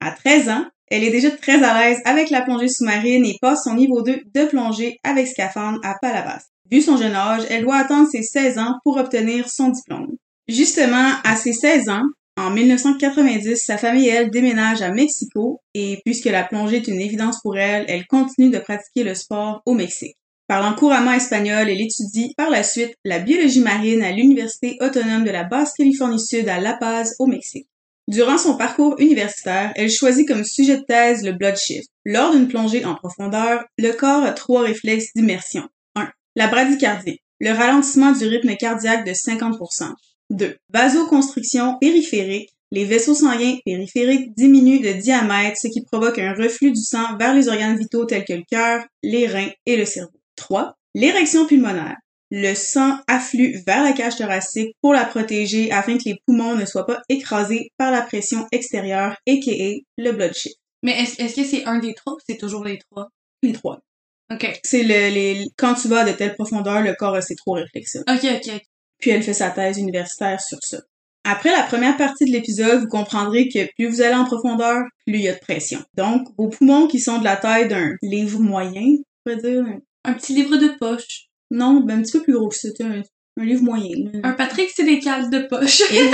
À 0.00 0.12
13 0.12 0.48
ans, 0.48 0.64
elle 0.90 1.02
est 1.02 1.10
déjà 1.10 1.30
très 1.30 1.62
à 1.62 1.78
l'aise 1.80 1.98
avec 2.04 2.30
la 2.30 2.42
plongée 2.42 2.68
sous-marine 2.68 3.24
et 3.24 3.36
passe 3.40 3.64
son 3.64 3.74
niveau 3.74 4.02
2 4.02 4.22
de 4.32 4.44
plongée 4.44 4.98
avec 5.02 5.26
scaphandre 5.26 5.80
à 5.82 5.96
Palavas. 6.00 6.44
Vu 6.70 6.80
son 6.82 6.96
jeune 6.96 7.14
âge, 7.14 7.42
elle 7.50 7.62
doit 7.62 7.78
attendre 7.78 8.08
ses 8.08 8.22
16 8.22 8.58
ans 8.58 8.78
pour 8.84 8.96
obtenir 8.96 9.48
son 9.48 9.70
diplôme. 9.70 10.16
Justement, 10.50 11.12
à 11.22 11.36
ses 11.36 11.52
16 11.52 11.90
ans, 11.90 12.02
en 12.36 12.50
1990, 12.50 13.56
sa 13.56 13.78
famille 13.78 14.08
et 14.08 14.10
elle 14.10 14.30
déménagent 14.30 14.82
à 14.82 14.90
Mexico 14.90 15.60
et 15.74 16.00
puisque 16.04 16.24
la 16.24 16.42
plongée 16.42 16.78
est 16.78 16.88
une 16.88 17.00
évidence 17.00 17.40
pour 17.40 17.56
elle, 17.56 17.84
elle 17.86 18.04
continue 18.08 18.50
de 18.50 18.58
pratiquer 18.58 19.04
le 19.04 19.14
sport 19.14 19.62
au 19.64 19.74
Mexique. 19.74 20.16
Parlant 20.48 20.74
couramment 20.74 21.12
espagnol, 21.12 21.68
elle 21.68 21.80
étudie 21.80 22.34
par 22.36 22.50
la 22.50 22.64
suite 22.64 22.96
la 23.04 23.20
biologie 23.20 23.60
marine 23.60 24.02
à 24.02 24.10
l'Université 24.10 24.76
autonome 24.80 25.22
de 25.22 25.30
la 25.30 25.44
Basse-Californie 25.44 26.18
Sud 26.18 26.48
à 26.48 26.58
La 26.58 26.74
Paz 26.74 27.14
au 27.20 27.26
Mexique. 27.26 27.68
Durant 28.08 28.36
son 28.36 28.56
parcours 28.56 28.96
universitaire, 28.98 29.72
elle 29.76 29.90
choisit 29.90 30.26
comme 30.26 30.42
sujet 30.42 30.78
de 30.78 30.82
thèse 30.82 31.22
le 31.22 31.30
blood 31.30 31.56
shift. 31.56 31.88
Lors 32.04 32.32
d'une 32.32 32.48
plongée 32.48 32.84
en 32.84 32.96
profondeur, 32.96 33.62
le 33.78 33.92
corps 33.92 34.24
a 34.24 34.32
trois 34.32 34.62
réflexes 34.62 35.12
d'immersion. 35.14 35.68
1. 35.94 36.08
La 36.34 36.48
bradycardie, 36.48 37.20
le 37.38 37.52
ralentissement 37.52 38.10
du 38.10 38.26
rythme 38.26 38.56
cardiaque 38.56 39.06
de 39.06 39.12
50%. 39.12 39.92
2. 40.30 40.56
Vasoconstriction 40.72 41.78
périphérique, 41.78 42.50
les 42.72 42.84
vaisseaux 42.84 43.14
sanguins 43.14 43.58
périphériques 43.64 44.34
diminuent 44.36 44.80
de 44.80 44.92
diamètre, 44.92 45.58
ce 45.60 45.68
qui 45.68 45.82
provoque 45.84 46.18
un 46.18 46.34
reflux 46.34 46.70
du 46.70 46.80
sang 46.80 47.16
vers 47.18 47.34
les 47.34 47.48
organes 47.48 47.76
vitaux 47.76 48.04
tels 48.04 48.24
que 48.24 48.32
le 48.32 48.44
cœur, 48.48 48.84
les 49.02 49.26
reins 49.26 49.50
et 49.66 49.76
le 49.76 49.84
cerveau. 49.84 50.12
3. 50.36 50.74
L'érection 50.94 51.46
pulmonaire. 51.46 51.96
Le 52.30 52.54
sang 52.54 52.98
afflue 53.08 53.60
vers 53.66 53.82
la 53.82 53.92
cage 53.92 54.16
thoracique 54.16 54.76
pour 54.80 54.92
la 54.92 55.04
protéger 55.04 55.72
afin 55.72 55.98
que 55.98 56.04
les 56.06 56.16
poumons 56.24 56.54
ne 56.54 56.64
soient 56.64 56.86
pas 56.86 57.02
écrasés 57.08 57.70
par 57.76 57.90
la 57.90 58.02
pression 58.02 58.46
extérieure, 58.52 59.16
aka 59.26 59.80
le 59.98 60.12
blood 60.12 60.32
shift. 60.32 60.56
Mais 60.84 60.92
est-ce 61.02 61.34
que 61.34 61.44
c'est 61.44 61.64
un 61.64 61.80
des 61.80 61.92
trois 61.94 62.14
ou 62.14 62.18
c'est 62.26 62.36
toujours 62.36 62.64
les 62.64 62.78
trois? 62.78 63.08
Les 63.42 63.52
trois. 63.52 63.80
Ok. 64.32 64.60
C'est 64.62 64.84
le, 64.84 65.12
les, 65.12 65.46
quand 65.56 65.74
tu 65.74 65.88
vas 65.88 66.00
à 66.00 66.04
de 66.04 66.12
telles 66.12 66.34
profondeurs, 66.34 66.82
le 66.82 66.94
corps 66.94 67.16
a 67.16 67.20
ses 67.20 67.34
trois 67.34 67.58
réflexes. 67.58 67.98
Ok, 68.08 68.24
ok, 68.24 68.50
ok. 68.54 68.62
Puis 69.00 69.10
elle 69.10 69.22
fait 69.22 69.32
sa 69.34 69.50
thèse 69.50 69.78
universitaire 69.78 70.40
sur 70.40 70.58
ça. 70.62 70.78
Après 71.24 71.50
la 71.52 71.62
première 71.64 71.96
partie 71.96 72.24
de 72.24 72.30
l'épisode, 72.32 72.80
vous 72.80 72.88
comprendrez 72.88 73.48
que 73.48 73.66
plus 73.74 73.86
vous 73.88 74.00
allez 74.00 74.14
en 74.14 74.24
profondeur, 74.24 74.82
plus 75.06 75.16
il 75.16 75.22
y 75.22 75.28
a 75.28 75.34
de 75.34 75.38
pression. 75.38 75.78
Donc, 75.96 76.26
vos 76.38 76.48
poumons 76.48 76.86
qui 76.86 76.98
sont 76.98 77.18
de 77.18 77.24
la 77.24 77.36
taille 77.36 77.68
d'un 77.68 77.92
livre 78.02 78.40
moyen, 78.40 78.82
on 79.26 79.30
pourrait 79.30 79.42
dire, 79.42 79.64
Un 80.04 80.14
petit 80.14 80.32
livre 80.34 80.56
de 80.56 80.68
poche. 80.78 81.26
non, 81.50 81.80
ben 81.80 81.98
un 81.98 82.02
petit 82.02 82.12
peu 82.12 82.22
plus 82.22 82.32
gros 82.32 82.48
que 82.48 82.56
ça, 82.56 82.68
un, 82.80 83.02
un 83.38 83.44
livre 83.44 83.62
moyen. 83.62 83.90
là. 84.12 84.20
Un 84.24 84.32
Patrick 84.32 84.70
Sénécal 84.70 85.28
de 85.30 85.40
poche. 85.40 85.82
Et, 85.92 86.10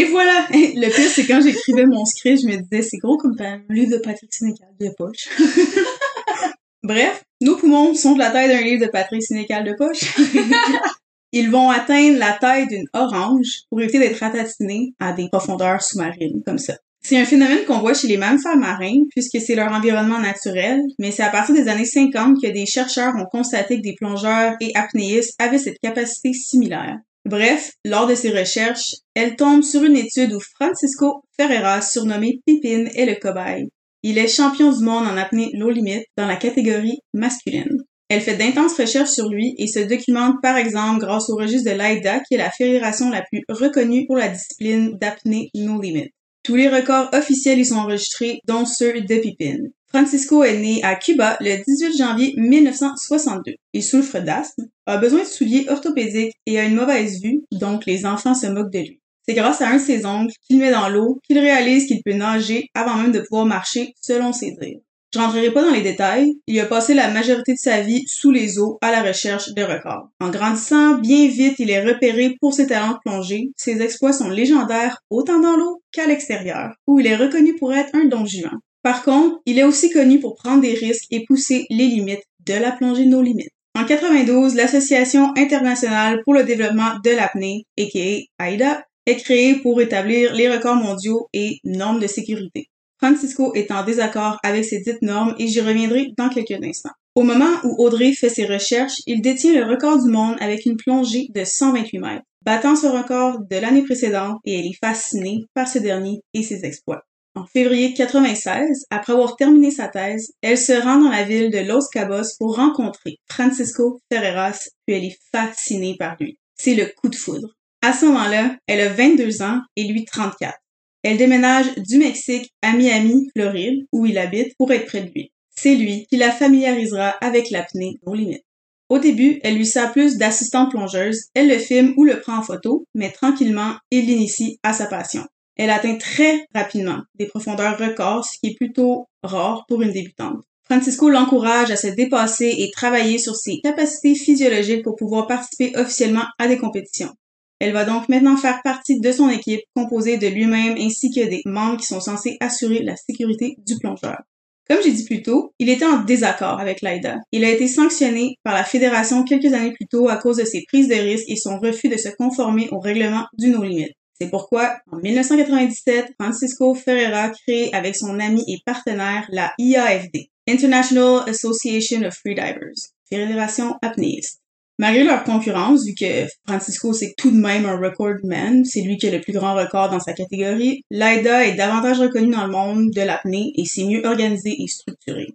et 0.00 0.04
voilà! 0.04 0.46
Le 0.50 0.88
pire, 0.94 1.10
c'est 1.10 1.26
quand 1.26 1.42
j'écrivais 1.42 1.84
mon 1.86 2.04
script, 2.06 2.40
je 2.42 2.46
me 2.48 2.56
disais, 2.56 2.82
c'est 2.82 2.96
gros 2.96 3.18
comme 3.18 3.36
un 3.40 3.60
livre 3.68 3.92
de 3.92 3.98
Patrick 4.02 4.32
Sénécal 4.32 4.68
de 4.80 4.88
poche. 4.96 5.28
Bref, 6.82 7.22
nos 7.42 7.56
poumons 7.56 7.94
sont 7.94 8.14
de 8.14 8.18
la 8.18 8.30
taille 8.30 8.48
d'un 8.48 8.62
livre 8.62 8.86
de 8.86 8.90
Patrick 8.90 9.22
Sénécal 9.22 9.64
de 9.64 9.74
poche. 9.74 10.16
Ils 11.32 11.50
vont 11.50 11.70
atteindre 11.70 12.18
la 12.18 12.32
taille 12.32 12.66
d'une 12.66 12.88
orange 12.92 13.62
pour 13.68 13.80
éviter 13.80 13.98
d'être 13.98 14.18
ratatinés 14.18 14.94
à 14.98 15.12
des 15.12 15.28
profondeurs 15.28 15.82
sous-marines, 15.82 16.42
comme 16.44 16.58
ça. 16.58 16.74
C'est 17.02 17.18
un 17.18 17.24
phénomène 17.24 17.64
qu'on 17.66 17.78
voit 17.78 17.94
chez 17.94 18.08
les 18.08 18.18
mammifères 18.18 18.56
marins, 18.56 19.04
puisque 19.10 19.40
c'est 19.40 19.54
leur 19.54 19.72
environnement 19.72 20.18
naturel, 20.18 20.80
mais 20.98 21.10
c'est 21.10 21.22
à 21.22 21.30
partir 21.30 21.54
des 21.54 21.68
années 21.68 21.86
50 21.86 22.42
que 22.42 22.48
des 22.48 22.66
chercheurs 22.66 23.14
ont 23.16 23.24
constaté 23.24 23.78
que 23.78 23.82
des 23.82 23.94
plongeurs 23.94 24.54
et 24.60 24.72
apnéistes 24.74 25.34
avaient 25.40 25.58
cette 25.58 25.78
capacité 25.80 26.32
similaire. 26.32 26.98
Bref, 27.24 27.72
lors 27.84 28.06
de 28.06 28.14
ses 28.14 28.30
recherches, 28.30 28.96
elle 29.14 29.36
tombe 29.36 29.62
sur 29.62 29.84
une 29.84 29.96
étude 29.96 30.32
où 30.32 30.40
Francisco 30.40 31.22
Ferreira, 31.38 31.80
surnommé 31.80 32.40
Pipine, 32.46 32.90
est 32.94 33.06
le 33.06 33.14
cobaye. 33.14 33.68
Il 34.02 34.18
est 34.18 34.28
champion 34.28 34.72
du 34.72 34.82
monde 34.82 35.06
en 35.06 35.16
apnée 35.16 35.50
low 35.54 35.70
limit 35.70 36.04
dans 36.16 36.26
la 36.26 36.36
catégorie 36.36 37.00
masculine. 37.14 37.82
Elle 38.10 38.22
fait 38.22 38.36
d'intenses 38.36 38.76
recherches 38.76 39.12
sur 39.12 39.28
lui 39.28 39.54
et 39.56 39.68
se 39.68 39.78
documente 39.78 40.42
par 40.42 40.56
exemple 40.56 40.98
grâce 40.98 41.30
au 41.30 41.36
registre 41.36 41.70
de 41.70 41.76
l'AIDA, 41.76 42.18
qui 42.18 42.34
est 42.34 42.38
la 42.38 42.50
fédération 42.50 43.08
la 43.08 43.22
plus 43.22 43.44
reconnue 43.48 44.04
pour 44.06 44.16
la 44.16 44.26
discipline 44.26 44.98
d'apnée 44.98 45.48
no 45.54 45.80
limit. 45.80 46.10
Tous 46.42 46.56
les 46.56 46.68
records 46.68 47.10
officiels 47.12 47.60
y 47.60 47.64
sont 47.64 47.76
enregistrés, 47.76 48.40
dont 48.48 48.64
ceux 48.64 49.00
de 49.00 49.16
Pipine. 49.20 49.70
Francisco 49.86 50.42
est 50.42 50.58
né 50.58 50.82
à 50.82 50.96
Cuba 50.96 51.36
le 51.40 51.62
18 51.64 51.96
janvier 51.96 52.34
1962. 52.36 53.54
Il 53.74 53.84
souffre 53.84 54.18
d'asthme, 54.18 54.66
a 54.86 54.96
besoin 54.96 55.20
de 55.20 55.28
souliers 55.28 55.66
orthopédiques 55.68 56.34
et 56.46 56.58
a 56.58 56.64
une 56.64 56.74
mauvaise 56.74 57.22
vue, 57.22 57.42
donc 57.52 57.86
les 57.86 58.06
enfants 58.06 58.34
se 58.34 58.48
moquent 58.48 58.72
de 58.72 58.80
lui. 58.80 59.00
C'est 59.28 59.34
grâce 59.34 59.60
à 59.60 59.68
un 59.68 59.76
de 59.76 59.80
ses 59.80 60.04
ongles 60.04 60.32
qu'il 60.48 60.58
met 60.58 60.72
dans 60.72 60.88
l'eau 60.88 61.20
qu'il 61.28 61.38
réalise 61.38 61.86
qu'il 61.86 62.02
peut 62.02 62.14
nager 62.14 62.66
avant 62.74 62.96
même 62.96 63.12
de 63.12 63.20
pouvoir 63.20 63.46
marcher 63.46 63.94
selon 64.00 64.32
ses 64.32 64.56
dires. 64.60 64.80
Je 65.12 65.18
rentrerai 65.18 65.50
pas 65.50 65.64
dans 65.64 65.72
les 65.72 65.82
détails, 65.82 66.38
il 66.46 66.60
a 66.60 66.66
passé 66.66 66.94
la 66.94 67.10
majorité 67.10 67.54
de 67.54 67.58
sa 67.58 67.80
vie 67.80 68.04
sous 68.06 68.30
les 68.30 68.60
eaux 68.60 68.78
à 68.80 68.92
la 68.92 69.02
recherche 69.02 69.52
de 69.54 69.62
records. 69.62 70.08
En 70.20 70.30
grandissant, 70.30 70.98
bien 70.98 71.26
vite, 71.26 71.58
il 71.58 71.68
est 71.70 71.84
repéré 71.84 72.36
pour 72.40 72.54
ses 72.54 72.68
talents 72.68 72.92
de 72.92 72.98
plongée. 73.04 73.50
Ses 73.56 73.82
exploits 73.82 74.12
sont 74.12 74.28
légendaires 74.28 74.98
autant 75.10 75.40
dans 75.40 75.56
l'eau 75.56 75.82
qu'à 75.90 76.06
l'extérieur, 76.06 76.74
où 76.86 77.00
il 77.00 77.08
est 77.08 77.16
reconnu 77.16 77.56
pour 77.56 77.74
être 77.74 77.92
un 77.96 78.04
don 78.04 78.24
juan. 78.24 78.60
Par 78.84 79.02
contre, 79.02 79.40
il 79.46 79.58
est 79.58 79.64
aussi 79.64 79.90
connu 79.90 80.20
pour 80.20 80.36
prendre 80.36 80.62
des 80.62 80.74
risques 80.74 81.06
et 81.10 81.24
pousser 81.24 81.66
les 81.70 81.88
limites 81.88 82.22
de 82.46 82.54
la 82.54 82.70
plongée 82.70 83.06
no 83.06 83.20
limites. 83.20 83.50
En 83.76 83.84
92, 83.84 84.54
l'Association 84.54 85.32
internationale 85.36 86.22
pour 86.24 86.34
le 86.34 86.44
développement 86.44 87.00
de 87.04 87.10
l'apnée, 87.10 87.64
aka 87.76 88.22
AIDA, 88.38 88.84
est 89.06 89.16
créée 89.16 89.56
pour 89.56 89.80
établir 89.80 90.34
les 90.34 90.48
records 90.48 90.76
mondiaux 90.76 91.28
et 91.32 91.58
normes 91.64 91.98
de 91.98 92.06
sécurité. 92.06 92.69
Francisco 93.02 93.54
est 93.54 93.70
en 93.70 93.82
désaccord 93.82 94.38
avec 94.42 94.64
ces 94.64 94.80
dites 94.80 95.00
normes 95.00 95.34
et 95.38 95.46
j'y 95.46 95.60
reviendrai 95.60 96.08
dans 96.18 96.28
quelques 96.28 96.62
instants. 96.62 96.90
Au 97.14 97.22
moment 97.22 97.56
où 97.64 97.82
Audrey 97.82 98.12
fait 98.12 98.28
ses 98.28 98.44
recherches, 98.44 99.00
il 99.06 99.22
détient 99.22 99.54
le 99.54 99.70
record 99.70 100.02
du 100.02 100.10
monde 100.10 100.36
avec 100.40 100.66
une 100.66 100.76
plongée 100.76 101.28
de 101.34 101.44
128 101.44 101.98
mètres, 101.98 102.24
battant 102.44 102.76
ce 102.76 102.86
record 102.86 103.40
de 103.40 103.56
l'année 103.56 103.82
précédente 103.82 104.38
et 104.44 104.58
elle 104.58 104.66
est 104.66 104.78
fascinée 104.78 105.46
par 105.54 105.66
ce 105.66 105.78
dernier 105.78 106.20
et 106.34 106.42
ses 106.42 106.64
exploits. 106.64 107.02
En 107.34 107.46
février 107.46 107.94
96, 107.94 108.84
après 108.90 109.12
avoir 109.12 109.36
terminé 109.36 109.70
sa 109.70 109.88
thèse, 109.88 110.32
elle 110.42 110.58
se 110.58 110.72
rend 110.72 110.98
dans 110.98 111.10
la 111.10 111.24
ville 111.24 111.50
de 111.50 111.58
Los 111.58 111.88
Cabos 111.92 112.36
pour 112.38 112.56
rencontrer 112.56 113.16
Francisco 113.30 114.00
Ferreras, 114.12 114.68
puis 114.86 114.96
elle 114.96 115.04
est 115.04 115.18
fascinée 115.32 115.96
par 115.98 116.16
lui. 116.20 116.38
C'est 116.56 116.74
le 116.74 116.86
coup 116.86 117.08
de 117.08 117.16
foudre. 117.16 117.48
À 117.82 117.92
ce 117.92 118.04
moment-là, 118.06 118.56
elle 118.66 118.80
a 118.80 118.92
22 118.92 119.42
ans 119.42 119.60
et 119.76 119.84
lui 119.84 120.04
34. 120.04 120.58
Elle 121.02 121.16
déménage 121.16 121.74
du 121.76 121.98
Mexique 121.98 122.52
à 122.62 122.72
Miami, 122.72 123.28
Floride, 123.34 123.86
où 123.92 124.06
il 124.06 124.18
habite, 124.18 124.54
pour 124.58 124.70
être 124.72 124.86
près 124.86 125.02
de 125.02 125.10
lui. 125.10 125.32
C'est 125.54 125.74
lui 125.74 126.06
qui 126.06 126.16
la 126.16 126.30
familiarisera 126.30 127.10
avec 127.20 127.50
l'apnée 127.50 127.98
aux 128.04 128.14
limites. 128.14 128.44
Au 128.90 128.98
début, 128.98 129.38
elle 129.42 129.56
lui 129.56 129.66
sert 129.66 129.92
plus 129.92 130.18
d'assistante 130.18 130.70
plongeuse, 130.70 131.26
elle 131.34 131.48
le 131.48 131.58
filme 131.58 131.94
ou 131.96 132.04
le 132.04 132.20
prend 132.20 132.38
en 132.38 132.42
photo, 132.42 132.84
mais 132.94 133.10
tranquillement, 133.10 133.76
il 133.90 134.06
l'initie 134.06 134.58
à 134.62 134.72
sa 134.72 134.86
passion. 134.86 135.24
Elle 135.56 135.70
atteint 135.70 135.96
très 135.96 136.46
rapidement 136.54 137.02
des 137.14 137.26
profondeurs 137.26 137.78
records, 137.78 138.24
ce 138.24 138.38
qui 138.38 138.52
est 138.52 138.56
plutôt 138.56 139.06
rare 139.22 139.64
pour 139.68 139.82
une 139.82 139.92
débutante. 139.92 140.42
Francisco 140.64 141.08
l'encourage 141.08 141.70
à 141.70 141.76
se 141.76 141.88
dépasser 141.88 142.54
et 142.58 142.70
travailler 142.70 143.18
sur 143.18 143.36
ses 143.36 143.60
capacités 143.60 144.14
physiologiques 144.14 144.84
pour 144.84 144.96
pouvoir 144.96 145.26
participer 145.26 145.76
officiellement 145.76 146.24
à 146.38 146.48
des 146.48 146.58
compétitions. 146.58 147.14
Elle 147.60 147.74
va 147.74 147.84
donc 147.84 148.08
maintenant 148.08 148.36
faire 148.36 148.62
partie 148.62 148.98
de 148.98 149.12
son 149.12 149.28
équipe 149.28 149.60
composée 149.76 150.16
de 150.16 150.26
lui-même 150.26 150.76
ainsi 150.78 151.10
que 151.10 151.28
des 151.28 151.42
membres 151.44 151.76
qui 151.76 151.86
sont 151.86 152.00
censés 152.00 152.38
assurer 152.40 152.82
la 152.82 152.96
sécurité 152.96 153.56
du 153.66 153.76
plongeur. 153.76 154.22
Comme 154.68 154.78
j'ai 154.82 154.92
dit 154.92 155.04
plus 155.04 155.22
tôt, 155.22 155.52
il 155.58 155.68
était 155.68 155.84
en 155.84 156.04
désaccord 156.04 156.58
avec 156.58 156.80
l'AIDA. 156.80 157.18
Il 157.32 157.44
a 157.44 157.50
été 157.50 157.66
sanctionné 157.66 158.36
par 158.44 158.54
la 158.54 158.64
fédération 158.64 159.24
quelques 159.24 159.52
années 159.52 159.72
plus 159.72 159.88
tôt 159.88 160.08
à 160.08 160.16
cause 160.16 160.38
de 160.38 160.44
ses 160.44 160.62
prises 160.68 160.88
de 160.88 160.94
risques 160.94 161.28
et 161.28 161.36
son 161.36 161.58
refus 161.58 161.88
de 161.88 161.96
se 161.96 162.08
conformer 162.08 162.68
au 162.70 162.78
règlement 162.78 163.26
du 163.36 163.48
no 163.48 163.62
limit. 163.62 163.90
C'est 164.18 164.30
pourquoi, 164.30 164.76
en 164.92 164.98
1997, 164.98 166.12
Francisco 166.20 166.74
Ferreira 166.74 167.30
crée 167.30 167.70
avec 167.72 167.96
son 167.96 168.20
ami 168.20 168.44
et 168.48 168.58
partenaire 168.64 169.26
la 169.30 169.52
IAFD, 169.58 170.30
International 170.46 171.28
Association 171.28 172.02
of 172.02 172.14
Freedivers, 172.14 172.92
fédération 173.08 173.76
apnéiste. 173.82 174.39
Malgré 174.80 175.04
leur 175.04 175.24
concurrence, 175.24 175.84
vu 175.84 175.92
que 175.94 176.26
Francisco 176.48 176.94
c'est 176.94 177.12
tout 177.18 177.30
de 177.30 177.36
même 177.36 177.66
un 177.66 177.76
record 177.76 178.16
man, 178.24 178.64
c'est 178.64 178.80
lui 178.80 178.96
qui 178.96 179.08
a 179.08 179.10
le 179.10 179.20
plus 179.20 179.34
grand 179.34 179.54
record 179.54 179.90
dans 179.90 180.00
sa 180.00 180.14
catégorie, 180.14 180.84
l'AIDA 180.90 181.46
est 181.46 181.54
davantage 181.54 182.00
reconnu 182.00 182.30
dans 182.30 182.46
le 182.46 182.50
monde 182.50 182.90
de 182.90 183.02
l'apnée 183.02 183.52
et 183.56 183.66
c'est 183.66 183.84
mieux 183.84 184.02
organisé 184.06 184.56
et 184.58 184.66
structuré. 184.68 185.34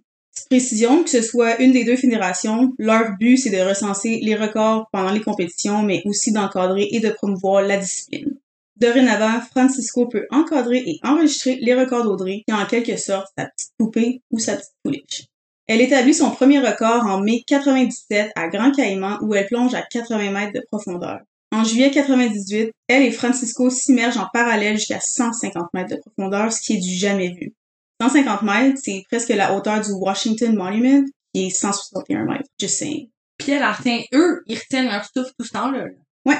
Précision, 0.50 1.04
que 1.04 1.10
ce 1.10 1.22
soit 1.22 1.62
une 1.62 1.70
des 1.70 1.84
deux 1.84 1.94
fédérations, 1.94 2.72
leur 2.76 3.16
but 3.20 3.36
c'est 3.36 3.50
de 3.50 3.60
recenser 3.62 4.18
les 4.20 4.34
records 4.34 4.88
pendant 4.90 5.12
les 5.12 5.20
compétitions, 5.20 5.84
mais 5.84 6.02
aussi 6.06 6.32
d'encadrer 6.32 6.88
et 6.90 6.98
de 6.98 7.10
promouvoir 7.10 7.62
la 7.62 7.76
discipline. 7.76 8.36
Dorénavant, 8.80 9.40
Francisco 9.42 10.08
peut 10.08 10.26
encadrer 10.32 10.82
et 10.84 10.98
enregistrer 11.04 11.56
les 11.62 11.74
records 11.74 12.02
d'Audrey, 12.02 12.42
qui 12.48 12.52
est 12.52 12.58
en 12.58 12.66
quelque 12.66 12.96
sorte 12.96 13.28
sa 13.38 13.44
petite 13.44 13.70
poupée 13.78 14.22
ou 14.32 14.40
sa 14.40 14.56
petite 14.56 14.74
pouliche. 14.82 15.28
Elle 15.68 15.80
établit 15.80 16.14
son 16.14 16.30
premier 16.30 16.60
record 16.60 17.04
en 17.06 17.20
mai 17.20 17.42
97 17.46 18.30
à 18.36 18.48
Grand 18.48 18.70
Caïman 18.70 19.18
où 19.22 19.34
elle 19.34 19.46
plonge 19.46 19.74
à 19.74 19.82
80 19.82 20.30
mètres 20.30 20.52
de 20.52 20.64
profondeur. 20.70 21.20
En 21.52 21.64
juillet 21.64 21.90
98, 21.90 22.70
elle 22.88 23.02
et 23.02 23.10
Francisco 23.10 23.70
s'immergent 23.70 24.18
en 24.18 24.28
parallèle 24.32 24.76
jusqu'à 24.76 25.00
150 25.00 25.74
mètres 25.74 25.96
de 25.96 26.00
profondeur, 26.00 26.52
ce 26.52 26.60
qui 26.60 26.74
est 26.74 26.80
du 26.80 26.94
jamais 26.94 27.30
vu. 27.30 27.54
150 28.00 28.42
mètres, 28.42 28.78
c'est 28.82 29.02
presque 29.10 29.30
la 29.30 29.54
hauteur 29.54 29.80
du 29.80 29.90
Washington 29.92 30.54
Monument, 30.54 31.04
qui 31.34 31.46
est 31.46 31.50
161 31.50 32.24
mètres. 32.24 32.48
Just 32.60 32.78
saying. 32.78 33.08
Puis 33.38 33.52
elle 33.52 33.64
retient, 33.64 34.02
eux, 34.12 34.42
ils 34.46 34.58
retiennent 34.58 34.86
leur 34.86 35.04
souffle 35.04 35.32
tout 35.38 35.44
ce 35.44 35.52
temps-là. 35.52 35.86
Ouais. 36.24 36.38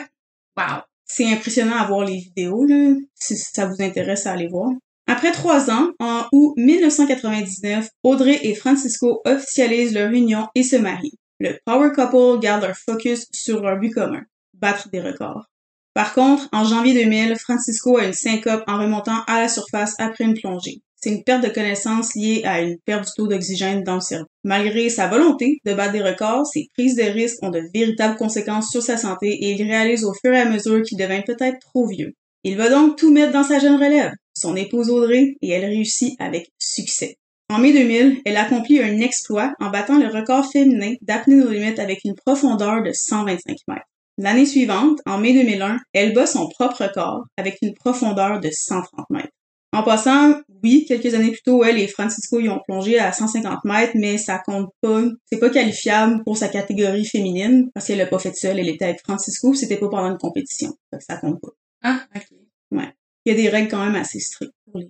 Wow. 0.57 0.83
C'est 1.05 1.33
impressionnant 1.33 1.77
à 1.77 1.87
voir 1.87 2.05
les 2.05 2.18
vidéos, 2.18 2.64
là, 2.64 2.95
si 3.14 3.37
ça 3.37 3.66
vous 3.66 3.81
intéresse 3.81 4.27
à 4.27 4.33
aller 4.33 4.49
voir. 4.49 4.70
Après 5.09 5.31
trois 5.31 5.71
ans, 5.71 5.91
en 6.01 6.25
août 6.33 6.55
1999, 6.57 7.89
Audrey 8.03 8.41
et 8.43 8.55
Francisco 8.55 9.23
officialisent 9.25 9.95
leur 9.95 10.11
union 10.11 10.49
et 10.57 10.65
se 10.65 10.75
marient. 10.77 11.19
Le 11.39 11.59
Power 11.65 11.91
Couple 11.95 12.41
garde 12.41 12.65
leur 12.65 12.77
focus 12.77 13.27
sur 13.33 13.63
leur 13.63 13.79
but 13.79 13.91
commun, 13.91 14.23
battre 14.55 14.89
des 14.91 15.01
records. 15.01 15.47
Par 15.95 16.13
contre, 16.13 16.49
en 16.53 16.65
janvier 16.65 16.93
2000, 16.93 17.37
Francisco 17.39 17.99
a 17.99 18.05
une 18.05 18.13
syncope 18.13 18.65
en 18.67 18.79
remontant 18.79 19.23
à 19.27 19.41
la 19.41 19.49
surface 19.49 19.95
après 19.99 20.25
une 20.25 20.35
plongée. 20.35 20.83
C'est 20.97 21.11
une 21.11 21.23
perte 21.23 21.45
de 21.45 21.51
connaissance 21.51 22.15
liée 22.17 22.43
à 22.45 22.61
une 22.61 22.79
perte 22.85 23.05
du 23.05 23.11
taux 23.17 23.29
d'oxygène 23.29 23.85
dans 23.85 23.95
le 23.95 24.01
cerveau. 24.01 24.27
Malgré 24.45 24.89
sa 24.89 25.07
volonté 25.07 25.61
de 25.65 25.73
battre 25.73 25.93
des 25.93 26.03
records, 26.03 26.47
ses 26.47 26.67
prises 26.75 26.97
de 26.97 27.03
risques 27.03 27.43
ont 27.43 27.51
de 27.51 27.63
véritables 27.73 28.17
conséquences 28.17 28.71
sur 28.71 28.83
sa 28.83 28.97
santé 28.97 29.29
et 29.29 29.53
il 29.53 29.63
réalise 29.63 30.05
au 30.05 30.15
fur 30.15 30.35
et 30.35 30.41
à 30.41 30.51
mesure 30.51 30.83
qu'il 30.83 30.99
devient 30.99 31.23
peut-être 31.25 31.61
trop 31.61 31.87
vieux. 31.87 32.13
Il 32.45 32.57
va 32.57 32.71
donc 32.71 32.97
tout 32.97 33.13
mettre 33.13 33.33
dans 33.33 33.45
sa 33.45 33.59
jeune 33.59 33.77
relève, 33.77 34.13
son 34.37 34.55
épouse 34.57 34.91
Audrey, 34.91 35.37
et 35.43 35.51
elle 35.51 35.64
réussit 35.64 36.20
avec 36.20 36.51
succès. 36.59 37.16
En 37.49 37.59
mai 37.59 37.72
2000, 37.72 38.22
elle 38.24 38.37
accomplit 38.37 38.80
un 38.80 38.99
exploit 38.99 39.55
en 39.61 39.70
battant 39.70 39.99
le 39.99 40.09
record 40.09 40.51
féminin 40.51 40.95
d'apnée 41.03 41.37
nos 41.37 41.51
limites 41.51 41.78
avec 41.78 42.01
une 42.05 42.14
profondeur 42.14 42.82
de 42.82 42.93
125 42.93 43.57
mètres. 43.68 43.87
L'année 44.18 44.47
suivante, 44.47 44.99
en 45.07 45.18
mai 45.18 45.32
2001, 45.32 45.78
elle 45.93 46.12
bat 46.12 46.26
son 46.26 46.49
propre 46.49 46.84
record 46.84 47.24
avec 47.37 47.59
une 47.62 47.74
profondeur 47.74 48.41
de 48.41 48.51
130 48.51 49.11
mètres. 49.11 49.28
En 49.72 49.82
passant, 49.82 50.41
oui, 50.62 50.87
quelques 50.89 51.14
années 51.14 51.32
plus 51.32 51.43
tôt, 51.43 51.62
elle 51.62 51.78
et 51.78 51.87
Francisco 51.87 52.41
y 52.41 52.49
ont 52.49 52.62
plongé 52.66 52.99
à 52.99 53.12
150 53.12 53.64
mètres, 53.64 53.93
mais 53.95 54.16
ça 54.16 54.39
compte 54.39 54.70
pas. 54.80 55.03
C'est 55.26 55.39
pas 55.39 55.51
qualifiable 55.51 56.24
pour 56.24 56.37
sa 56.37 56.49
catégorie 56.49 57.05
féminine 57.05 57.70
parce 57.74 57.87
qu'elle 57.87 57.99
l'a 57.99 58.07
pas 58.07 58.18
fait 58.18 58.34
seule. 58.34 58.59
Elle 58.59 58.70
était 58.70 58.87
avec 58.87 59.01
Francisco, 59.01 59.55
c'était 59.55 59.76
pas 59.76 59.89
pendant 59.89 60.11
une 60.11 60.18
compétition. 60.18 60.70
Donc 60.93 61.03
ça 61.03 61.18
compte 61.18 61.41
pas. 61.41 61.51
Ah, 61.82 62.01
ok. 62.16 62.39
Ouais. 62.72 62.93
Il 63.27 63.31
y 63.31 63.33
a 63.33 63.43
des 63.43 63.49
règles 63.49 63.68
quand 63.68 63.85
même 63.85 63.97
assez 63.97 64.20
strictes 64.20 64.55
pour 64.70 64.81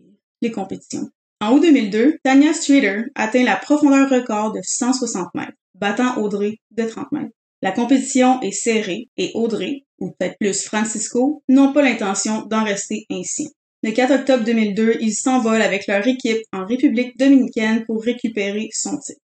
les, 0.42 0.50
compétitions. 0.50 1.08
En 1.40 1.54
août 1.54 1.62
2002, 1.62 2.18
Tanya 2.22 2.52
Streeter 2.52 3.04
atteint 3.14 3.42
la 3.42 3.56
profondeur 3.56 4.10
record 4.10 4.52
de 4.52 4.60
160 4.62 5.34
mètres, 5.34 5.56
battant 5.74 6.18
Audrey 6.18 6.58
de 6.70 6.84
30 6.84 7.12
mètres. 7.12 7.32
La 7.62 7.72
compétition 7.72 8.40
est 8.42 8.52
serrée 8.52 9.08
et 9.16 9.30
Audrey, 9.34 9.84
ou 9.98 10.10
peut-être 10.10 10.36
plus 10.38 10.62
Francisco, 10.62 11.42
n'ont 11.48 11.72
pas 11.72 11.80
l'intention 11.80 12.42
d'en 12.42 12.62
rester 12.62 13.06
ainsi. 13.10 13.48
Le 13.82 13.92
4 13.92 14.20
octobre 14.20 14.44
2002, 14.44 14.98
ils 15.00 15.14
s'envolent 15.14 15.62
avec 15.62 15.86
leur 15.86 16.06
équipe 16.06 16.42
en 16.52 16.66
République 16.66 17.18
dominicaine 17.18 17.86
pour 17.86 18.04
récupérer 18.04 18.68
son 18.72 18.98
titre. 18.98 19.20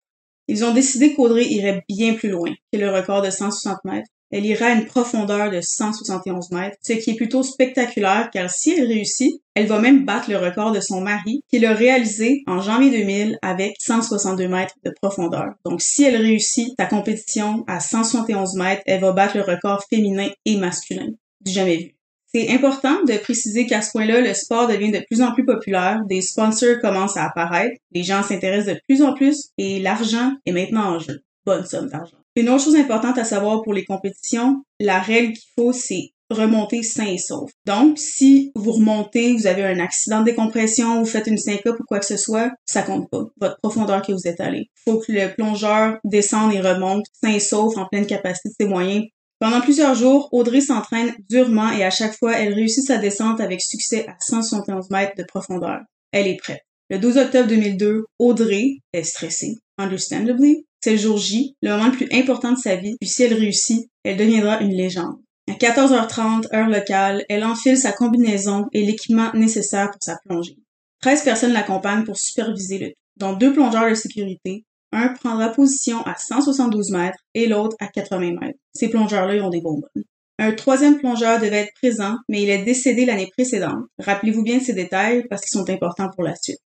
Ils 0.47 0.65
ont 0.65 0.73
décidé 0.73 1.15
qu'Audrey 1.15 1.47
irait 1.47 1.85
bien 1.89 2.15
plus 2.15 2.31
loin 2.31 2.53
que 2.73 2.79
le 2.79 2.91
record 2.91 3.23
de 3.23 3.31
160 3.31 3.85
mètres 3.85 4.09
elle 4.31 4.47
ira 4.47 4.67
à 4.67 4.73
une 4.73 4.87
profondeur 4.87 5.51
de 5.51 5.61
171 5.61 6.51
mètres, 6.53 6.77
ce 6.83 6.93
qui 6.95 7.11
est 7.11 7.15
plutôt 7.15 7.43
spectaculaire 7.43 8.31
car 8.33 8.51
si 8.51 8.73
elle 8.73 8.87
réussit, 8.87 9.43
elle 9.55 9.67
va 9.67 9.79
même 9.79 10.05
battre 10.05 10.31
le 10.31 10.37
record 10.37 10.73
de 10.73 10.81
son 10.81 11.01
mari 11.01 11.43
qui 11.49 11.59
l'a 11.59 11.75
réalisé 11.75 12.43
en 12.47 12.61
janvier 12.61 12.91
2000 12.91 13.39
avec 13.43 13.75
162 13.81 14.49
mètres 14.49 14.75
de 14.85 14.93
profondeur. 15.01 15.55
Donc 15.65 15.83
si 15.83 16.05
elle 16.05 16.17
réussit 16.17 16.75
sa 16.79 16.87
compétition 16.87 17.65
à 17.67 17.81
171 17.81 18.55
mètres, 18.55 18.83
elle 18.87 19.01
va 19.01 19.13
battre 19.13 19.37
le 19.37 19.43
record 19.43 19.85
féminin 19.91 20.29
et 20.45 20.57
masculin 20.57 21.09
du 21.41 21.53
jamais 21.53 21.77
vu. 21.77 21.95
C'est 22.33 22.51
important 22.51 23.03
de 23.03 23.17
préciser 23.17 23.67
qu'à 23.67 23.83
ce 23.83 23.91
point-là, 23.91 24.21
le 24.21 24.35
sport 24.35 24.69
devient 24.69 24.93
de 24.93 25.05
plus 25.11 25.21
en 25.21 25.33
plus 25.33 25.45
populaire, 25.45 26.01
des 26.09 26.21
sponsors 26.21 26.79
commencent 26.81 27.17
à 27.17 27.25
apparaître, 27.25 27.75
les 27.91 28.05
gens 28.05 28.23
s'intéressent 28.23 28.77
de 28.77 28.81
plus 28.87 29.03
en 29.03 29.15
plus 29.15 29.49
et 29.59 29.81
l'argent 29.81 30.35
est 30.47 30.53
maintenant 30.53 30.95
en 30.95 30.99
jeu. 31.01 31.25
Bonne 31.45 31.67
somme 31.67 31.89
d'argent. 31.89 32.20
Une 32.37 32.49
autre 32.49 32.65
chose 32.65 32.77
importante 32.77 33.19
à 33.19 33.25
savoir 33.25 33.63
pour 33.63 33.75
les 33.75 33.85
compétitions, 33.85 34.63
la 34.79 35.01
règle 35.01 35.33
qu'il 35.33 35.51
faut, 35.57 35.73
c'est 35.73 36.13
remonter 36.31 36.83
sain 36.83 37.07
et 37.07 37.19
sauf. 37.19 37.51
Donc, 37.67 37.99
si 37.99 38.53
vous 38.55 38.73
remontez, 38.73 39.35
vous 39.35 39.47
avez 39.47 39.65
un 39.65 39.81
accident 39.81 40.21
de 40.21 40.27
décompression, 40.27 41.01
vous 41.01 41.07
faites 41.07 41.27
une 41.27 41.39
syncope 41.39 41.81
ou 41.81 41.85
quoi 41.85 41.99
que 41.99 42.07
ce 42.07 42.17
soit, 42.17 42.53
ça 42.65 42.83
compte 42.83 43.11
pas. 43.11 43.25
Votre 43.41 43.59
profondeur 43.59 44.03
que 44.03 44.13
vous 44.13 44.29
êtes 44.29 44.41
allé. 44.41 44.71
Faut 44.85 44.99
que 44.99 45.13
le 45.13 45.35
plongeur 45.35 45.99
descende 46.05 46.55
et 46.55 46.61
remonte 46.61 47.07
sain 47.21 47.33
et 47.33 47.41
sauf 47.41 47.77
en 47.77 47.87
pleine 47.87 48.07
capacité 48.07 48.51
de 48.51 48.55
ses 48.61 48.69
moyens. 48.69 49.05
Pendant 49.41 49.61
plusieurs 49.61 49.95
jours, 49.95 50.29
Audrey 50.33 50.61
s'entraîne 50.61 51.15
durement 51.29 51.73
et 51.73 51.83
à 51.83 51.91
chaque 51.91 52.17
fois, 52.17 52.39
elle 52.39 52.53
réussit 52.53 52.85
sa 52.85 52.99
descente 52.99 53.41
avec 53.41 53.61
succès 53.61 54.07
à 54.07 54.15
171 54.21 54.91
mètres 54.91 55.17
de 55.17 55.25
profondeur. 55.25 55.81
Elle 56.13 56.29
est 56.29 56.37
prête. 56.37 56.61
Le 56.91 56.99
12 56.99 57.19
octobre 57.19 57.49
2002, 57.49 58.05
Audrey 58.19 58.79
est 58.93 59.05
stressée, 59.05 59.55
understandably, 59.79 60.67
c'est 60.81 60.93
le 60.93 60.99
jour 60.99 61.19
J, 61.19 61.57
le 61.63 61.71
moment 61.71 61.87
le 61.87 61.93
plus 61.93 62.09
important 62.13 62.53
de 62.53 62.59
sa 62.59 62.77
vie, 62.77 62.97
puis 63.01 63.09
si 63.09 63.23
elle 63.23 63.35
réussit, 63.35 63.89
elle 64.05 64.17
deviendra 64.17 64.61
une 64.61 64.73
légende. 64.73 65.19
À 65.49 65.55
14h30, 65.55 66.55
heure 66.55 66.69
locale, 66.69 67.25
elle 67.29 67.45
enfile 67.45 67.77
sa 67.77 67.93
combinaison 67.93 68.67
et 68.73 68.85
l'équipement 68.85 69.33
nécessaire 69.35 69.91
pour 69.91 70.03
sa 70.03 70.17
plongée. 70.25 70.57
13 71.03 71.25
personnes 71.25 71.53
l'accompagnent 71.53 72.05
pour 72.05 72.19
superviser 72.19 72.79
le 72.79 72.89
tout, 72.89 72.95
dont 73.17 73.33
deux 73.33 73.53
plongeurs 73.53 73.89
de 73.89 73.95
sécurité. 73.95 74.65
Un 74.93 75.09
prendra 75.09 75.51
position 75.51 76.03
à 76.03 76.17
172 76.17 76.91
mètres 76.91 77.19
et 77.35 77.47
l'autre 77.47 77.77
à 77.81 77.87
80 77.87 78.33
mètres. 78.41 78.59
Ces 78.75 78.89
plongeurs-là 78.89 79.43
ont 79.45 79.51
des 79.51 79.61
bonbonnes. 79.61 80.05
Un 80.39 80.53
troisième 80.53 80.99
plongeur 80.99 81.39
devait 81.39 81.65
être 81.65 81.75
présent, 81.75 82.17
mais 82.29 82.43
il 82.43 82.49
est 82.49 82.65
décédé 82.65 83.05
l'année 83.05 83.31
précédente. 83.37 83.85
Rappelez-vous 83.99 84.43
bien 84.43 84.59
ces 84.59 84.73
détails 84.73 85.27
parce 85.29 85.43
qu'ils 85.43 85.59
sont 85.59 85.69
importants 85.69 86.09
pour 86.15 86.25
la 86.25 86.35
suite. 86.35 86.61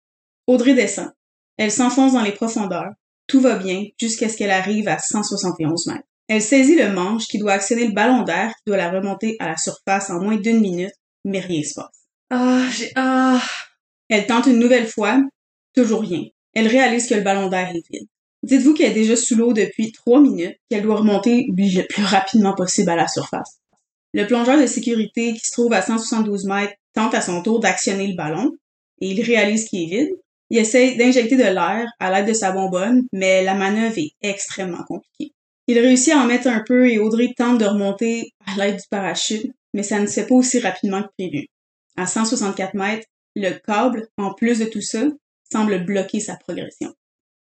Audrey 0.47 0.75
descend. 0.75 1.11
Elle 1.57 1.73
s'enfonce 1.73 2.13
dans 2.13 2.23
les 2.23 2.33
profondeurs. 2.33 2.93
Tout 3.27 3.41
va 3.41 3.57
bien 3.57 3.87
jusqu'à 3.99 4.29
ce 4.29 4.37
qu'elle 4.37 4.51
arrive 4.51 4.89
à 4.89 4.99
171 4.99 5.87
mètres. 5.87 6.05
Elle 6.29 6.43
saisit 6.43 6.77
le 6.77 6.93
manche 6.93 7.27
qui 7.27 7.39
doit 7.39 7.53
actionner 7.53 7.87
le 7.87 7.93
ballon 7.93 8.23
d'air 8.23 8.49
qui 8.49 8.62
doit 8.66 8.77
la 8.77 8.91
remonter 8.91 9.37
à 9.39 9.49
la 9.49 9.57
surface 9.57 10.11
en 10.11 10.20
moins 10.20 10.37
d'une 10.37 10.61
minute, 10.61 10.95
mais 11.25 11.41
rien 11.41 11.62
se 11.62 11.75
passe. 11.75 12.07
Ah, 12.31 12.66
j'ai... 12.70 12.91
Ah... 12.97 13.43
Elle 14.09 14.27
tente 14.27 14.47
une 14.47 14.59
nouvelle 14.59 14.87
fois, 14.87 15.20
toujours 15.75 16.03
rien. 16.03 16.25
Elle 16.55 16.66
réalise 16.66 17.09
que 17.09 17.14
le 17.14 17.23
ballon 17.23 17.49
d'air 17.49 17.70
est 17.70 17.83
vide. 17.91 18.09
Dites-vous 18.43 18.75
qu'elle 18.75 18.91
est 18.91 18.95
déjà 18.95 19.16
sous 19.16 19.37
l'eau 19.37 19.53
depuis 19.53 19.93
trois 19.93 20.20
minutes, 20.20 20.59
qu'elle 20.68 20.83
doit 20.83 20.97
remonter 20.97 21.47
le 21.49 21.87
plus 21.87 22.05
rapidement 22.05 22.55
possible 22.55 22.91
à 22.91 22.97
la 22.97 23.09
surface. 23.09 23.61
Le 24.12 24.27
plongeur 24.27 24.61
de 24.61 24.66
sécurité 24.66 25.33
qui 25.33 25.47
se 25.47 25.53
trouve 25.53 25.73
à 25.73 25.81
172 25.81 26.45
mètres 26.45 26.75
tente 26.93 27.14
à 27.14 27.23
son 27.23 27.43
tour 27.43 27.61
d'actionner 27.61 28.09
le 28.09 28.16
ballon 28.16 28.51
et 29.01 29.11
il 29.11 29.23
réalise 29.23 29.68
qu'il 29.68 29.83
est 29.83 30.05
vide. 30.05 30.11
Il 30.53 30.59
essaie 30.59 30.96
d'injecter 30.96 31.36
de 31.36 31.44
l'air 31.44 31.86
à 31.98 32.11
l'aide 32.11 32.28
de 32.28 32.34
sa 32.34 32.53
bonbonne, 32.53 33.05
mais 33.11 33.42
la 33.42 33.55
manœuvre 33.55 33.96
est 33.96 34.12
extrêmement 34.20 34.84
compliquée. 34.86 35.32
Il 35.66 35.78
réussit 35.78 36.12
à 36.12 36.18
en 36.18 36.26
mettre 36.26 36.46
un 36.46 36.62
peu 36.66 36.90
et 36.90 36.98
Audrey 36.98 37.30
tente 37.34 37.57
de 37.57 37.64
remonter 37.64 38.32
à 38.46 38.59
l'aide 38.59 38.76
du 38.76 38.82
parachute, 38.90 39.50
mais 39.72 39.82
ça 39.82 39.98
ne 39.98 40.07
se 40.07 40.12
fait 40.12 40.26
pas 40.26 40.34
aussi 40.34 40.61
rapidement 40.61 41.03
que 41.05 41.09
prévu. 41.16 41.46
À 41.96 42.07
164 42.07 42.74
mètres, 42.74 43.07
le 43.34 43.53
câble, 43.66 44.09
en 44.18 44.34
plus 44.34 44.59
de 44.59 44.66
tout 44.66 44.82
ça, 44.82 45.05
semble 45.50 45.86
bloquer 45.86 46.20
sa 46.20 46.36
progression. 46.36 46.92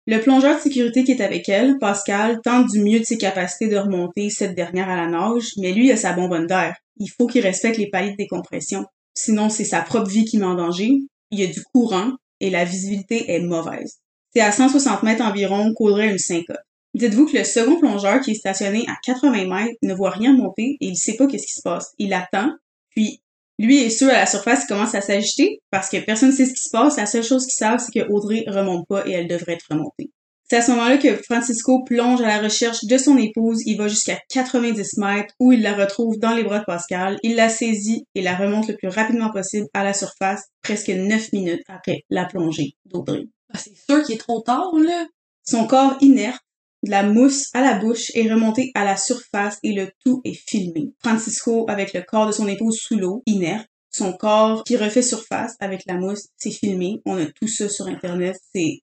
Le 0.06 0.20
plongeur 0.20 0.54
de 0.54 0.60
sécurité 0.60 1.02
qui 1.02 1.10
est 1.10 1.22
avec 1.22 1.48
elle, 1.48 1.78
Pascal, 1.80 2.38
tente 2.44 2.68
du 2.68 2.84
mieux 2.84 3.00
de 3.00 3.04
ses 3.04 3.18
capacités 3.18 3.66
de 3.66 3.78
remonter 3.78 4.30
cette 4.30 4.54
dernière 4.54 4.88
à 4.88 4.94
la 4.94 5.08
nage, 5.08 5.54
mais 5.58 5.72
lui 5.72 5.90
a 5.90 5.96
sa 5.96 6.12
bonbonne 6.12 6.46
d'air. 6.46 6.76
Il 6.98 7.08
faut 7.08 7.26
qu'il 7.26 7.42
respecte 7.42 7.78
les 7.78 7.90
paliers 7.90 8.12
de 8.12 8.16
décompression. 8.16 8.84
Sinon, 9.12 9.48
c'est 9.48 9.64
sa 9.64 9.80
propre 9.80 10.08
vie 10.08 10.24
qui 10.24 10.38
met 10.38 10.46
en 10.46 10.54
danger. 10.54 10.92
Il 11.32 11.40
y 11.40 11.42
a 11.42 11.48
du 11.48 11.64
courant 11.64 12.12
et 12.42 12.50
la 12.50 12.64
visibilité 12.64 13.32
est 13.32 13.40
mauvaise. 13.40 14.00
C'est 14.34 14.40
à 14.40 14.52
160 14.52 15.02
mètres 15.02 15.24
environ 15.24 15.72
qu'audrait 15.74 16.10
une 16.10 16.18
syncope. 16.18 16.58
Dites-vous 16.94 17.26
que 17.26 17.38
le 17.38 17.44
second 17.44 17.78
plongeur 17.78 18.20
qui 18.20 18.32
est 18.32 18.34
stationné 18.34 18.84
à 18.88 18.96
80 19.02 19.46
mètres 19.46 19.78
ne 19.82 19.94
voit 19.94 20.10
rien 20.10 20.34
monter 20.34 20.76
et 20.80 20.86
il 20.86 20.96
sait 20.96 21.16
pas 21.16 21.26
qu'est-ce 21.26 21.46
qui 21.46 21.54
se 21.54 21.62
passe. 21.62 21.94
Il 21.98 22.12
attend, 22.12 22.50
puis 22.90 23.22
lui 23.58 23.78
est 23.78 23.90
sûr 23.90 24.08
à 24.08 24.14
la 24.14 24.26
surface, 24.26 24.64
il 24.64 24.68
commence 24.68 24.94
à 24.94 25.00
s'agiter 25.00 25.62
parce 25.70 25.88
que 25.88 25.98
personne 25.98 26.30
ne 26.30 26.34
sait 26.34 26.46
ce 26.46 26.52
qui 26.52 26.64
se 26.64 26.70
passe. 26.70 26.98
La 26.98 27.06
seule 27.06 27.22
chose 27.22 27.46
qu'ils 27.46 27.56
savent, 27.56 27.78
c'est 27.78 27.98
que 27.98 28.10
Audrey 28.10 28.44
remonte 28.46 28.86
pas 28.86 29.06
et 29.06 29.12
elle 29.12 29.28
devrait 29.28 29.54
être 29.54 29.68
remontée. 29.70 30.10
C'est 30.52 30.58
à 30.58 30.60
ce 30.62 30.72
moment-là 30.72 30.98
que 30.98 31.16
Francisco 31.16 31.82
plonge 31.82 32.20
à 32.20 32.26
la 32.26 32.38
recherche 32.38 32.84
de 32.84 32.98
son 32.98 33.16
épouse. 33.16 33.62
Il 33.64 33.78
va 33.78 33.88
jusqu'à 33.88 34.18
90 34.28 34.98
mètres 34.98 35.34
où 35.40 35.50
il 35.50 35.62
la 35.62 35.72
retrouve 35.72 36.18
dans 36.18 36.34
les 36.34 36.44
bras 36.44 36.58
de 36.58 36.66
Pascal. 36.66 37.16
Il 37.22 37.36
la 37.36 37.48
saisit 37.48 38.04
et 38.14 38.20
la 38.20 38.36
remonte 38.36 38.68
le 38.68 38.76
plus 38.76 38.88
rapidement 38.88 39.30
possible 39.30 39.66
à 39.72 39.82
la 39.82 39.94
surface, 39.94 40.42
presque 40.62 40.90
9 40.90 41.32
minutes 41.32 41.62
après 41.68 42.02
la 42.10 42.26
plongée 42.26 42.74
d'Audrey. 42.84 43.24
Ah, 43.54 43.56
c'est 43.56 43.74
sûr 43.74 44.04
qu'il 44.04 44.16
est 44.16 44.18
trop 44.18 44.42
tard, 44.42 44.74
là. 44.74 45.06
Son 45.42 45.66
corps 45.66 45.96
inerte 46.02 46.42
de 46.82 46.90
la 46.90 47.02
mousse 47.02 47.48
à 47.54 47.62
la 47.62 47.78
bouche 47.78 48.10
est 48.14 48.30
remontée 48.30 48.72
à 48.74 48.84
la 48.84 48.98
surface 48.98 49.58
et 49.62 49.72
le 49.72 49.88
tout 50.04 50.20
est 50.24 50.34
filmé. 50.34 50.92
Francisco 50.98 51.64
avec 51.66 51.94
le 51.94 52.02
corps 52.02 52.26
de 52.26 52.32
son 52.32 52.46
épouse 52.46 52.78
sous 52.78 52.98
l'eau, 52.98 53.22
inerte, 53.24 53.68
son 53.90 54.12
corps 54.12 54.64
qui 54.64 54.76
refait 54.76 55.00
surface 55.00 55.54
avec 55.60 55.86
la 55.86 55.94
mousse, 55.94 56.26
c'est 56.36 56.50
filmé. 56.50 57.00
On 57.06 57.16
a 57.16 57.24
tout 57.24 57.48
ça 57.48 57.70
sur 57.70 57.86
internet, 57.86 58.36
c'est 58.54 58.80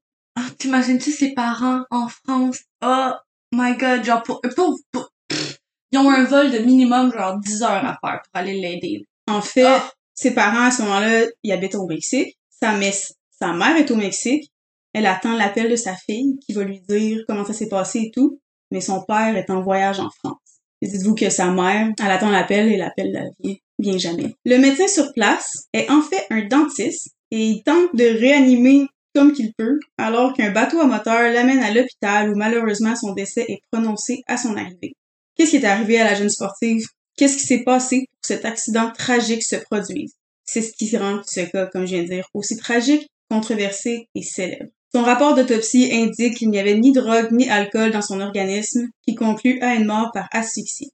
t'imagines-tu 0.58 1.12
ses 1.12 1.34
parents 1.34 1.84
en 1.92 2.08
France? 2.08 2.60
Oh 2.84 3.12
my 3.52 3.76
god, 3.78 4.04
genre 4.04 4.24
pour, 4.24 4.42
pour, 4.56 4.78
ils 5.92 5.98
ont 5.98 6.10
un 6.10 6.24
vol 6.24 6.52
de 6.52 6.60
minimum 6.60 7.12
genre 7.12 7.40
10 7.40 7.64
heures 7.64 7.86
à 7.86 7.98
faire 8.02 8.22
pour 8.24 8.34
aller 8.34 8.60
l'aider. 8.60 9.06
En 9.28 9.42
fait, 9.42 9.66
ah! 9.66 9.92
ses 10.14 10.34
parents 10.34 10.66
à 10.66 10.72
ce 10.72 10.82
moment-là, 10.84 11.26
ils 11.44 11.52
habitent 11.52 11.76
au 11.76 11.88
Mexique. 11.88 12.38
Sa, 12.50 12.74
sa 13.32 13.54
mère 13.54 13.78
est 13.78 13.90
au 13.92 13.96
Mexique. 13.96 14.52
Elle 14.94 15.06
attend 15.06 15.36
l'appel 15.36 15.70
de 15.70 15.76
sa 15.76 15.96
fille 15.96 16.40
qui 16.46 16.54
va 16.54 16.64
lui 16.64 16.82
dire 16.82 17.24
comment 17.28 17.46
ça 17.46 17.54
s'est 17.54 17.70
passé 17.70 18.00
et 18.00 18.12
tout, 18.12 18.40
mais 18.72 18.82
son 18.82 19.04
père 19.04 19.36
est 19.36 19.50
en 19.50 19.62
voyage 19.62 20.00
en 20.00 20.10
France. 20.10 20.40
Dites-vous 20.82 21.16
que 21.16 21.30
sa 21.30 21.52
mère, 21.52 21.90
elle 22.00 22.12
attend 22.12 22.30
l'appel 22.30 22.72
et 22.72 22.78
l'appel 22.78 23.12
la 23.12 23.26
vient, 23.40 23.56
vient 23.78 23.98
jamais. 23.98 24.36
Le 24.46 24.58
médecin 24.58 24.88
sur 24.88 25.14
place 25.14 25.68
est 25.74 25.90
en 25.90 26.02
fait 26.02 26.26
un 26.32 26.46
dentiste 26.48 27.10
et 27.32 27.46
il 27.46 27.64
tente 27.64 27.96
de 27.96 28.06
réanimer 28.06 28.88
comme 29.16 29.34
qu'il 29.34 29.54
peut, 29.58 29.80
alors 29.98 30.34
qu'un 30.34 30.52
bateau 30.52 30.80
à 30.80 30.86
moteur 30.86 31.32
l'amène 31.32 31.60
à 31.60 31.74
l'hôpital 31.74 32.30
où 32.30 32.36
malheureusement 32.36 32.96
son 32.96 33.14
décès 33.14 33.46
est 33.48 33.62
prononcé 33.72 34.22
à 34.28 34.38
son 34.38 34.56
arrivée. 34.56 34.94
Qu'est-ce 35.36 35.52
qui 35.52 35.58
est 35.58 35.66
arrivé 35.66 36.00
à 36.00 36.04
la 36.04 36.16
jeune 36.16 36.30
sportive? 36.30 36.86
Qu'est-ce 37.18 37.38
qui 37.38 37.46
s'est 37.46 37.64
passé 37.64 37.98
pour 37.98 38.22
que 38.22 38.28
cet 38.28 38.46
accident 38.46 38.92
tragique 38.92 39.44
se 39.44 39.56
produise? 39.56 40.14
C'est 40.46 40.62
ce 40.62 40.74
qui 40.74 40.96
rend 40.98 41.22
ce 41.26 41.42
cas, 41.42 41.68
comme 41.68 41.86
je 41.86 41.96
viens 41.96 42.04
de 42.04 42.10
dire, 42.10 42.28
aussi 42.34 42.58
tragique, 42.58 43.08
controversé 43.30 44.08
et 44.16 44.24
célèbre. 44.24 44.72
Son 44.94 45.04
rapport 45.04 45.36
d'autopsie 45.36 45.92
indique 45.94 46.38
qu'il 46.38 46.50
n'y 46.50 46.58
avait 46.58 46.80
ni 46.80 46.92
drogue 46.92 47.32
ni 47.32 47.48
alcool 47.50 47.92
dans 47.92 48.02
son 48.02 48.20
organisme, 48.20 48.88
qui 49.08 49.14
conclut 49.14 49.62
à 49.62 49.76
une 49.76 49.86
mort 49.86 50.10
par 50.14 50.28
asphyxie. 50.32 50.90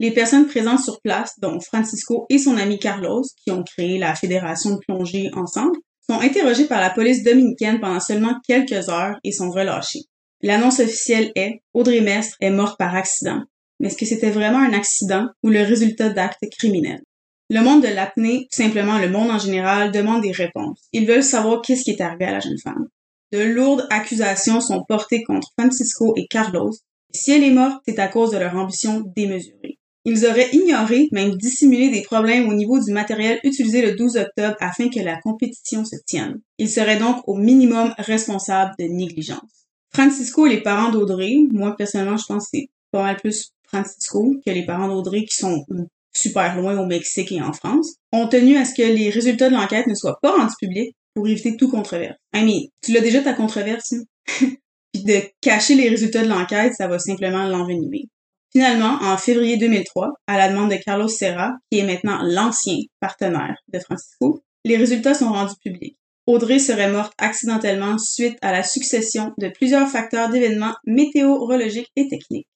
Les 0.00 0.10
personnes 0.10 0.46
présentes 0.46 0.80
sur 0.80 1.00
place, 1.00 1.32
dont 1.40 1.58
Francisco 1.60 2.26
et 2.28 2.38
son 2.38 2.56
ami 2.56 2.78
Carlos, 2.78 3.22
qui 3.42 3.52
ont 3.52 3.62
créé 3.62 3.98
la 3.98 4.14
fédération 4.14 4.72
de 4.72 4.80
plongée 4.86 5.30
ensemble, 5.34 5.78
sont 6.12 6.20
interrogés 6.20 6.66
par 6.66 6.80
la 6.80 6.90
police 6.90 7.22
dominicaine 7.22 7.80
pendant 7.80 8.00
seulement 8.00 8.34
quelques 8.46 8.88
heures 8.90 9.16
et 9.24 9.32
sont 9.32 9.50
relâchés. 9.50 10.00
L'annonce 10.42 10.80
officielle 10.80 11.32
est 11.36 11.62
Audrey 11.72 12.00
Mestre 12.00 12.36
est 12.40 12.50
morte 12.50 12.78
par 12.78 12.94
accident. 12.94 13.42
Mais 13.80 13.88
est-ce 13.88 13.96
que 13.96 14.04
c'était 14.04 14.30
vraiment 14.30 14.58
un 14.58 14.72
accident 14.74 15.28
ou 15.42 15.48
le 15.48 15.62
résultat 15.62 16.10
d'actes 16.10 16.44
criminels? 16.58 17.02
Le 17.48 17.60
monde 17.60 17.82
de 17.82 17.88
l'apnée, 17.88 18.46
simplement 18.50 18.98
le 18.98 19.08
monde 19.08 19.30
en 19.30 19.38
général, 19.38 19.90
demande 19.90 20.22
des 20.22 20.32
réponses. 20.32 20.80
Ils 20.92 21.06
veulent 21.06 21.22
savoir 21.22 21.62
qu'est-ce 21.62 21.84
qui 21.84 21.92
est 21.92 22.00
arrivé 22.00 22.26
à 22.26 22.32
la 22.32 22.40
jeune 22.40 22.58
femme. 22.58 22.88
De 23.32 23.40
lourdes 23.40 23.86
accusations 23.90 24.60
sont 24.60 24.84
portées 24.86 25.22
contre 25.22 25.48
Francisco 25.58 26.12
et 26.16 26.26
Carlos. 26.28 26.72
Si 27.14 27.32
elle 27.32 27.44
est 27.44 27.50
morte, 27.50 27.82
c'est 27.86 27.98
à 27.98 28.08
cause 28.08 28.32
de 28.32 28.38
leur 28.38 28.54
ambition 28.56 29.02
démesurée. 29.16 29.71
Ils 30.04 30.26
auraient 30.26 30.50
ignoré, 30.52 31.08
même 31.12 31.36
dissimulé 31.36 31.90
des 31.90 32.02
problèmes 32.02 32.48
au 32.48 32.54
niveau 32.54 32.80
du 32.80 32.92
matériel 32.92 33.38
utilisé 33.44 33.82
le 33.82 33.94
12 33.94 34.16
octobre 34.16 34.56
afin 34.60 34.88
que 34.88 34.98
la 35.00 35.20
compétition 35.20 35.84
se 35.84 35.96
tienne. 36.04 36.40
Ils 36.58 36.68
seraient 36.68 36.98
donc 36.98 37.22
au 37.28 37.36
minimum 37.36 37.94
responsables 37.98 38.74
de 38.78 38.84
négligence. 38.86 39.66
Francisco 39.94 40.46
et 40.46 40.50
les 40.50 40.62
parents 40.62 40.90
d'Audrey, 40.90 41.36
moi 41.52 41.76
personnellement 41.76 42.16
je 42.16 42.26
pense 42.26 42.44
que 42.44 42.50
c'est 42.54 42.68
pas 42.90 43.02
mal 43.02 43.16
plus 43.16 43.52
Francisco 43.66 44.34
que 44.44 44.50
les 44.50 44.66
parents 44.66 44.88
d'Audrey 44.88 45.24
qui 45.24 45.36
sont 45.36 45.64
super 46.12 46.60
loin 46.60 46.78
au 46.78 46.86
Mexique 46.86 47.32
et 47.32 47.40
en 47.40 47.52
France, 47.52 47.94
ont 48.12 48.28
tenu 48.28 48.56
à 48.56 48.64
ce 48.64 48.74
que 48.74 48.82
les 48.82 49.10
résultats 49.10 49.48
de 49.48 49.54
l'enquête 49.54 49.86
ne 49.86 49.94
soient 49.94 50.18
pas 50.20 50.36
rendus 50.36 50.54
publics 50.60 50.94
pour 51.14 51.26
éviter 51.28 51.56
tout 51.56 51.70
controverse. 51.70 52.16
I 52.34 52.70
tu 52.82 52.92
l'as 52.92 53.00
déjà 53.00 53.20
ta 53.22 53.34
controverse, 53.34 53.94
puis 54.26 55.04
de 55.04 55.20
cacher 55.40 55.74
les 55.74 55.88
résultats 55.88 56.22
de 56.22 56.28
l'enquête, 56.28 56.74
ça 56.74 56.88
va 56.88 56.98
simplement 56.98 57.46
l'envenimer. 57.46 58.08
Finalement, 58.52 58.98
en 59.00 59.16
février 59.16 59.56
2003, 59.56 60.12
à 60.26 60.36
la 60.36 60.50
demande 60.50 60.70
de 60.70 60.76
Carlos 60.76 61.08
Serra, 61.08 61.52
qui 61.70 61.78
est 61.78 61.86
maintenant 61.86 62.20
l'ancien 62.22 62.76
partenaire 63.00 63.56
de 63.72 63.78
Francisco, 63.78 64.42
les 64.66 64.76
résultats 64.76 65.14
sont 65.14 65.32
rendus 65.32 65.56
publics. 65.62 65.96
Audrey 66.26 66.58
serait 66.58 66.92
morte 66.92 67.14
accidentellement 67.18 67.96
suite 67.96 68.36
à 68.42 68.52
la 68.52 68.62
succession 68.62 69.32
de 69.38 69.48
plusieurs 69.48 69.88
facteurs 69.88 70.28
d'événements 70.28 70.74
météorologiques 70.84 71.90
et 71.96 72.08
techniques. 72.08 72.46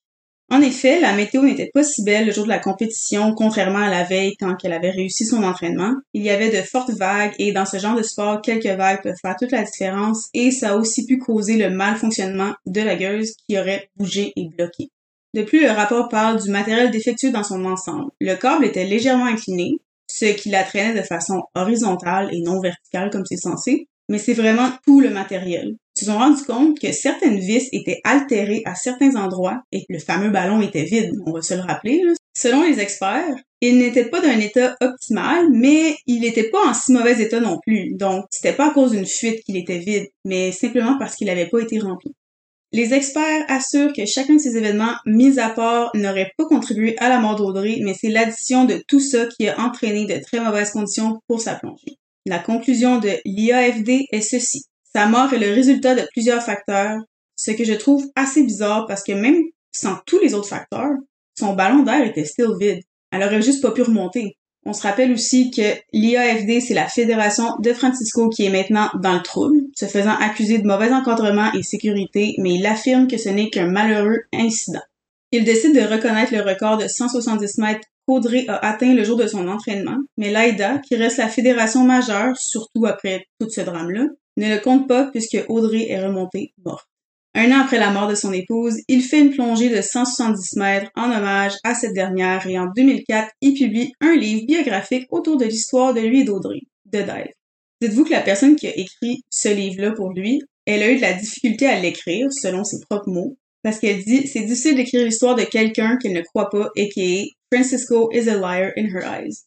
En 0.49 0.61
effet, 0.61 1.01
la 1.01 1.15
météo 1.15 1.43
n'était 1.43 1.71
pas 1.75 1.83
si 1.83 2.05
belle 2.05 2.27
le 2.27 2.33
jour 2.33 2.45
de 2.45 2.51
la 2.51 2.61
compétition, 2.61 3.35
contrairement 3.35 3.81
à 3.81 3.91
la 3.91 4.05
veille 4.05 4.37
quand 4.39 4.55
elle 4.63 4.75
avait 4.75 4.91
réussi 4.91 5.25
son 5.25 5.43
entraînement. 5.43 5.93
Il 6.13 6.23
y 6.23 6.31
avait 6.31 6.51
de 6.51 6.63
fortes 6.65 6.91
vagues 6.91 7.35
et 7.39 7.53
dans 7.53 7.67
ce 7.67 7.79
genre 7.79 7.97
de 7.97 8.03
sport, 8.03 8.43
quelques 8.43 8.67
vagues 8.67 9.03
peuvent 9.03 9.17
faire 9.21 9.35
toute 9.37 9.51
la 9.51 9.65
différence 9.65 10.29
et 10.35 10.53
ça 10.53 10.73
a 10.73 10.77
aussi 10.77 11.05
pu 11.07 11.19
causer 11.19 11.57
le 11.57 11.71
mal 11.71 11.97
fonctionnement 11.97 12.55
de 12.67 12.83
la 12.83 12.95
gueuse 12.95 13.33
qui 13.49 13.59
aurait 13.59 13.91
bougé 13.97 14.33
et 14.37 14.47
bloqué. 14.57 14.91
De 15.37 15.43
plus, 15.43 15.61
le 15.61 15.71
rapport 15.71 16.09
parle 16.09 16.43
du 16.43 16.51
matériel 16.51 16.91
défectueux 16.91 17.31
dans 17.31 17.43
son 17.43 17.67
ensemble. 17.67 18.11
Le 18.23 18.37
câble 18.37 18.65
était 18.65 18.87
légèrement 18.87 19.27
incliné, 19.27 19.79
ce 20.07 20.25
qui 20.25 20.49
la 20.49 20.65
traînait 20.65 20.99
de 20.99 21.05
façon 21.05 21.43
horizontale 21.55 22.31
et 22.33 22.41
non 22.41 22.59
verticale 22.59 23.11
comme 23.11 23.27
c'est 23.27 23.37
censé, 23.37 23.87
mais 24.09 24.17
c'est 24.17 24.33
vraiment 24.33 24.71
tout 24.87 24.99
le 24.99 25.11
matériel. 25.11 25.75
Ils 25.95 26.01
se 26.01 26.07
sont 26.07 26.17
rendus 26.17 26.45
compte 26.45 26.81
que 26.81 26.91
certaines 26.91 27.39
vis 27.39 27.69
étaient 27.73 28.01
altérées 28.05 28.63
à 28.65 28.75
certains 28.75 29.15
endroits 29.15 29.61
et 29.73 29.81
que 29.81 29.93
le 29.93 29.99
fameux 29.99 30.31
ballon 30.31 30.63
était 30.63 30.85
vide, 30.85 31.13
on 31.27 31.33
va 31.33 31.43
se 31.43 31.53
le 31.53 31.61
rappeler. 31.61 32.01
Selon 32.35 32.63
les 32.63 32.81
experts, 32.81 33.37
il 33.61 33.77
n'était 33.77 34.09
pas 34.09 34.23
d'un 34.23 34.39
état 34.39 34.75
optimal, 34.81 35.49
mais 35.53 35.97
il 36.07 36.21
n'était 36.21 36.49
pas 36.49 36.67
en 36.67 36.73
si 36.73 36.93
mauvais 36.93 37.21
état 37.21 37.41
non 37.41 37.59
plus. 37.67 37.95
Donc, 37.95 38.25
c'était 38.31 38.57
pas 38.57 38.71
à 38.71 38.73
cause 38.73 38.93
d'une 38.93 39.05
fuite 39.05 39.45
qu'il 39.45 39.59
était 39.59 39.81
vide, 39.81 40.07
mais 40.25 40.51
simplement 40.51 40.97
parce 40.99 41.15
qu'il 41.15 41.27
n'avait 41.27 41.51
pas 41.51 41.61
été 41.61 41.79
rempli. 41.79 42.15
Les 42.77 42.93
experts 42.93 43.47
assurent 43.49 43.95
que 43.95 44.05
chacun 44.05 44.35
de 44.35 44.39
ces 44.39 44.59
événements 44.59 44.97
mis 45.07 45.39
à 45.39 45.49
part 45.49 45.91
n'aurait 45.95 46.33
pas 46.37 46.45
contribué 46.45 46.95
à 46.99 47.09
la 47.09 47.21
mort 47.21 47.35
d'Audrey, 47.35 47.79
mais 47.83 47.95
c'est 47.95 48.11
l'addition 48.11 48.67
de 48.67 48.85
tout 48.87 49.01
ça 49.01 49.25
qui 49.29 49.49
a 49.49 49.59
entraîné 49.59 50.05
de 50.05 50.23
très 50.23 50.41
mauvaises 50.41 50.73
conditions 50.73 51.19
pour 51.27 51.41
sa 51.41 51.55
plongée. 51.55 51.97
La 52.27 52.39
conclusion 52.39 52.99
de 52.99 53.13
l'IAFD 53.25 54.09
est 54.13 54.21
ceci. 54.21 54.65
Sa 54.93 55.07
mort 55.07 55.33
est 55.33 55.39
le 55.39 55.55
résultat 55.55 55.95
de 55.95 56.07
plusieurs 56.13 56.43
facteurs, 56.43 56.99
ce 57.35 57.53
que 57.53 57.65
je 57.65 57.73
trouve 57.73 58.05
assez 58.15 58.43
bizarre 58.43 58.85
parce 58.87 59.03
que 59.03 59.13
même 59.13 59.41
sans 59.73 59.97
tous 60.05 60.21
les 60.21 60.35
autres 60.35 60.49
facteurs, 60.49 60.99
son 61.35 61.55
ballon 61.55 61.83
d'air 61.83 62.05
était 62.05 62.27
still 62.27 62.59
vide. 62.61 62.83
Elle 63.11 63.23
aurait 63.23 63.41
juste 63.41 63.63
pas 63.63 63.71
pu 63.71 63.85
remonter. 63.85 64.37
On 64.69 64.73
se 64.73 64.83
rappelle 64.83 65.13
aussi 65.13 65.53
que 65.53 65.63
l'IAFD, 65.93 66.61
c'est 66.61 66.75
la 66.75 66.89
fédération 66.89 67.45
de 67.61 67.73
Francisco 67.73 68.29
qui 68.29 68.47
est 68.47 68.51
maintenant 68.51 68.91
dans 69.01 69.15
le 69.15 69.23
trouble, 69.23 69.57
se 69.77 69.87
faisant 69.87 70.17
accuser 70.19 70.59
de 70.59 70.67
mauvais 70.67 70.93
encadrement 70.93 71.53
et 71.53 71.63
sécurité, 71.63 72.35
mais 72.39 72.55
il 72.55 72.67
affirme 72.67 73.07
que 73.07 73.17
ce 73.17 73.29
n'est 73.29 73.49
qu'un 73.49 73.71
malheureux 73.71 74.19
incident. 74.35 74.83
Il 75.31 75.45
décide 75.45 75.73
de 75.73 75.87
reconnaître 75.87 76.35
le 76.35 76.43
record 76.43 76.79
de 76.79 76.89
170 76.89 77.59
mètres 77.59 77.87
qu'Audrey 78.09 78.45
a 78.49 78.57
atteint 78.67 78.93
le 78.93 79.05
jour 79.05 79.17
de 79.17 79.29
son 79.29 79.47
entraînement, 79.47 79.99
mais 80.17 80.33
l'AIDA, 80.33 80.79
qui 80.79 80.97
reste 80.97 81.19
la 81.19 81.29
fédération 81.29 81.85
majeure, 81.85 82.37
surtout 82.37 82.87
après 82.87 83.27
tout 83.41 83.49
ce 83.49 83.61
drame-là, 83.61 84.07
ne 84.37 84.53
le 84.53 84.59
compte 84.59 84.89
pas 84.89 85.05
puisque 85.13 85.45
Audrey 85.49 85.87
est 85.89 86.05
remontée 86.05 86.55
morte. 86.65 86.89
Un 87.39 87.53
an 87.53 87.61
après 87.65 87.79
la 87.79 87.91
mort 87.91 88.09
de 88.09 88.15
son 88.15 88.33
épouse, 88.33 88.81
il 88.89 89.03
fait 89.03 89.21
une 89.21 89.31
plongée 89.31 89.69
de 89.69 89.83
170 89.83 90.57
mètres 90.57 90.91
en 90.97 91.13
hommage 91.13 91.53
à 91.65 91.75
cette 91.75 91.93
dernière 91.93 92.47
et 92.47 92.59
en 92.59 92.65
2004, 92.75 93.31
il 93.43 93.53
publie 93.53 93.93
un 94.01 94.17
livre 94.17 94.47
biographique 94.47 95.05
autour 95.11 95.37
de 95.37 95.45
l'histoire 95.45 95.93
de 95.93 96.01
lui 96.01 96.23
et 96.23 96.25
d'Audrey, 96.25 96.61
de 96.87 97.01
Dive. 97.01 97.35
Dites-vous 97.83 98.05
que 98.05 98.13
la 98.13 98.23
personne 98.23 98.57
qui 98.57 98.69
a 98.69 98.75
écrit 98.75 99.21
ce 99.29 99.51
livre-là 99.51 99.93
pour 99.93 100.15
lui, 100.15 100.41
elle 100.65 100.83
a 100.83 100.91
eu 100.91 100.97
de 100.97 101.03
la 101.03 101.13
difficulté 101.13 101.67
à 101.67 101.79
l'écrire, 101.79 102.29
selon 102.33 102.65
ses 102.65 102.81
propres 102.89 103.11
mots, 103.11 103.37
parce 103.63 103.81
qu'elle 103.81 104.03
dit 104.03 104.27
c'est 104.27 104.41
difficile 104.41 104.77
d'écrire 104.77 105.05
l'histoire 105.05 105.35
de 105.35 105.45
quelqu'un 105.45 105.99
qu'elle 105.99 106.15
ne 106.15 106.23
croit 106.23 106.49
pas 106.49 106.71
et 106.75 106.89
qui 106.89 107.19
est 107.19 107.31
Francisco 107.53 108.09
is 108.13 108.31
a 108.31 108.39
liar 108.39 108.73
in 108.79 108.87
her 108.87 109.05
eyes. 109.05 109.46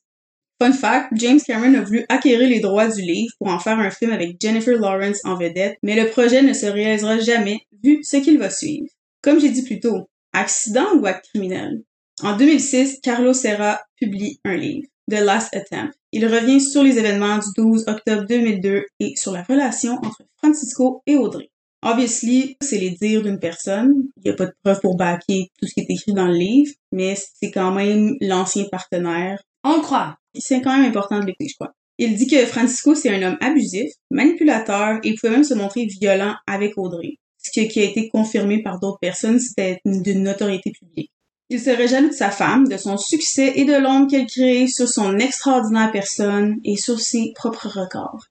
Fun 0.61 0.73
fact, 0.73 1.11
James 1.15 1.39
Cameron 1.39 1.75
a 1.75 1.81
voulu 1.81 2.05
acquérir 2.09 2.49
les 2.49 2.59
droits 2.59 2.89
du 2.89 3.01
livre 3.01 3.33
pour 3.39 3.47
en 3.47 3.59
faire 3.59 3.79
un 3.79 3.89
film 3.89 4.11
avec 4.11 4.35
Jennifer 4.41 4.77
Lawrence 4.77 5.21
en 5.23 5.35
vedette, 5.35 5.77
mais 5.83 5.95
le 5.95 6.09
projet 6.09 6.41
ne 6.41 6.51
se 6.51 6.65
réalisera 6.65 7.17
jamais 7.17 7.59
vu 7.81 8.03
ce 8.03 8.17
qu'il 8.17 8.37
va 8.37 8.49
suivre. 8.49 8.87
Comme 9.21 9.39
j'ai 9.39 9.51
dit 9.51 9.63
plus 9.63 9.79
tôt, 9.79 10.09
accident 10.33 10.97
ou 10.97 11.05
acte 11.05 11.27
criminel? 11.29 11.81
En 12.23 12.35
2006, 12.35 12.99
Carlos 13.01 13.33
Serra 13.33 13.79
publie 13.95 14.41
un 14.43 14.57
livre, 14.57 14.87
The 15.09 15.21
Last 15.21 15.55
Attempt. 15.55 15.93
Il 16.11 16.25
revient 16.25 16.59
sur 16.59 16.83
les 16.83 16.97
événements 16.97 17.37
du 17.37 17.47
12 17.55 17.85
octobre 17.87 18.25
2002 18.27 18.83
et 18.99 19.13
sur 19.15 19.31
la 19.31 19.43
relation 19.43 19.93
entre 19.93 20.23
Francisco 20.37 21.01
et 21.07 21.15
Audrey. 21.15 21.49
Obviously, 21.81 22.57
c'est 22.61 22.79
les 22.79 22.89
dires 22.89 23.21
d'une 23.21 23.39
personne. 23.39 23.93
Il 24.17 24.23
n'y 24.25 24.31
a 24.31 24.33
pas 24.33 24.47
de 24.47 24.53
preuve 24.61 24.81
pour 24.81 24.97
baquer 24.97 25.47
tout 25.57 25.67
ce 25.67 25.73
qui 25.73 25.79
est 25.79 25.89
écrit 25.89 26.11
dans 26.11 26.27
le 26.27 26.33
livre, 26.33 26.73
mais 26.91 27.15
c'est 27.15 27.51
quand 27.51 27.71
même 27.71 28.15
l'ancien 28.19 28.65
partenaire. 28.69 29.41
On 29.63 29.75
le 29.75 29.81
croit. 29.81 30.17
C'est 30.35 30.61
quand 30.61 30.75
même 30.75 30.89
important 30.89 31.19
de 31.19 31.25
l'écouter, 31.25 31.49
je 31.49 31.55
crois. 31.55 31.73
Il 31.97 32.15
dit 32.15 32.27
que 32.27 32.45
Francisco, 32.45 32.95
c'est 32.95 33.09
un 33.09 33.21
homme 33.23 33.37
abusif, 33.41 33.91
manipulateur 34.09 34.99
et 35.03 35.15
pouvait 35.15 35.33
même 35.33 35.43
se 35.43 35.53
montrer 35.53 35.85
violent 35.85 36.35
avec 36.47 36.77
Audrey. 36.77 37.17
Ce 37.37 37.51
qui 37.51 37.79
a 37.79 37.83
été 37.83 38.09
confirmé 38.09 38.63
par 38.63 38.79
d'autres 38.79 38.99
personnes, 39.01 39.39
c'était 39.39 39.79
d'une 39.85 40.23
notoriété 40.23 40.71
publique. 40.71 41.11
Il 41.49 41.59
serait 41.59 41.87
jaloux 41.87 42.09
de 42.09 42.13
sa 42.13 42.29
femme, 42.29 42.67
de 42.67 42.77
son 42.77 42.97
succès 42.97 43.53
et 43.55 43.65
de 43.65 43.73
l'ombre 43.73 44.09
qu'elle 44.09 44.27
crée 44.27 44.67
sur 44.67 44.87
son 44.87 45.17
extraordinaire 45.17 45.91
personne 45.91 46.57
et 46.63 46.77
sur 46.77 46.99
ses 46.99 47.33
propres 47.35 47.67
records. 47.67 48.27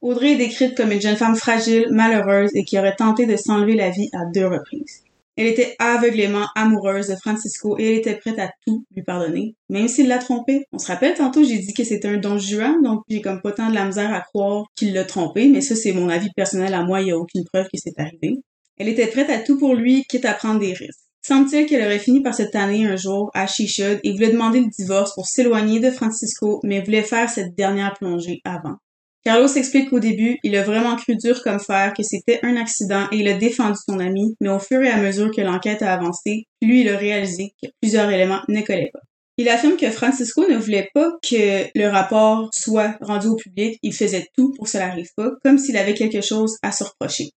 Audrey 0.00 0.32
est 0.32 0.36
décrite 0.36 0.76
comme 0.76 0.90
une 0.90 1.00
jeune 1.00 1.16
femme 1.16 1.36
fragile, 1.36 1.86
malheureuse 1.90 2.50
et 2.54 2.64
qui 2.64 2.78
aurait 2.78 2.96
tenté 2.96 3.26
de 3.26 3.36
s'enlever 3.36 3.76
la 3.76 3.90
vie 3.90 4.08
à 4.12 4.24
deux 4.24 4.46
reprises. 4.46 5.04
Elle 5.36 5.46
était 5.46 5.74
aveuglément 5.78 6.46
amoureuse 6.54 7.08
de 7.08 7.16
Francisco 7.16 7.78
et 7.78 7.90
elle 7.90 7.98
était 7.98 8.16
prête 8.16 8.38
à 8.38 8.50
tout 8.66 8.84
lui 8.94 9.02
pardonner, 9.02 9.54
même 9.70 9.88
s'il 9.88 10.08
l'a 10.08 10.18
trompé. 10.18 10.64
On 10.72 10.78
se 10.78 10.88
rappelle 10.88 11.14
tantôt, 11.14 11.42
j'ai 11.42 11.58
dit 11.58 11.72
que 11.72 11.84
c'était 11.84 12.08
un 12.08 12.18
don 12.18 12.38
juan, 12.38 12.82
donc 12.82 13.02
j'ai 13.08 13.22
comme 13.22 13.40
pas 13.40 13.52
tant 13.52 13.70
de 13.70 13.74
la 13.74 13.86
misère 13.86 14.12
à 14.12 14.20
croire 14.20 14.66
qu'il 14.76 14.92
l'a 14.92 15.04
trompé, 15.04 15.48
mais 15.48 15.62
ça 15.62 15.74
c'est 15.74 15.92
mon 15.92 16.08
avis 16.10 16.28
personnel 16.36 16.74
à 16.74 16.82
moi, 16.82 17.00
il 17.00 17.08
y 17.08 17.12
a 17.12 17.18
aucune 17.18 17.44
preuve 17.50 17.64
que 17.64 17.78
c'est 17.82 17.98
arrivé. 17.98 18.36
Elle 18.78 18.88
était 18.88 19.06
prête 19.06 19.30
à 19.30 19.38
tout 19.38 19.58
pour 19.58 19.74
lui, 19.74 20.04
quitte 20.08 20.24
à 20.24 20.34
prendre 20.34 20.60
des 20.60 20.72
risques. 20.72 20.98
Semble-t-il 21.24 21.66
qu'elle 21.66 21.84
aurait 21.86 22.00
fini 22.00 22.20
par 22.20 22.34
se 22.34 22.42
tanner 22.42 22.84
un 22.84 22.96
jour 22.96 23.30
à 23.32 23.46
Shishud 23.46 24.00
et 24.02 24.12
voulait 24.12 24.32
demander 24.32 24.60
le 24.60 24.66
divorce 24.66 25.14
pour 25.14 25.28
s'éloigner 25.28 25.78
de 25.78 25.90
Francisco, 25.92 26.60
mais 26.64 26.82
voulait 26.82 27.04
faire 27.04 27.30
cette 27.30 27.54
dernière 27.54 27.94
plongée 27.94 28.40
avant. 28.44 28.76
Carlos 29.24 29.46
explique 29.46 29.90
qu'au 29.90 30.00
début, 30.00 30.38
il 30.42 30.56
a 30.56 30.64
vraiment 30.64 30.96
cru 30.96 31.14
dur 31.14 31.42
comme 31.44 31.60
fer 31.60 31.94
que 31.96 32.02
c'était 32.02 32.40
un 32.42 32.56
accident 32.56 33.06
et 33.12 33.18
il 33.18 33.28
a 33.28 33.34
défendu 33.34 33.78
son 33.88 34.00
ami, 34.00 34.34
mais 34.40 34.48
au 34.48 34.58
fur 34.58 34.82
et 34.82 34.90
à 34.90 34.96
mesure 34.96 35.30
que 35.30 35.40
l'enquête 35.40 35.82
a 35.82 35.94
avancé, 35.94 36.46
lui, 36.60 36.80
il 36.80 36.88
a 36.88 36.96
réalisé 36.96 37.54
que 37.62 37.68
plusieurs 37.80 38.10
éléments 38.10 38.40
ne 38.48 38.60
collaient 38.62 38.90
pas. 38.92 38.98
Il 39.38 39.48
affirme 39.48 39.76
que 39.76 39.90
Francisco 39.90 40.44
ne 40.48 40.56
voulait 40.56 40.90
pas 40.92 41.08
que 41.22 41.66
le 41.78 41.86
rapport 41.86 42.50
soit 42.52 42.96
rendu 43.00 43.28
au 43.28 43.36
public, 43.36 43.78
il 43.82 43.94
faisait 43.94 44.26
tout 44.36 44.52
pour 44.56 44.64
que 44.64 44.70
cela 44.70 44.88
n'arrive 44.88 45.10
pas, 45.16 45.30
comme 45.44 45.56
s'il 45.56 45.76
avait 45.76 45.94
quelque 45.94 46.20
chose 46.20 46.58
à 46.62 46.72
se 46.72 46.82
reprocher. 46.82 47.30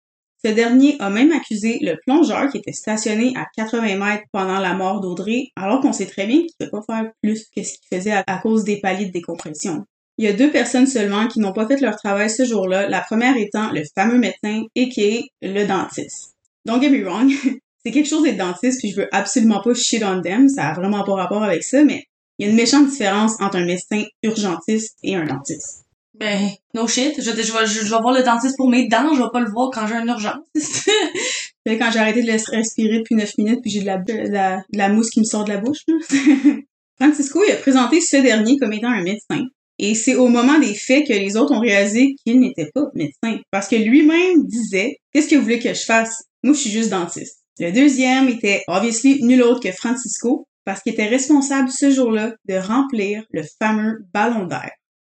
Ce 0.44 0.50
dernier 0.52 0.96
a 1.00 1.10
même 1.12 1.32
accusé 1.32 1.78
le 1.82 1.98
plongeur 2.06 2.50
qui 2.52 2.58
était 2.58 2.74
stationné 2.74 3.34
à 3.36 3.46
80 3.56 3.96
mètres 3.98 4.26
pendant 4.32 4.60
la 4.60 4.74
mort 4.74 5.02
d'Audrey, 5.02 5.50
alors 5.56 5.82
qu'on 5.82 5.94
sait 5.94 6.06
très 6.08 6.26
bien 6.26 6.40
qu'il 6.40 6.54
ne 6.60 6.66
peut 6.66 6.72
pas 6.72 6.82
faire 6.88 7.12
plus 7.22 7.46
que 7.56 7.64
ce 7.64 7.74
qu'il 7.74 7.98
faisait 7.98 8.24
à 8.28 8.38
cause 8.40 8.64
des 8.64 8.80
paliers 8.80 9.06
de 9.06 9.12
décompression. 9.12 9.86
Il 10.18 10.26
y 10.26 10.28
a 10.28 10.34
deux 10.34 10.50
personnes 10.50 10.88
seulement 10.88 11.28
qui 11.28 11.40
n'ont 11.40 11.52
pas 11.52 11.68
fait 11.68 11.82
leur 11.82 11.98
travail 11.98 12.30
ce 12.30 12.46
jour-là, 12.46 12.88
la 12.88 13.02
première 13.02 13.36
étant 13.36 13.72
le 13.72 13.84
fameux 13.96 14.18
médecin 14.18 14.64
et 14.76 14.90
qui 14.90 15.02
est 15.02 15.24
le 15.42 15.66
dentiste. 15.66 16.36
Don't 16.66 16.82
get 16.82 16.90
me 16.90 17.04
wrong, 17.04 17.32
c'est 17.86 17.92
quelque 17.92 18.08
chose 18.08 18.24
d'être 18.24 18.38
dentiste 18.38 18.80
puis 18.80 18.92
je 18.92 19.02
veux 19.02 19.10
absolument 19.12 19.62
pas 19.62 19.74
shit 19.74 20.04
on 20.04 20.22
them, 20.22 20.48
ça 20.48 20.70
a 20.70 20.74
vraiment 20.74 21.04
pas 21.04 21.16
rapport 21.16 21.44
avec 21.44 21.64
ça, 21.64 21.84
mais 21.84 22.06
il 22.40 22.46
y 22.46 22.48
a 22.48 22.52
une 22.52 22.58
méchante 22.58 22.90
différence 22.90 23.40
entre 23.40 23.58
un 23.58 23.66
médecin 23.66 24.04
urgentiste 24.24 24.98
et 25.04 25.16
un 25.16 25.26
dentiste. 25.26 25.86
Ben, 26.18 26.50
no 26.74 26.88
shit. 26.88 27.14
Je, 27.18 27.24
je, 27.24 27.32
vais, 27.32 27.66
je, 27.66 27.82
vais 27.82 28.02
voir 28.02 28.14
le 28.14 28.24
dentiste 28.24 28.56
pour 28.56 28.70
mes 28.70 28.88
dents, 28.88 29.14
je 29.14 29.22
vais 29.22 29.30
pas 29.34 29.42
le 29.42 29.52
voir 29.52 29.70
quand 29.74 29.86
j'ai 29.86 29.96
une 29.96 30.08
urgence. 30.08 30.46
quand 31.66 31.92
j'ai 31.92 32.00
arrêté 32.00 32.22
de 32.22 32.28
laisser 32.28 32.56
respirer 32.56 33.00
depuis 33.00 33.16
9 33.16 33.38
minutes 33.38 33.62
puis 33.62 33.72
j'ai 33.72 33.82
de 33.82 33.86
la, 33.86 33.98
de 33.98 34.14
la, 34.14 34.58
de 34.58 34.78
la 34.78 34.90
mousse 34.90 35.10
qui 35.10 35.20
me 35.20 35.26
sort 35.26 35.44
de 35.44 35.52
la 35.52 35.58
bouche. 35.58 35.80
Francisco, 37.00 37.42
il 37.46 37.52
a 37.52 37.58
présenté 37.58 38.00
ce 38.00 38.18
dernier 38.18 38.58
comme 38.58 38.72
étant 38.72 38.88
un 38.88 39.04
médecin. 39.04 39.46
Et 39.78 39.96
c'est 39.96 40.16
au 40.16 40.28
moment 40.28 40.60
des 40.60 40.74
faits 40.74 41.08
que 41.08 41.14
les 41.14 41.36
autres 41.36 41.54
ont 41.54 41.60
réalisé 41.60 42.16
qu'il 42.26 42.40
n'était 42.40 42.72
pas 42.74 42.86
médecin. 42.94 43.40
Parce 43.52 43.68
que 43.68 43.76
lui-même 43.76 44.46
disait, 44.46 44.98
qu'est-ce 45.12 45.28
que 45.28 45.36
vous 45.36 45.44
voulez 45.44 45.60
que 45.60 45.74
je 45.74 45.84
fasse? 45.84 46.24
Moi, 46.44 46.54
je 46.54 46.60
suis 46.60 46.70
juste 46.70 46.92
dentiste. 46.92 47.40
Le 47.60 47.72
deuxième 47.72 48.30
était, 48.30 48.64
obviously, 48.68 49.24
nul 49.24 49.44
autre 49.44 49.62
que 49.62 49.72
Francisco, 49.72 50.48
parce 50.66 50.82
qu'il 50.82 50.94
était 50.94 51.08
responsable 51.08 51.70
ce 51.70 51.92
jour-là 51.92 52.34
de 52.48 52.56
remplir 52.56 53.24
le 53.32 53.44
fameux 53.60 54.06
ballon 54.14 54.46
d'air. 54.46 54.72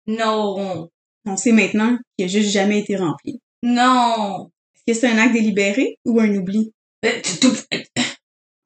Non. 0.06 0.88
On 1.26 1.36
sait 1.36 1.52
maintenant 1.52 1.98
qu'il 2.16 2.26
a 2.26 2.28
juste 2.28 2.50
jamais 2.50 2.80
été 2.80 2.96
rempli. 2.96 3.40
Non. 3.62 4.50
Est-ce 4.74 4.94
que 4.94 5.00
c'est 5.00 5.08
un 5.08 5.18
acte 5.18 5.34
délibéré 5.34 5.96
ou 6.04 6.20
un 6.20 6.34
oubli? 6.34 6.72
Euh, 7.04 7.10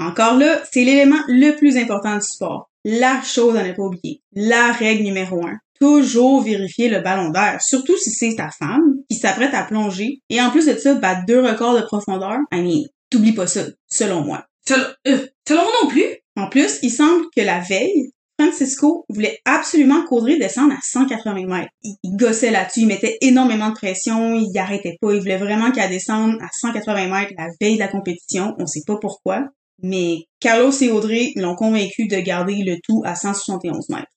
Encore 0.01 0.37
là, 0.37 0.63
c'est 0.71 0.85
l'élément 0.85 1.21
le 1.29 1.57
plus 1.57 1.77
important 1.77 2.17
du 2.17 2.27
sport. 2.27 2.69
La 2.85 3.23
chose 3.23 3.57
à 3.57 3.67
ne 3.67 3.73
pas 3.73 3.83
oublier. 3.83 4.21
La 4.35 4.73
règle 4.73 5.05
numéro 5.05 5.45
un 5.47 5.59
toujours 5.81 6.43
vérifier 6.43 6.89
le 6.89 7.01
ballon 7.01 7.31
d'air, 7.31 7.61
surtout 7.61 7.97
si 7.97 8.11
c'est 8.11 8.37
ta 8.37 8.51
femme 8.51 8.97
qui 9.11 9.17
s'apprête 9.17 9.55
à 9.55 9.65
plonger 9.65 10.21
et 10.31 10.41
en 10.41 10.51
plus 10.51 10.67
de 10.67 10.77
ça 10.77 10.95
battre 10.95 11.23
deux 11.27 11.41
records 11.41 11.77
de 11.77 11.83
profondeur. 11.83 12.39
I 12.53 12.63
mean, 12.63 12.85
t'oublies 13.11 13.33
pas 13.33 13.47
ça, 13.47 13.63
selon 13.89 14.23
moi. 14.23 14.45
Selon, 14.67 14.85
euh, 15.09 15.27
selon 15.47 15.63
moi 15.63 15.73
non 15.83 15.89
plus. 15.89 16.05
En 16.37 16.49
plus, 16.49 16.79
il 16.83 16.91
semble 16.91 17.27
que 17.37 17.43
la 17.43 17.61
veille, 17.61 18.11
Francisco 18.41 19.05
voulait 19.09 19.39
absolument 19.45 20.05
qu'Audrey 20.05 20.37
descende 20.37 20.73
à 20.73 20.79
180 20.83 21.47
mètres. 21.47 21.71
Il, 21.83 22.17
gossait 22.17 22.51
là-dessus, 22.51 22.81
il 22.81 22.87
mettait 22.87 23.17
énormément 23.21 23.69
de 23.69 23.75
pression, 23.75 24.35
il 24.35 24.57
arrêtait 24.59 24.97
pas, 25.01 25.13
il 25.13 25.21
voulait 25.21 25.37
vraiment 25.37 25.71
qu'elle 25.71 25.91
descende 25.91 26.37
à 26.41 26.49
180 26.53 27.09
mètres 27.09 27.33
la 27.39 27.49
veille 27.61 27.77
de 27.77 27.81
la 27.81 27.89
compétition, 27.89 28.55
on 28.59 28.67
sait 28.67 28.83
pas 28.85 28.97
pourquoi, 28.97 29.45
mais 29.83 30.25
Carlos 30.41 30.73
et 30.73 30.91
Audrey 30.91 31.33
l'ont 31.37 31.55
convaincu 31.55 32.09
de 32.09 32.17
garder 32.17 32.63
le 32.65 32.77
tout 32.83 33.03
à 33.05 33.15
171 33.15 33.89
mètres. 33.91 34.09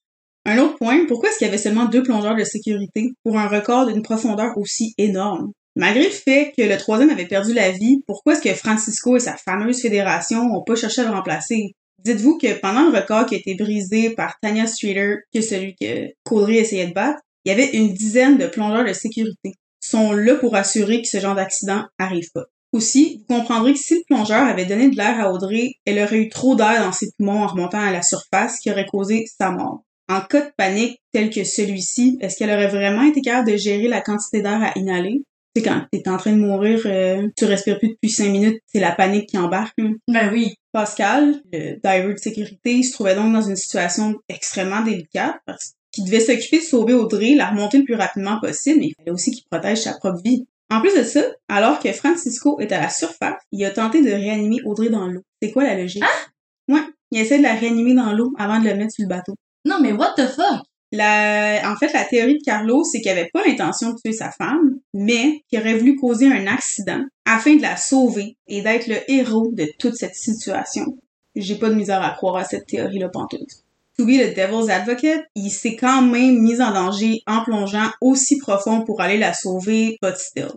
Un 0.47 0.59
autre 0.59 0.77
point, 0.77 1.05
pourquoi 1.09 1.27
est-ce 1.27 1.39
qu'il 1.39 1.47
y 1.47 1.49
avait 1.49 1.57
seulement 1.57 1.87
deux 1.87 2.03
plongeurs 2.03 2.37
de 2.37 2.45
sécurité 2.45 3.11
pour 3.25 3.37
un 3.37 3.49
record 3.49 3.85
d'une 3.85 4.01
profondeur 4.01 4.57
aussi 4.57 4.93
énorme? 4.97 5.51
Malgré 5.75 6.05
le 6.05 6.09
fait 6.09 6.53
que 6.57 6.63
le 6.63 6.77
troisième 6.77 7.09
avait 7.09 7.27
perdu 7.27 7.53
la 7.53 7.71
vie, 7.71 8.01
pourquoi 8.07 8.31
est-ce 8.31 8.41
que 8.41 8.55
Francisco 8.55 9.17
et 9.17 9.19
sa 9.19 9.35
fameuse 9.35 9.81
fédération 9.81 10.39
ont 10.39 10.63
pas 10.63 10.75
cherché 10.75 11.01
à 11.01 11.03
le 11.03 11.11
remplacer? 11.11 11.73
Dites-vous 12.05 12.37
que 12.37 12.57
pendant 12.61 12.89
le 12.89 12.97
record 12.97 13.25
qui 13.25 13.35
a 13.35 13.39
été 13.39 13.55
brisé 13.55 14.11
par 14.11 14.35
Tanya 14.41 14.67
Streeter, 14.67 15.15
que 15.33 15.41
celui 15.41 15.75
que 15.75 16.07
Caudry 16.23 16.59
essayait 16.59 16.87
de 16.87 16.93
battre, 16.93 17.19
il 17.43 17.49
y 17.49 17.51
avait 17.51 17.75
une 17.75 17.93
dizaine 17.93 18.37
de 18.37 18.47
plongeurs 18.47 18.85
de 18.85 18.93
sécurité. 18.93 19.51
Ils 19.51 19.89
sont 19.89 20.13
là 20.13 20.35
pour 20.35 20.55
assurer 20.55 21.01
que 21.01 21.09
ce 21.09 21.19
genre 21.19 21.35
d'accident 21.35 21.83
arrive 21.99 22.31
pas. 22.33 22.45
Aussi, 22.71 23.17
vous 23.27 23.35
comprendrez 23.35 23.73
que 23.73 23.79
si 23.79 23.95
le 23.95 24.03
plongeur 24.07 24.47
avait 24.47 24.65
donné 24.65 24.89
de 24.89 24.95
l'air 24.95 25.19
à 25.19 25.29
Audrey, 25.29 25.71
elle 25.85 25.99
aurait 25.99 26.19
eu 26.19 26.29
trop 26.29 26.55
d'air 26.55 26.85
dans 26.85 26.93
ses 26.93 27.09
poumons 27.17 27.43
en 27.43 27.47
remontant 27.47 27.81
à 27.81 27.91
la 27.91 28.01
surface 28.01 28.59
qui 28.59 28.71
aurait 28.71 28.85
causé 28.85 29.25
sa 29.25 29.51
mort. 29.51 29.83
En 30.09 30.21
cas 30.21 30.41
de 30.41 30.51
panique 30.55 31.01
tel 31.11 31.29
que 31.29 31.43
celui-ci, 31.43 32.17
est-ce 32.21 32.37
qu'elle 32.37 32.49
aurait 32.49 32.69
vraiment 32.69 33.03
été 33.03 33.21
capable 33.21 33.51
de 33.51 33.57
gérer 33.57 33.87
la 33.87 34.01
quantité 34.01 34.41
d'air 34.41 34.61
à 34.63 34.77
inhaler? 34.77 35.23
C'est 35.55 35.63
quand 35.63 35.81
t'es 35.91 36.07
en 36.07 36.17
train 36.17 36.33
de 36.33 36.37
mourir, 36.37 36.81
euh, 36.85 37.27
tu 37.35 37.45
respires 37.45 37.79
plus 37.79 37.89
depuis 37.89 38.11
cinq 38.11 38.29
minutes, 38.29 38.61
c'est 38.67 38.79
la 38.79 38.91
panique 38.91 39.29
qui 39.29 39.37
embarque. 39.37 39.75
Ben 40.07 40.31
oui. 40.31 40.53
Pascal, 40.71 41.41
le 41.51 41.79
diver 41.83 42.13
de 42.13 42.19
sécurité, 42.19 42.83
se 42.83 42.93
trouvait 42.93 43.15
donc 43.15 43.33
dans 43.33 43.41
une 43.41 43.55
situation 43.55 44.15
extrêmement 44.29 44.81
délicate 44.81 45.37
parce 45.45 45.73
qu'il 45.91 46.05
devait 46.05 46.19
s'occuper 46.19 46.59
de 46.59 46.63
sauver 46.63 46.93
Audrey, 46.93 47.33
la 47.33 47.49
remonter 47.49 47.79
le 47.79 47.85
plus 47.85 47.95
rapidement 47.95 48.39
possible, 48.39 48.79
mais 48.79 48.87
il 48.87 48.93
fallait 48.95 49.11
aussi 49.11 49.31
qu'il 49.31 49.45
protège 49.49 49.79
sa 49.79 49.93
propre 49.93 50.21
vie. 50.23 50.45
En 50.69 50.79
plus 50.79 50.95
de 50.95 51.03
ça, 51.03 51.21
alors 51.49 51.79
que 51.79 51.91
Francisco 51.91 52.59
est 52.59 52.71
à 52.71 52.79
la 52.79 52.89
surface, 52.89 53.41
il 53.51 53.65
a 53.65 53.71
tenté 53.71 54.03
de 54.03 54.11
réanimer 54.11 54.61
Audrey 54.63 54.89
dans 54.89 55.07
l'eau. 55.07 55.23
C'est 55.41 55.51
quoi 55.51 55.63
la 55.63 55.75
logique? 55.75 56.03
Ah? 56.05 56.73
Ouais, 56.73 56.83
il 57.11 57.19
essaie 57.19 57.39
de 57.39 57.43
la 57.43 57.55
réanimer 57.55 57.95
dans 57.95 58.13
l'eau 58.13 58.31
avant 58.37 58.59
de 58.59 58.65
la 58.65 58.75
mettre 58.75 58.93
sur 58.93 59.03
le 59.03 59.09
bateau. 59.09 59.33
Non, 59.65 59.79
mais 59.81 59.91
what 59.91 60.13
the 60.15 60.27
fuck? 60.27 60.61
La, 60.93 61.69
en 61.69 61.75
fait, 61.75 61.91
la 61.91 62.05
théorie 62.05 62.37
de 62.37 62.43
Carlos, 62.43 62.83
c'est 62.85 63.01
qu'il 63.01 63.11
avait 63.11 63.29
pas 63.33 63.43
l'intention 63.45 63.91
de 63.91 63.99
tuer 63.99 64.13
sa 64.13 64.31
femme, 64.31 64.79
mais 64.93 65.41
qu'il 65.49 65.59
aurait 65.59 65.77
voulu 65.77 65.97
causer 65.97 66.27
un 66.27 66.47
accident 66.47 67.03
afin 67.25 67.55
de 67.55 67.61
la 67.61 67.75
sauver 67.75 68.37
et 68.47 68.61
d'être 68.61 68.87
le 68.87 68.97
héros 69.11 69.51
de 69.51 69.67
toute 69.79 69.95
cette 69.95 70.15
situation. 70.15 70.97
J'ai 71.35 71.55
pas 71.55 71.69
de 71.69 71.75
misère 71.75 72.01
à 72.01 72.11
croire 72.11 72.37
à 72.37 72.45
cette 72.45 72.67
théorie-là 72.67 73.09
pantoute. 73.09 73.65
to 73.97 74.05
be 74.05 74.17
the 74.17 74.33
devil's 74.35 74.69
advocate, 74.69 75.25
il 75.35 75.49
s'est 75.49 75.75
quand 75.75 76.03
même 76.03 76.39
mis 76.39 76.61
en 76.61 76.71
danger 76.71 77.21
en 77.25 77.43
plongeant 77.43 77.89
aussi 77.99 78.37
profond 78.37 78.81
pour 78.81 79.01
aller 79.01 79.17
la 79.17 79.33
sauver, 79.33 79.97
but 80.01 80.15
still. 80.15 80.51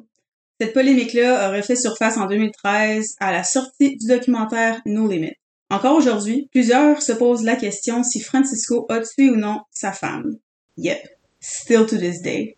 Cette 0.61 0.75
polémique-là 0.75 1.49
aurait 1.49 1.63
fait 1.63 1.77
surface 1.77 2.19
en 2.19 2.27
2013 2.27 3.17
à 3.19 3.33
la 3.33 3.43
sortie 3.43 3.97
du 3.97 4.07
documentaire 4.07 4.83
No 4.85 5.09
Limit. 5.09 5.33
Encore 5.71 5.97
aujourd'hui, 5.97 6.49
plusieurs 6.51 7.01
se 7.01 7.13
posent 7.13 7.45
la 7.45 7.55
question 7.55 8.03
si 8.03 8.21
Francisco 8.21 8.87
a 8.89 9.01
tué 9.01 9.31
ou 9.31 9.37
non 9.37 9.61
sa 9.71 9.93
femme. 9.93 10.37
Yep, 10.77 10.99
still 11.41 11.87
to 11.87 11.97
this 11.97 12.21
day. 12.23 12.57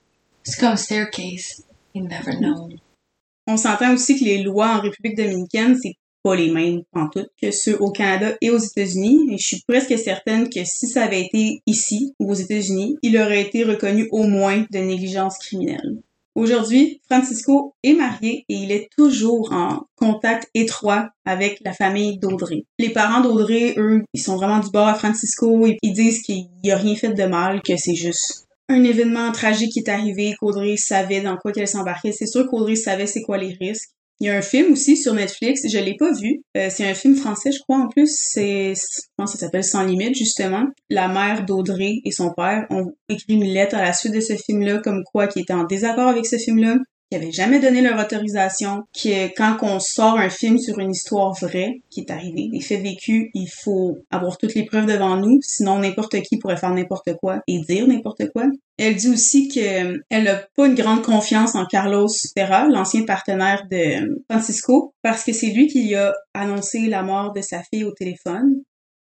Comme 0.58 0.76
Staircase. 0.76 1.62
You 1.94 2.04
never 2.04 2.36
know. 2.38 2.70
On 3.46 3.56
s'entend 3.56 3.92
aussi 3.92 4.18
que 4.18 4.24
les 4.24 4.42
lois 4.42 4.76
en 4.76 4.80
République 4.80 5.16
dominicaine, 5.16 5.76
c'est 5.80 5.96
pas 6.22 6.36
les 6.36 6.50
mêmes 6.50 6.82
en 6.94 7.08
tout 7.08 7.26
que 7.40 7.50
ceux 7.50 7.76
au 7.78 7.90
Canada 7.90 8.34
et 8.40 8.50
aux 8.50 8.58
États-Unis. 8.58 9.28
Et 9.30 9.38
je 9.38 9.44
suis 9.44 9.62
presque 9.66 9.98
certaine 9.98 10.48
que 10.48 10.64
si 10.64 10.86
ça 10.86 11.04
avait 11.04 11.22
été 11.22 11.60
ici 11.66 12.14
ou 12.18 12.30
aux 12.30 12.34
États-Unis, 12.34 12.96
il 13.02 13.18
aurait 13.18 13.42
été 13.42 13.64
reconnu 13.64 14.08
au 14.10 14.22
moins 14.22 14.64
de 14.70 14.78
négligence 14.78 15.36
criminelle. 15.38 15.98
Aujourd'hui, 16.34 17.00
Francisco 17.10 17.74
est 17.82 17.92
marié 17.92 18.44
et 18.48 18.54
il 18.54 18.72
est 18.72 18.88
toujours 18.96 19.52
en 19.52 19.82
contact 19.96 20.48
étroit 20.54 21.10
avec 21.26 21.60
la 21.64 21.72
famille 21.72 22.18
d'Audrey. 22.18 22.64
Les 22.78 22.90
parents 22.90 23.20
d'Audrey, 23.20 23.74
eux, 23.76 24.02
ils 24.14 24.22
sont 24.22 24.36
vraiment 24.36 24.60
du 24.60 24.70
bord 24.70 24.88
à 24.88 24.94
Francisco 24.94 25.66
et 25.66 25.76
ils 25.82 25.92
disent 25.92 26.22
qu'il 26.22 26.48
a 26.70 26.76
rien 26.76 26.96
fait 26.96 27.12
de 27.12 27.24
mal, 27.24 27.60
que 27.62 27.76
c'est 27.76 27.94
juste 27.94 28.46
un 28.68 28.84
événement 28.84 29.32
tragique 29.32 29.72
qui 29.72 29.80
est 29.80 29.90
arrivé, 29.90 30.34
qu'Audrey 30.40 30.76
savait 30.76 31.20
dans 31.20 31.36
quoi 31.36 31.52
qu'elle 31.52 31.68
s'embarquait. 31.68 32.12
C'est 32.12 32.26
sûr 32.26 32.48
qu'Audrey 32.48 32.76
savait 32.76 33.06
c'est 33.06 33.22
quoi 33.22 33.36
les 33.36 33.52
risques. 33.60 33.90
Il 34.22 34.26
y 34.26 34.30
a 34.30 34.36
un 34.36 34.40
film 34.40 34.74
aussi 34.74 34.96
sur 34.96 35.14
Netflix, 35.14 35.62
je 35.68 35.78
l'ai 35.78 35.96
pas 35.96 36.12
vu. 36.12 36.44
Euh, 36.56 36.68
c'est 36.70 36.88
un 36.88 36.94
film 36.94 37.16
français, 37.16 37.50
je 37.50 37.58
crois 37.58 37.78
en 37.78 37.88
plus. 37.88 38.08
C'est, 38.16 38.72
je 38.72 39.00
pense 39.16 39.32
ça 39.32 39.38
s'appelle 39.38 39.64
Sans 39.64 39.82
limite 39.82 40.14
justement. 40.14 40.68
La 40.90 41.08
mère 41.08 41.44
d'Audrey 41.44 41.94
et 42.04 42.12
son 42.12 42.32
père 42.32 42.68
ont 42.70 42.94
écrit 43.08 43.34
une 43.34 43.42
lettre 43.42 43.74
à 43.74 43.82
la 43.82 43.92
suite 43.92 44.14
de 44.14 44.20
ce 44.20 44.36
film-là, 44.36 44.78
comme 44.78 45.02
quoi 45.12 45.26
qui 45.26 45.40
étaient 45.40 45.52
en 45.52 45.64
désaccord 45.64 46.06
avec 46.06 46.24
ce 46.24 46.36
film-là, 46.36 46.76
qui 47.12 47.16
avaient 47.16 47.30
jamais 47.30 47.60
donné 47.60 47.82
leur 47.82 48.02
autorisation, 48.02 48.84
que 48.94 49.28
quand 49.36 49.58
on 49.60 49.78
sort 49.80 50.16
un 50.16 50.30
film 50.30 50.58
sur 50.58 50.78
une 50.78 50.92
histoire 50.92 51.34
vraie 51.34 51.82
qui 51.90 52.00
est 52.00 52.10
arrivée, 52.10 52.48
des 52.48 52.62
faits 52.62 52.82
vécus, 52.82 53.28
il 53.34 53.48
faut 53.48 53.98
avoir 54.10 54.38
toutes 54.38 54.54
les 54.54 54.64
preuves 54.64 54.86
devant 54.86 55.18
nous, 55.18 55.38
sinon 55.42 55.78
n'importe 55.78 56.22
qui 56.22 56.38
pourrait 56.38 56.56
faire 56.56 56.72
n'importe 56.72 57.10
quoi 57.20 57.40
et 57.46 57.58
dire 57.58 57.86
n'importe 57.86 58.30
quoi. 58.32 58.44
Elle 58.78 58.96
dit 58.96 59.10
aussi 59.10 59.48
qu'elle 59.48 60.02
n'a 60.10 60.36
pas 60.56 60.66
une 60.66 60.74
grande 60.74 61.02
confiance 61.02 61.54
en 61.54 61.66
Carlos 61.66 62.08
Terra, 62.34 62.66
l'ancien 62.66 63.04
partenaire 63.04 63.66
de 63.70 64.22
Francisco, 64.30 64.94
parce 65.02 65.22
que 65.22 65.34
c'est 65.34 65.50
lui 65.50 65.66
qui 65.66 65.94
a 65.94 66.14
annoncé 66.32 66.86
la 66.86 67.02
mort 67.02 67.34
de 67.34 67.42
sa 67.42 67.62
fille 67.62 67.84
au 67.84 67.92
téléphone. 67.92 68.62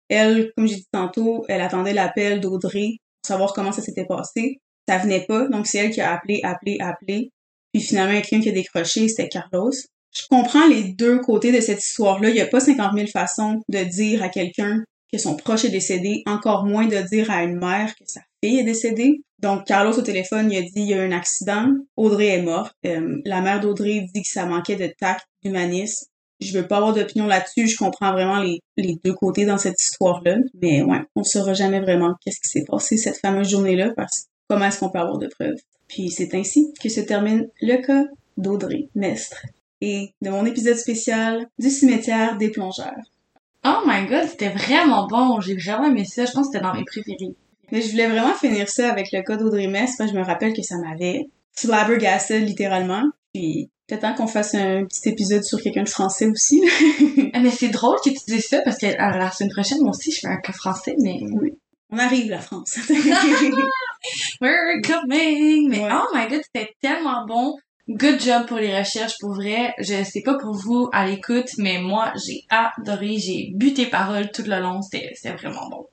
Elle, 0.10 0.52
comme 0.58 0.68
j'ai 0.68 0.76
dit 0.76 0.88
tantôt, 0.92 1.46
elle 1.48 1.62
attendait 1.62 1.94
l'appel 1.94 2.42
d'Audrey 2.42 2.98
pour 3.22 3.28
savoir 3.30 3.54
comment 3.54 3.72
ça 3.72 3.82
s'était 3.82 4.06
passé. 4.06 4.60
Ça 4.90 4.98
venait 4.98 5.26
pas, 5.26 5.48
donc 5.48 5.68
c'est 5.68 5.78
elle 5.78 5.92
qui 5.92 6.02
a 6.02 6.14
appelé, 6.14 6.42
appelé, 6.44 6.76
appelé. 6.82 7.32
Puis 7.74 7.82
finalement, 7.82 8.14
quelqu'un 8.22 8.40
qui 8.40 8.50
a 8.50 8.54
décroché, 8.54 9.08
c'était 9.08 9.30
Carlos. 9.30 9.72
Je 10.16 10.28
comprends 10.30 10.68
les 10.68 10.84
deux 10.84 11.20
côtés 11.20 11.52
de 11.52 11.60
cette 11.60 11.84
histoire-là. 11.84 12.30
Il 12.30 12.36
n'y 12.36 12.42
a 12.42 12.48
pas 12.48 12.60
50 12.60 12.96
000 12.96 13.08
façons 13.08 13.62
de 13.68 13.84
dire 13.84 14.22
à 14.22 14.30
quelqu'un 14.30 14.84
que 15.12 15.18
son 15.18 15.36
proche 15.36 15.66
est 15.66 15.70
décédé, 15.70 16.24
encore 16.26 16.66
moins 16.66 16.88
de 16.88 16.98
dire 17.08 17.30
à 17.32 17.44
une 17.44 17.58
mère 17.58 17.94
que 17.96 18.04
sa 18.06 18.22
fille 18.44 18.60
est 18.60 18.64
décédée. 18.64 19.22
Donc, 19.40 19.66
Carlos 19.66 19.98
au 19.98 20.02
téléphone, 20.02 20.52
il 20.52 20.58
a 20.58 20.62
dit 20.62 20.72
il 20.76 20.88
y 20.88 20.94
a 20.94 21.02
un 21.02 21.12
accident, 21.12 21.68
Audrey 21.98 22.28
est 22.28 22.42
morte. 22.42 22.74
Euh, 22.86 23.22
la 23.26 23.42
mère 23.42 23.60
d'Audrey 23.60 24.06
dit 24.14 24.22
que 24.22 24.30
ça 24.30 24.46
manquait 24.46 24.76
de 24.76 24.88
tact, 24.88 25.26
d'humanisme. 25.44 26.08
Je 26.40 26.58
veux 26.58 26.68
pas 26.68 26.78
avoir 26.78 26.94
d'opinion 26.94 27.28
là-dessus, 27.28 27.68
je 27.68 27.78
comprends 27.78 28.12
vraiment 28.12 28.42
les, 28.42 28.60
deux 29.04 29.14
côtés 29.14 29.46
dans 29.46 29.58
cette 29.58 29.82
histoire-là. 29.82 30.38
Mais 30.62 30.82
ouais, 30.82 31.02
on 31.16 31.24
saura 31.24 31.54
jamais 31.54 31.80
vraiment 31.80 32.16
qu'est-ce 32.24 32.40
qui 32.40 32.50
s'est 32.50 32.66
passé 32.66 32.98
cette 32.98 33.18
fameuse 33.18 33.50
journée-là 33.50 33.92
parce 33.96 34.22
que 34.22 34.26
comment 34.50 34.66
est-ce 34.66 34.80
qu'on 34.80 34.90
peut 34.90 35.00
avoir 35.00 35.20
de 35.20 35.28
preuves? 35.28 35.60
Puis 35.94 36.10
c'est 36.10 36.34
ainsi 36.34 36.74
que 36.82 36.90
se 36.90 37.02
termine 37.02 37.48
le 37.62 37.78
cas 37.78 38.06
d'Audrey 38.36 38.90
Mestre 38.96 39.46
et 39.80 40.12
de 40.24 40.32
mon 40.32 40.44
épisode 40.44 40.76
spécial 40.76 41.48
du 41.60 41.70
cimetière 41.70 42.36
des 42.38 42.50
plongeurs. 42.50 43.12
Oh 43.64 43.82
my 43.86 44.08
god, 44.08 44.28
c'était 44.28 44.50
vraiment 44.50 45.06
bon. 45.06 45.40
J'ai 45.40 45.56
vraiment 45.56 45.86
aimé 45.86 46.04
ça. 46.04 46.26
Je 46.26 46.32
pense 46.32 46.48
que 46.48 46.54
c'était 46.54 46.64
dans 46.64 46.74
mes 46.74 46.84
préférés. 46.84 47.36
Mais 47.72 47.82
je 47.82 47.92
voulais 47.92 48.08
vraiment 48.08 48.34
finir 48.34 48.68
ça 48.70 48.92
avec 48.92 49.12
le 49.12 49.22
cas 49.22 49.38
d'Audrey 49.38 49.68
Mestre 49.68 49.98
parce 50.00 50.10
que 50.10 50.16
je 50.16 50.20
me 50.20 50.26
rappelle 50.26 50.54
que 50.54 50.64
ça 50.64 50.78
m'avait 50.80 51.30
flabbergasted 51.52 52.44
littéralement. 52.44 53.04
Puis 53.36 53.70
peut-être 53.86 54.02
temps 54.02 54.16
qu'on 54.16 54.28
fasse 54.28 54.56
un 54.56 54.86
petit 54.86 55.08
épisode 55.10 55.44
sur 55.44 55.62
quelqu'un 55.62 55.84
de 55.84 55.90
français 55.90 56.26
aussi. 56.26 56.60
Ah, 57.34 57.40
mais 57.42 57.52
c'est 57.52 57.70
drôle 57.70 57.98
que 58.04 58.10
tu 58.10 58.20
dises 58.28 58.48
ça 58.48 58.62
parce 58.62 58.80
que 58.80 58.88
à 58.88 59.16
la 59.16 59.30
semaine 59.30 59.52
prochaine, 59.52 59.82
moi 59.82 59.92
aussi, 59.92 60.12
je 60.12 60.22
fais 60.22 60.28
un 60.28 60.38
cas 60.38 60.54
français, 60.54 60.96
mais... 61.00 61.20
oui. 61.22 61.54
On 61.92 62.00
arrive, 62.00 62.32
la 62.32 62.40
France. 62.40 62.80
We're 64.42 64.82
coming! 64.82 65.70
Mais 65.70 65.80
Ouais. 65.80 65.90
oh 65.92 66.08
my 66.14 66.28
god, 66.28 66.42
c'était 66.44 66.74
tellement 66.82 67.26
bon. 67.26 67.56
Good 67.90 68.22
job 68.22 68.46
pour 68.48 68.58
les 68.58 68.78
recherches, 68.78 69.18
pour 69.20 69.34
vrai. 69.34 69.74
Je 69.78 70.04
sais 70.04 70.22
pas 70.22 70.38
pour 70.38 70.54
vous 70.56 70.90
à 70.94 71.06
l'écoute, 71.06 71.50
mais 71.58 71.80
moi, 71.80 72.14
j'ai 72.26 72.44
adoré. 72.50 73.18
J'ai 73.18 73.52
bu 73.54 73.74
tes 73.74 73.88
paroles 73.88 74.32
tout 74.32 74.44
le 74.46 74.60
long. 74.62 74.82
C'était 74.82 75.12
c'était 75.16 75.36
vraiment 75.36 75.70
bon. 75.70 75.88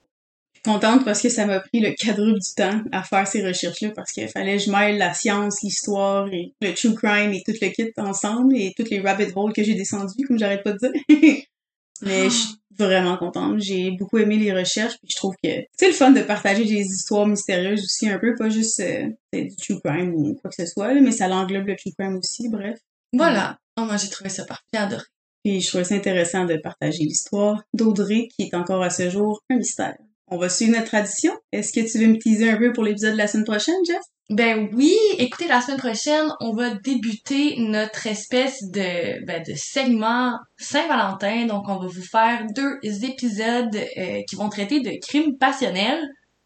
contente 0.64 1.04
parce 1.04 1.22
que 1.22 1.28
ça 1.30 1.46
m'a 1.46 1.58
pris 1.60 1.80
le 1.80 1.92
quadruple 1.98 2.38
du 2.38 2.54
temps 2.54 2.80
à 2.92 3.02
faire 3.02 3.26
ces 3.26 3.44
recherches-là 3.44 3.90
parce 3.96 4.12
qu'il 4.12 4.28
fallait 4.28 4.58
que 4.58 4.62
je 4.64 4.70
mêle 4.70 4.98
la 4.98 5.14
science, 5.14 5.62
l'histoire 5.62 6.28
et 6.32 6.52
le 6.60 6.74
true 6.74 6.94
crime 6.94 7.32
et 7.32 7.42
tout 7.44 7.54
le 7.60 7.68
kit 7.70 7.90
ensemble 7.96 8.54
et 8.56 8.72
toutes 8.76 8.90
les 8.90 9.00
rabbit 9.00 9.32
holes 9.34 9.52
que 9.54 9.62
j'ai 9.64 9.74
descendues, 9.74 10.26
comme 10.28 10.38
j'arrête 10.38 10.62
pas 10.62 10.72
de 10.72 10.78
dire. 10.78 11.42
Mais 12.02 12.24
je 12.24 12.34
suis 12.34 12.54
vraiment 12.78 13.16
contente. 13.16 13.60
J'ai 13.60 13.90
beaucoup 13.92 14.18
aimé 14.18 14.36
les 14.36 14.52
recherches 14.52 14.98
puis 14.98 15.08
je 15.10 15.16
trouve 15.16 15.34
que 15.42 15.50
c'est 15.76 15.88
le 15.88 15.92
fun 15.92 16.10
de 16.10 16.22
partager 16.22 16.64
des 16.64 16.80
histoires 16.80 17.26
mystérieuses 17.26 17.84
aussi 17.84 18.08
un 18.08 18.18
peu, 18.18 18.34
pas 18.34 18.48
juste 18.48 18.80
euh, 18.80 19.08
du 19.32 19.54
true 19.56 19.80
crime 19.84 20.14
ou 20.14 20.34
quoi 20.34 20.50
que 20.50 20.56
ce 20.56 20.66
soit, 20.66 20.94
là, 20.94 21.00
mais 21.00 21.12
ça 21.12 21.28
l'englobe 21.28 21.66
le 21.66 21.76
true 21.76 21.92
crime 21.98 22.16
aussi, 22.16 22.48
bref. 22.48 22.78
Voilà. 23.12 23.58
Oh, 23.78 23.84
moi, 23.84 23.96
j'ai 23.96 24.08
trouvé 24.08 24.30
ça 24.30 24.44
parfait. 24.44 24.62
J'ai 24.72 24.80
adoré. 24.80 25.02
Puis 25.44 25.60
je 25.60 25.68
trouvais 25.68 25.84
ça 25.84 25.94
intéressant 25.94 26.44
de 26.44 26.56
partager 26.56 27.04
l'histoire 27.04 27.62
d'Audrey, 27.72 28.28
qui 28.36 28.42
est 28.44 28.54
encore 28.54 28.82
à 28.82 28.90
ce 28.90 29.08
jour 29.08 29.42
un 29.50 29.56
mystère. 29.56 29.96
On 30.28 30.36
va 30.36 30.48
suivre 30.48 30.72
notre 30.72 30.86
tradition. 30.86 31.32
Est-ce 31.50 31.72
que 31.72 31.90
tu 31.90 31.98
veux 31.98 32.06
me 32.06 32.18
teaser 32.18 32.50
un 32.50 32.56
peu 32.56 32.72
pour 32.72 32.84
l'épisode 32.84 33.12
de 33.12 33.18
la 33.18 33.26
semaine 33.26 33.46
prochaine, 33.46 33.74
Jess? 33.86 34.04
Ben 34.30 34.70
oui, 34.74 34.96
écoutez, 35.18 35.48
la 35.48 35.60
semaine 35.60 35.78
prochaine, 35.78 36.28
on 36.38 36.54
va 36.54 36.70
débuter 36.70 37.56
notre 37.58 38.06
espèce 38.06 38.62
de, 38.70 39.24
ben, 39.26 39.42
de 39.42 39.54
segment 39.56 40.38
Saint-Valentin. 40.56 41.46
Donc, 41.46 41.68
on 41.68 41.80
va 41.80 41.88
vous 41.88 42.04
faire 42.04 42.46
deux 42.54 42.78
épisodes 43.04 43.74
euh, 43.74 44.20
qui 44.28 44.36
vont 44.36 44.48
traiter 44.48 44.78
de 44.82 44.92
crimes 45.04 45.36
passionnels. 45.36 46.00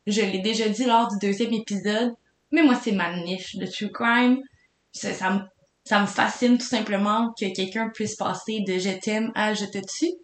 Je 0.06 0.22
l'ai 0.22 0.38
déjà 0.38 0.66
dit 0.70 0.86
lors 0.86 1.08
du 1.08 1.18
deuxième 1.26 1.52
épisode, 1.52 2.14
mais 2.52 2.62
moi, 2.62 2.74
c'est 2.74 2.92
ma 2.92 3.14
niche 3.18 3.56
de 3.56 3.66
true 3.66 3.92
crime. 3.92 4.38
Ça, 4.92 5.12
ça, 5.12 5.30
me, 5.32 5.40
ça 5.84 6.00
me 6.00 6.06
fascine 6.06 6.56
tout 6.56 6.64
simplement 6.64 7.34
que 7.38 7.54
quelqu'un 7.54 7.90
puisse 7.92 8.16
passer 8.16 8.60
de 8.66 8.78
je 8.78 8.98
t'aime 8.98 9.30
à 9.34 9.52
je 9.52 9.66
te 9.66 9.78
tue. 9.78 10.14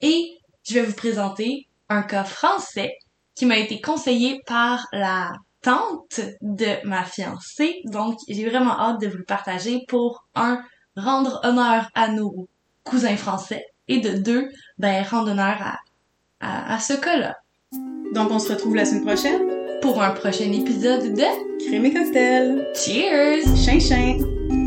Et 0.00 0.36
je 0.68 0.74
vais 0.74 0.82
vous 0.82 0.96
présenter 0.96 1.68
un 1.88 2.02
cas 2.02 2.24
français 2.24 2.92
qui 3.36 3.46
m'a 3.46 3.58
été 3.58 3.80
conseillé 3.80 4.40
par 4.48 4.84
la 4.92 5.30
tante 5.64 6.20
de 6.42 6.86
ma 6.86 7.02
fiancée. 7.04 7.80
Donc, 7.86 8.18
j'ai 8.28 8.48
vraiment 8.48 8.78
hâte 8.78 9.00
de 9.00 9.08
vous 9.08 9.16
le 9.16 9.24
partager 9.24 9.84
pour, 9.88 10.26
un, 10.36 10.62
rendre 10.96 11.40
honneur 11.42 11.90
à 11.94 12.08
nos 12.08 12.46
cousins 12.84 13.16
français 13.16 13.64
et 13.88 13.98
de 13.98 14.16
deux, 14.16 14.48
ben, 14.78 15.02
rendre 15.02 15.32
honneur 15.32 15.56
à, 15.60 15.78
à, 16.40 16.74
à 16.74 16.78
ce 16.78 16.92
cas-là. 16.92 17.36
Donc, 18.14 18.30
on 18.30 18.38
se 18.38 18.52
retrouve 18.52 18.76
la 18.76 18.84
semaine 18.84 19.04
prochaine. 19.04 19.42
Pour 19.82 20.00
un 20.02 20.12
prochain 20.12 20.50
épisode 20.52 21.12
de 21.12 21.66
Crème 21.66 21.84
et 21.84 21.92
cocktail. 21.92 22.66
Cheers! 22.74 23.44
Chin 23.56 23.80
chin. 23.80 24.63